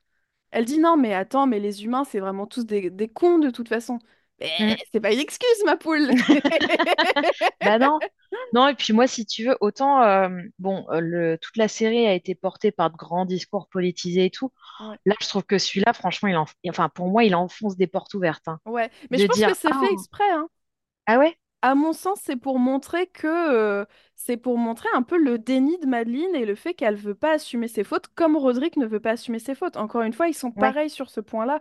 [0.52, 3.50] elle dit non, mais attends, mais les humains, c'est vraiment tous des, des cons de
[3.50, 3.98] toute façon.
[4.40, 4.76] Mais mm.
[4.92, 6.10] c'est pas une excuse, ma poule.
[7.62, 7.98] Bah non.
[8.52, 10.28] Non, et puis moi, si tu veux, autant, euh,
[10.58, 14.30] bon, euh, le, toute la série a été portée par de grands discours politisés et
[14.30, 14.52] tout.
[14.80, 14.96] Ouais.
[15.06, 18.14] Là, je trouve que celui-là, franchement, il en, enfin, pour moi, il enfonce des portes
[18.14, 18.48] ouvertes.
[18.48, 18.60] hein.
[18.64, 18.90] Ouais.
[19.10, 20.48] Mais je pense que c'est ah, fait exprès, hein.
[21.06, 21.36] ah ouais?
[21.60, 23.84] À mon sens, c'est pour montrer que euh,
[24.14, 27.32] c'est pour montrer un peu le déni de Madeleine et le fait qu'elle veut pas
[27.32, 29.76] assumer ses fautes, comme Roderick ne veut pas assumer ses fautes.
[29.76, 30.72] Encore une fois, ils sont Ouais.
[30.72, 31.60] pareils sur ce point-là,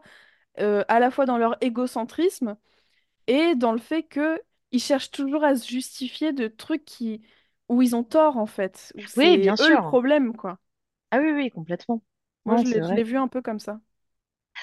[0.60, 2.58] euh, à la fois dans leur égocentrisme
[3.28, 7.22] et dans le fait que ils cherchent toujours à se justifier de trucs qui
[7.70, 9.82] où ils ont tort en fait, où Oui, c'est bien eux le sûr.
[9.82, 10.60] problème, quoi.
[11.12, 12.02] Ah oui, oui, complètement.
[12.46, 12.66] Moi, Non, je
[12.96, 13.80] l'ai, vu un peu comme ça.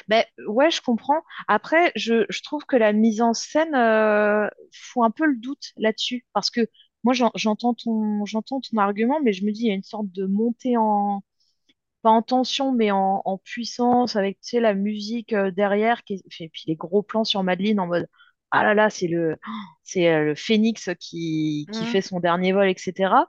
[0.08, 1.22] Ben, ouais, je comprends.
[1.48, 5.72] Après, je, je trouve que la mise en scène euh, fout un peu le doute
[5.76, 6.26] là-dessus.
[6.32, 6.60] Parce que
[7.04, 9.82] moi, j'en- j'entends ton, j'entends ton argument, mais je me dis, il y a une
[9.82, 11.22] sorte de montée en,
[12.04, 16.14] pas en tension, mais en, en puissance, avec, tu sais, la musique euh, derrière, qui
[16.16, 18.08] est- et puis les gros plans sur Madeleine en mode,
[18.52, 19.36] ah là là, c'est le,
[19.84, 21.88] c'est euh, le phénix qui, qui Mm.
[21.88, 23.28] fait son dernier vol, etc.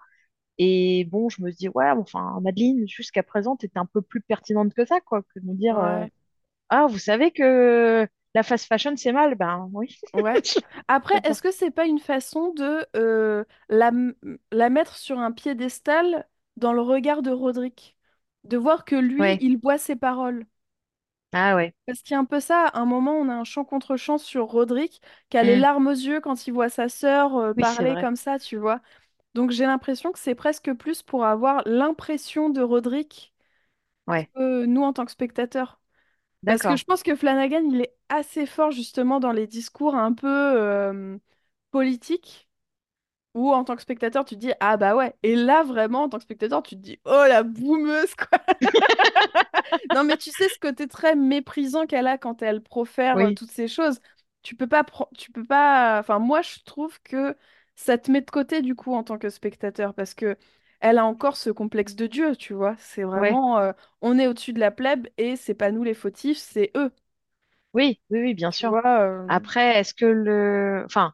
[0.59, 4.73] Et bon, je me dis, ouais, enfin, Madeleine, jusqu'à présent, t'étais un peu plus pertinente
[4.75, 6.05] que ça, quoi, que de nous dire, euh,
[6.69, 9.35] ah, vous savez que la fast fashion, c'est mal?
[9.35, 10.41] Ben oui, ouais.
[10.87, 13.91] Après, est-ce que c'est pas une façon de euh, la,
[14.51, 16.27] la mettre sur un piédestal
[16.57, 17.94] dans le regard de Roderick?
[18.45, 20.45] De voir que lui, Ouais, il boit ses paroles.
[21.33, 23.43] ah ouais, Parce qu'il y a un peu ça, à un moment, on a un
[23.43, 25.61] chant contre chant sur Roderick, qui a les Hmm.
[25.61, 28.39] larmes aux yeux quand il voit sa sœur euh, Oui, c'est parler vrai, comme ça,
[28.39, 28.81] tu vois.
[29.35, 33.33] Donc j'ai l'impression que c'est presque plus pour avoir l'impression de Roderick
[34.07, 35.79] ouais, que nous en tant que spectateurs.
[36.47, 36.77] Parce que d'accord.
[36.77, 41.17] je pense que Flanagan, il est assez fort justement dans les discours un peu euh,
[41.71, 42.44] politiques,
[43.35, 45.15] où en tant que spectateur, tu te dis, ah bah ouais.
[45.23, 48.39] Et là, vraiment, en tant que spectateur, tu te dis, oh la boumeuse, quoi.
[49.91, 53.31] Non, mais tu sais, ce côté très méprisant qu'elle a quand elle profère euh, Oui,
[53.31, 53.99] toutes ces choses,
[54.41, 54.85] tu peux pas,
[55.17, 55.99] tu peux pas.
[55.99, 57.35] Enfin, moi, je trouve que
[57.75, 60.37] ça te met de côté du coup en tant que spectateur parce que
[60.79, 62.75] elle a encore ce complexe de Dieu, tu vois.
[62.79, 63.71] C'est ouais, vraiment, euh,
[64.01, 66.91] on est au-dessus de la plèbe et c'est pas nous les fautifs, c'est eux,
[67.73, 68.75] oui, oui, oui, bien sûr.
[68.81, 69.01] vois.
[69.01, 69.27] euh.
[69.27, 70.83] Après, est-ce que le...
[70.85, 71.13] Enfin,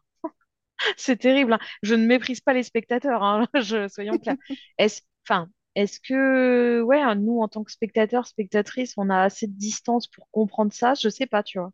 [0.96, 1.58] c'est terrible, hein.
[1.82, 3.88] Je ne méprise pas les spectateurs, hein, je...
[3.88, 4.36] soyons clairs.
[4.78, 5.02] Est-ce...
[5.28, 9.56] Enfin, est-ce que, ouais, hein, nous, en tant que spectateurs, spectatrices, on a assez de
[9.56, 10.94] distance pour comprendre ça?
[10.94, 11.70] Je sais pas, tu vois.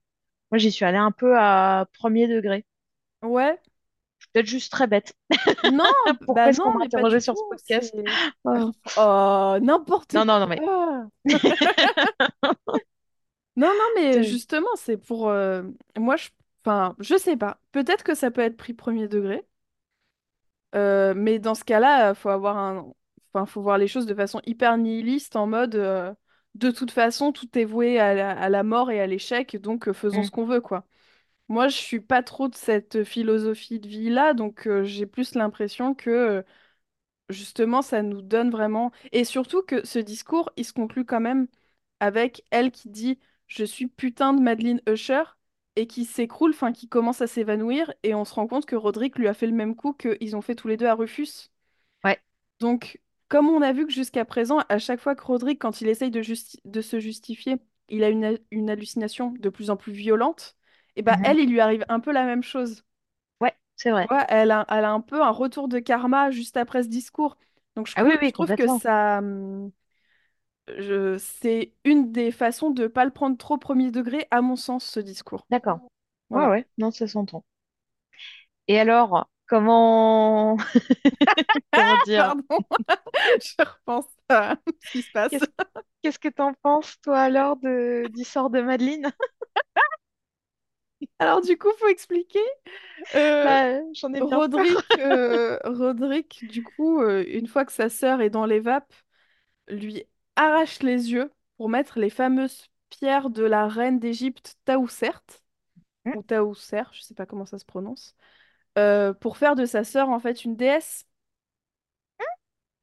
[0.51, 2.64] Moi, j'y suis allée un peu à premier degré.
[3.22, 3.59] Ouais.
[4.32, 5.14] Peut-être juste très bête.
[5.72, 5.85] Non,
[6.18, 7.40] Pourquoi bah est-ce qu'on m'a du sur tout.
[7.40, 7.94] ce podcast?
[8.44, 8.70] Oh.
[8.97, 10.59] Oh, n'importe Non, non, non, mais...
[10.59, 11.06] quoi.
[13.56, 15.28] Non, non, mais justement, c'est pour...
[15.28, 15.62] euh,
[15.98, 16.28] moi, je...
[16.69, 17.61] Enfin, je sais pas.
[17.73, 19.45] Peut-être que ça peut être pris premier degré.
[20.74, 22.93] euh, mais dans ce cas-là, faut avoir un...
[23.32, 25.74] Enfin, faut voir les choses de façon hyper nihiliste, en mode...
[25.77, 26.12] euh,
[26.55, 29.89] de toute façon, tout est voué à la, à la mort et à l'échec, donc
[29.89, 30.27] euh, faisons Hmm.
[30.27, 30.85] ce qu'on veut, quoi.
[31.49, 35.95] Moi, je suis pas trop de cette philosophie de vie-là, donc euh, j'ai plus l'impression
[35.95, 36.11] que...
[36.11, 36.43] euh,
[37.31, 38.93] justement, ça nous donne vraiment...
[39.12, 41.49] Et surtout que ce discours, il se conclut quand même
[42.01, 43.19] avec elle qui dit
[43.49, 45.23] Je suis putain de Madeleine Usher
[45.79, 49.19] et qui s'écroule, enfin qui commence à s'évanouir et on se rend compte que Roderick
[49.19, 51.51] lui a fait le même coup qu'ils ont fait tous les deux à Rufus.
[52.05, 52.19] Ouais.
[52.61, 55.89] Donc, comme on a vu que jusqu'à présent, à chaque fois que Roderick, quand il
[55.89, 57.57] essaye de, justi- de se justifier,
[57.89, 60.57] il a une, une hallucination de plus en plus violente,
[60.97, 61.25] et bah Mhm.
[61.25, 62.83] elle, il lui arrive un peu la même chose.
[63.41, 64.11] Ouais, c'est vrai.
[64.29, 67.37] elle a, elle a un peu un retour de karma juste après ce discours.
[67.77, 69.71] Donc je, Ah oui, je trouve que ça, hum,
[71.19, 74.85] c'est une des façons de ne pas le prendre trop premier degré, à mon sens,
[74.85, 75.47] ce discours.
[75.51, 75.81] D'accord.
[76.31, 76.49] Ouais, Voilà.
[76.49, 77.45] ouais, non, ça s'entend.
[78.69, 80.57] Et alors, comment...
[81.73, 82.35] comment dire?
[82.49, 82.65] Pardon,
[83.40, 85.49] je repense à ce qui se passe.
[86.03, 88.09] Qu'est-ce que t'en penses, toi, alors, de...
[88.15, 89.12] du sort de Madeleine?
[91.19, 92.40] Alors du coup, faut expliquer.
[93.15, 94.39] Euh, Bah, j'en ai bien.
[94.39, 98.93] Roderick, euh, Roderick, du coup, euh, une fois que sa sœur est dans les vapes,
[99.69, 100.05] lui
[100.39, 105.23] arrache les yeux pour mettre les fameuses pierres de la reine d'Égypte Taousert,
[106.05, 108.16] Hmm, ou Taouser, je sais pas comment ça se prononce,
[108.78, 111.06] euh, pour faire de sa sœur en fait une déesse,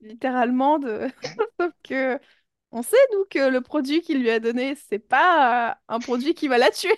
[0.01, 0.79] littéralement.
[0.79, 1.07] De...
[1.59, 2.19] Sauf que
[2.71, 6.33] on sait nous que le produit qu'il lui a donné, c'est pas euh, un produit
[6.33, 6.93] qui va la tuer,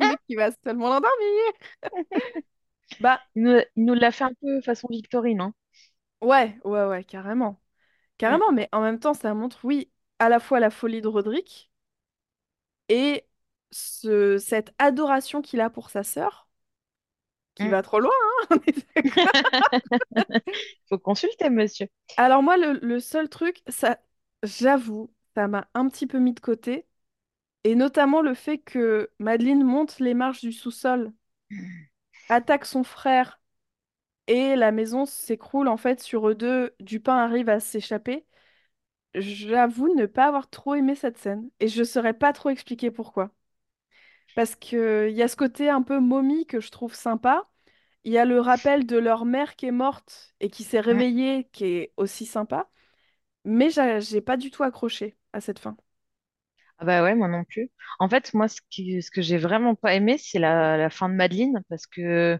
[0.00, 1.52] mais qui va seulement l'endormir.
[3.00, 5.54] Bah Il nous, il nous l'a fait un peu façon Victorine, hein.
[6.20, 7.60] ouais, ouais, ouais, carrément.
[8.18, 9.88] Carrément, mais en même temps, ça montre, oui,
[10.18, 11.70] à la fois la folie de Roderick,
[12.88, 13.26] Et
[13.70, 16.48] ce- cette adoration qu'il a pour sa sœur,
[17.54, 17.68] qui Mm.
[17.68, 18.12] va trop loin,
[18.50, 19.32] hein, on est d'accord
[20.88, 21.88] Faut consulter, monsieur.
[22.16, 23.98] Alors moi, le, le seul truc, ça,
[24.42, 26.86] j'avoue, ça m'a un petit peu mis de côté,
[27.64, 31.12] et notamment le fait que Madeleine monte les marches du sous-sol,
[32.28, 33.40] attaque son frère,
[34.26, 38.26] et la maison s'écroule en fait sur eux deux, Dupin arrive à s'échapper.
[39.14, 43.32] J'avoue ne pas avoir trop aimé cette scène, et je saurais pas trop expliquer pourquoi.
[44.34, 47.48] Parce que il y a ce côté un peu momie que je trouve sympa,
[48.04, 51.48] il y a le rappel de leur mère qui est morte et qui s'est réveillée,
[51.52, 52.70] qui est aussi sympa.
[53.44, 55.76] Mais j'a- j'ai pas du tout accroché à cette fin.
[56.78, 57.70] Ah bah ouais, moi non plus.
[57.98, 61.08] En fait, moi, ce qui, ce que j'ai vraiment pas aimé, c'est la, la fin
[61.08, 62.38] de Madeleine, parce que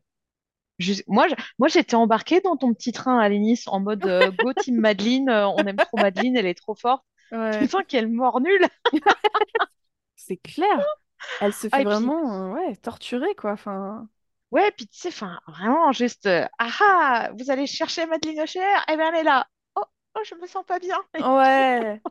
[0.78, 4.30] je- moi, je- moi, j'étais embarquée dans ton petit train à Nice en mode euh,
[4.32, 7.04] Go Team Madeleine, euh, on aime trop Madeleine, elle est trop forte.
[7.30, 8.68] Ouais, Putain, quelle mort nulle!
[10.16, 10.98] c'est clair.
[11.40, 13.52] Elle se Ah, fait et puis, vraiment, euh, ouais, torturer, quoi.
[13.52, 14.08] Enfin,
[14.50, 18.60] ouais, puis tu sais, enfin, vraiment, juste, euh, ah ah, vous allez chercher Madeleine Ocher?
[18.88, 19.46] Eh bien, elle est là.
[19.76, 19.84] Oh,
[20.16, 20.98] oh, je me sens pas bien.
[21.18, 22.02] ouais,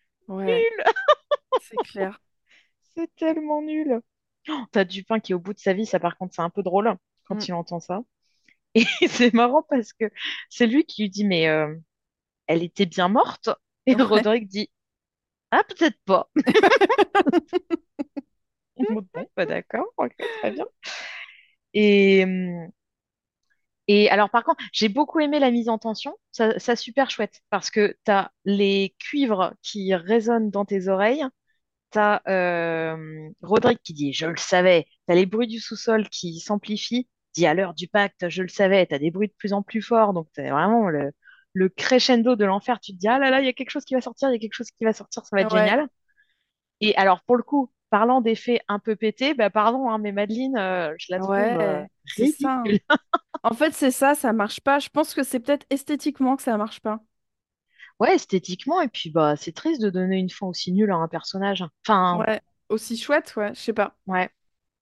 [0.28, 0.84] ouais, Nul!
[1.58, 2.20] c'est clair.
[2.94, 4.00] C'est tellement nul.
[4.48, 6.50] Oh, t'as Dupin qui est au bout de sa vie, ça par contre, c'est un
[6.50, 6.94] peu drôle
[7.34, 7.38] Mm.
[7.38, 8.02] quand il entend ça.
[8.74, 10.06] Et c'est marrant parce que
[10.48, 11.74] c'est lui qui lui dit, mais euh,
[12.46, 13.50] elle était bien morte.
[13.86, 14.70] Et Ouais, Roderick dit,
[15.50, 16.30] ah, peut-être pas.
[18.76, 19.06] Bon,
[19.36, 19.86] bah, d'accord,
[20.40, 20.66] très bien.
[21.74, 22.72] Et, hum,
[23.88, 26.16] et alors, par contre, j'ai beaucoup aimé la mise en tension.
[26.30, 31.24] Ça, ça super chouette parce que t'as les cuivres qui résonnent dans tes oreilles.
[31.90, 34.86] T'as euh, Roderick qui dit, je le savais.
[35.06, 37.08] T'as les bruits du sous-sol qui s'amplifient.
[37.34, 38.86] Dit à l'heure du pacte, je le savais.
[38.86, 40.12] T'as des bruits de plus en plus forts.
[40.12, 41.12] Donc, c'est vraiment le,
[41.54, 42.80] le crescendo de l'enfer.
[42.80, 44.32] Tu te dis, ah là là, il y a quelque chose qui va sortir, il
[44.32, 45.88] y a quelque chose qui va sortir, ça va être ouais, génial.
[46.80, 50.56] Et alors, pour le coup, parlant d'effets un peu pétés, bah pardon, hein, mais Madeleine,
[50.56, 51.84] euh, je la trouve euh,
[52.26, 52.64] ça.
[53.44, 54.78] En fait, c'est ça, ça marche pas.
[54.80, 57.00] Je pense que c'est peut-être esthétiquement que ça marche pas.
[57.98, 61.08] Ouais, esthétiquement, et puis bah c'est triste de donner une fin aussi nulle à un
[61.08, 61.64] personnage.
[61.86, 63.96] Enfin, Ouais, aussi chouette, ouais, je sais pas.
[64.06, 64.30] ouais,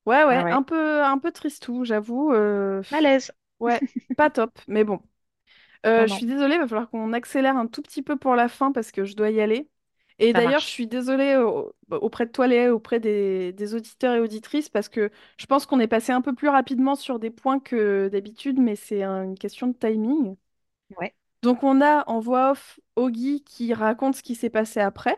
[0.06, 0.56] Ouais, ouais, ouais, ouais.
[0.56, 2.32] un peu, un peu tristou, j'avoue.
[2.32, 3.32] euh, Malaise.
[3.60, 3.82] Ouais,
[4.16, 5.00] pas top, mais bon.
[5.86, 6.14] Euh, Non, je non.
[6.14, 8.92] suis désolée, il va falloir qu'on accélère un tout petit peu pour la fin parce
[8.92, 9.70] que je dois y aller.
[10.18, 10.70] Et Ça d'ailleurs, je marche.
[10.70, 15.10] suis désolée au- auprès de toi, Léa, auprès des, des auditeurs et auditrices, parce que
[15.38, 18.76] je pense qu'on est passé un peu plus rapidement sur des points que d'habitude, mais
[18.76, 20.36] c'est un- une question de timing.
[20.96, 21.14] Ouais.
[21.42, 25.16] Donc on a en voix off Augie qui raconte ce qui s'est passé après.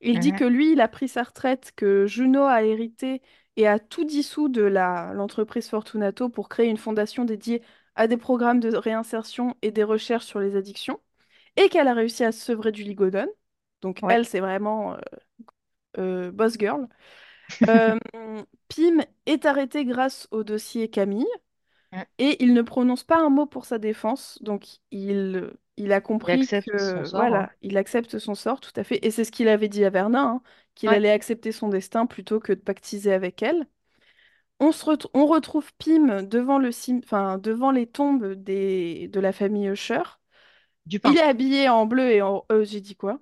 [0.00, 0.34] Il dit Mhm.
[0.34, 3.22] que lui, il a pris sa retraite, que Juno a hérité
[3.56, 7.62] et a tout dissous de la, l'entreprise Fortunato pour créer une fondation dédiée
[7.96, 11.00] à des programmes de réinsertion et des recherches sur les addictions,
[11.56, 13.28] et qu'elle a réussi à se sevrer du ligodone.
[13.82, 14.10] Donc Ouais.
[14.10, 14.98] elle, c'est vraiment euh,
[15.98, 16.88] euh, boss girl.
[17.68, 17.98] Euh,
[18.68, 21.26] Pim est arrêté grâce au dossier Camille.
[22.18, 26.40] Et il ne prononce pas un mot pour sa défense, donc il, il a Il
[26.40, 27.32] compris son que, sort.
[27.34, 27.44] hein.
[27.44, 29.04] voilà, il accepte son sort, tout à fait.
[29.06, 30.42] Et c'est ce qu'il avait dit à Vernin, hein,
[30.74, 30.94] qu'il Ouais.
[30.94, 33.66] allait accepter son destin plutôt que de pactiser avec elle.
[34.60, 36.70] On se ret- on retrouve Pym devant le
[37.04, 39.08] enfin, devant les tombes des...
[39.08, 40.02] de la famille Usher.
[41.04, 42.46] Il est habillé en bleu et en...
[42.52, 43.20] euh, j'ai dit quoi?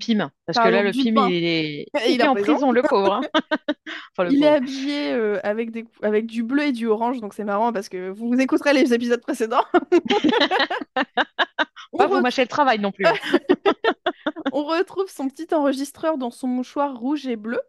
[0.00, 0.30] Pim.
[0.46, 1.30] Parce que là, le Pim, pain.
[1.30, 2.60] il est, Il il est en prison.
[2.60, 3.12] prison, le pauvre.
[3.14, 3.28] hein.
[4.12, 5.84] Enfin, le Il est habillé euh, avec des...
[6.02, 8.92] avec du bleu et du orange, donc c'est marrant parce que vous vous écouterez les
[8.92, 9.64] épisodes précédents.
[11.92, 13.06] On Pas retrouve mâchez le travail non plus.
[13.06, 13.18] hein.
[14.50, 17.60] On retrouve son petit enregistreur dans son mouchoir rouge et bleu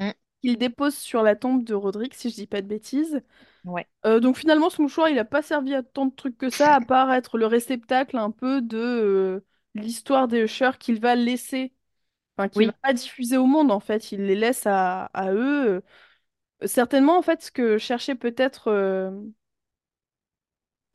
[0.00, 0.14] Mm.
[0.42, 3.22] qu'il dépose sur la tombe de Roderick, si je dis pas de bêtises.
[3.64, 3.86] Ouais.
[4.06, 6.74] Euh, donc finalement, ce mouchoir, il n'a pas servi à tant de trucs que ça,
[6.76, 11.74] à part être le réceptacle un peu de euh, l'histoire des Usher qu'il va laisser,
[12.36, 12.78] enfin qu'il va Oui.
[12.82, 15.82] pas diffuser au monde en fait, il les laisse à, à eux.
[16.66, 19.10] Certainement, en fait, ce que cherchait peut-être euh,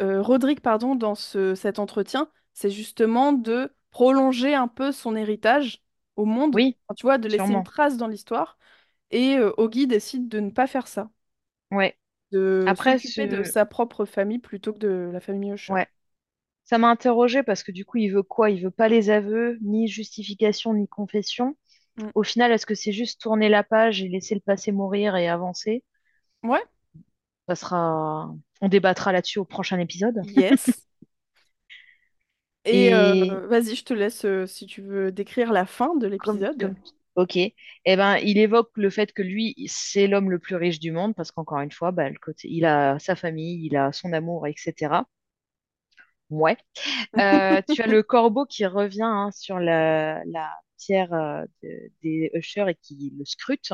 [0.02, 5.84] euh, Roderick, pardon, dans ce, cet entretien, c'est justement de prolonger un peu son héritage
[6.16, 8.58] au monde, Oui, tu vois, de laisser une trace dans l'histoire.
[9.12, 11.12] Et euh, Augie décide de ne pas faire ça,
[11.72, 11.98] Ouais.
[12.32, 15.76] de Après, s'occuper de sa propre famille plutôt que de la famille Usher.
[15.76, 15.88] ouais.
[16.66, 18.50] Ça m'a interrogée parce que du coup, il veut quoi?
[18.52, 21.58] Il veut pas les aveux, ni justification, ni confession.
[21.98, 22.14] Mm.
[22.16, 25.30] Au final, est-ce que c'est juste tourner la page et laisser le passé mourir et
[25.30, 25.84] avancer?
[26.44, 26.64] Ouais,
[27.48, 28.34] Ça sera...
[28.62, 30.22] On débattra là-dessus au prochain épisode.
[30.24, 30.82] yes.
[32.66, 36.38] Et euh, vas-y, je te laisse euh, si tu veux décrire la fin de comme,
[36.38, 36.76] l'épisode.
[37.16, 37.36] Ok.
[37.38, 37.54] Eh
[37.86, 41.32] ben, il évoque le fait que lui, c'est l'homme le plus riche du monde parce
[41.32, 42.48] qu'encore une fois, bah, le côté...
[42.52, 45.06] il a sa famille, il a son amour, etc.
[46.30, 46.58] Ouais.
[47.20, 52.32] Euh, tu as le corbeau qui revient hein, sur la, la pierre euh, de- des
[52.34, 53.74] Ushers et qui le scrute.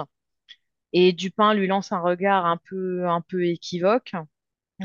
[0.93, 4.13] Et Dupin lui lance un regard un peu, un peu équivoque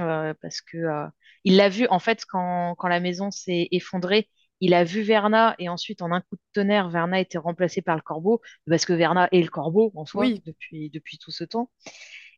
[0.01, 1.07] euh, parce que euh,
[1.45, 4.29] il l'a vu en fait quand, quand la maison s'est effondrée.
[4.61, 7.83] Il a vu Verna et ensuite en un coup de tonnerre, Verna a été remplacée
[7.83, 11.31] par le corbeau parce que Verna est le corbeau en soi Oui, depuis, depuis tout
[11.33, 11.71] ce temps.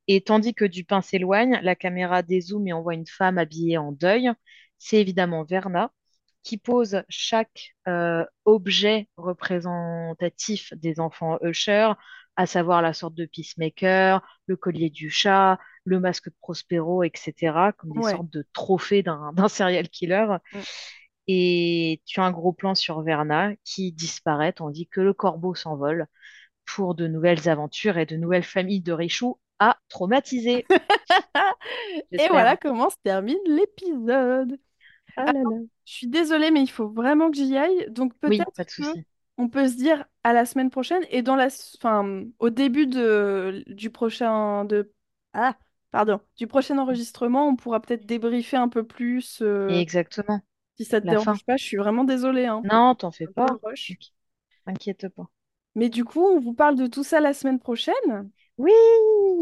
[0.09, 3.93] Et tandis que Dupin s'éloigne, la caméra dézoome et on voit une femme habillée en
[3.93, 4.31] deuil.
[4.79, 5.93] C'est évidemment Verna
[6.43, 11.93] qui pose chaque euh, objet représentatif des enfants Usher,
[12.37, 17.73] à savoir la sorte de peacemaker, le collier du chat, le masque de Prospero, etc.,
[17.79, 18.11] comme des ouais.
[18.13, 20.27] sortes de trophées d'un d'un serial killer.
[20.53, 20.59] Mm.
[21.29, 26.07] Et tu as un gros plan sur Verna qui disparaît tandis que le corbeau s'envole
[26.65, 30.67] pour de nouvelles aventures et de nouvelles familles de Richoux à traumatiser,
[32.13, 34.59] Et voilà comment se termine l'épisode.
[35.17, 35.59] Ah là Alors, là.
[35.85, 37.87] je suis désolée, mais il faut vraiment que j'y aille.
[37.91, 39.07] Donc Oui, peut-être souci.
[39.39, 41.49] on peut se dire à la semaine prochaine et dans la,
[41.79, 44.93] enfin, au début de, du prochain de,
[45.33, 45.57] ah,
[45.97, 49.41] pardon, du prochain enregistrement, on pourra peut-être débriefer un peu plus.
[49.43, 50.41] Euh, exactement,
[50.77, 51.33] si ça te la fin.
[51.33, 53.47] dérange pas, je suis vraiment désolée, hein, Non, t'en fais pas.
[54.65, 55.31] T'inquiète pas.
[55.75, 58.31] Mais du coup, on vous parle de tout ça la semaine prochaine.
[58.59, 58.73] Oui,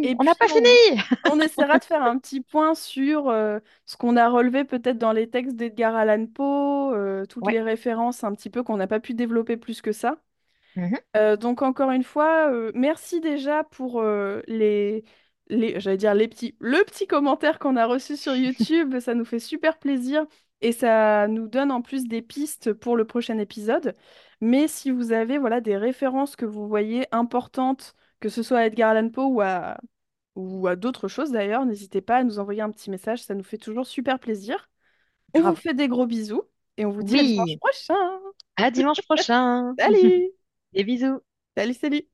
[0.03, 0.69] Et on n'a pas on, fini.
[1.25, 5.13] on essaiera de faire un petit point sur euh, ce qu'on a relevé peut-être dans
[5.13, 7.53] les textes d'Edgar Allan Poe, euh, toutes Ouais.
[7.53, 10.19] les références un petit peu qu'on n'a pas pu développer plus que ça.
[11.17, 15.05] Euh, donc, encore une fois, merci déjà pour les,
[15.49, 18.99] les, j'allais dire les petits, le petit commentaire qu'on a reçu sur YouTube.
[19.01, 20.27] Ça nous fait super plaisir
[20.61, 23.95] et ça nous donne en plus des pistes pour le prochain épisode.
[24.41, 28.67] Mais si vous avez voilà, des références que vous voyez importantes, que ce soit à
[28.67, 29.79] Edgar Allan Poe ou à
[30.37, 33.45] ou à d'autres choses d'ailleurs, n'hésitez pas à nous envoyer un petit message, ça nous
[33.45, 34.69] fait toujours super plaisir.
[35.35, 36.43] On vous fait des gros bisous
[36.77, 38.21] et on vous dit à dimanche prochain.
[38.57, 39.75] à dimanche prochain.
[39.79, 40.31] Salut!
[40.73, 41.21] Des bisous.
[41.57, 42.14] Salut, salut!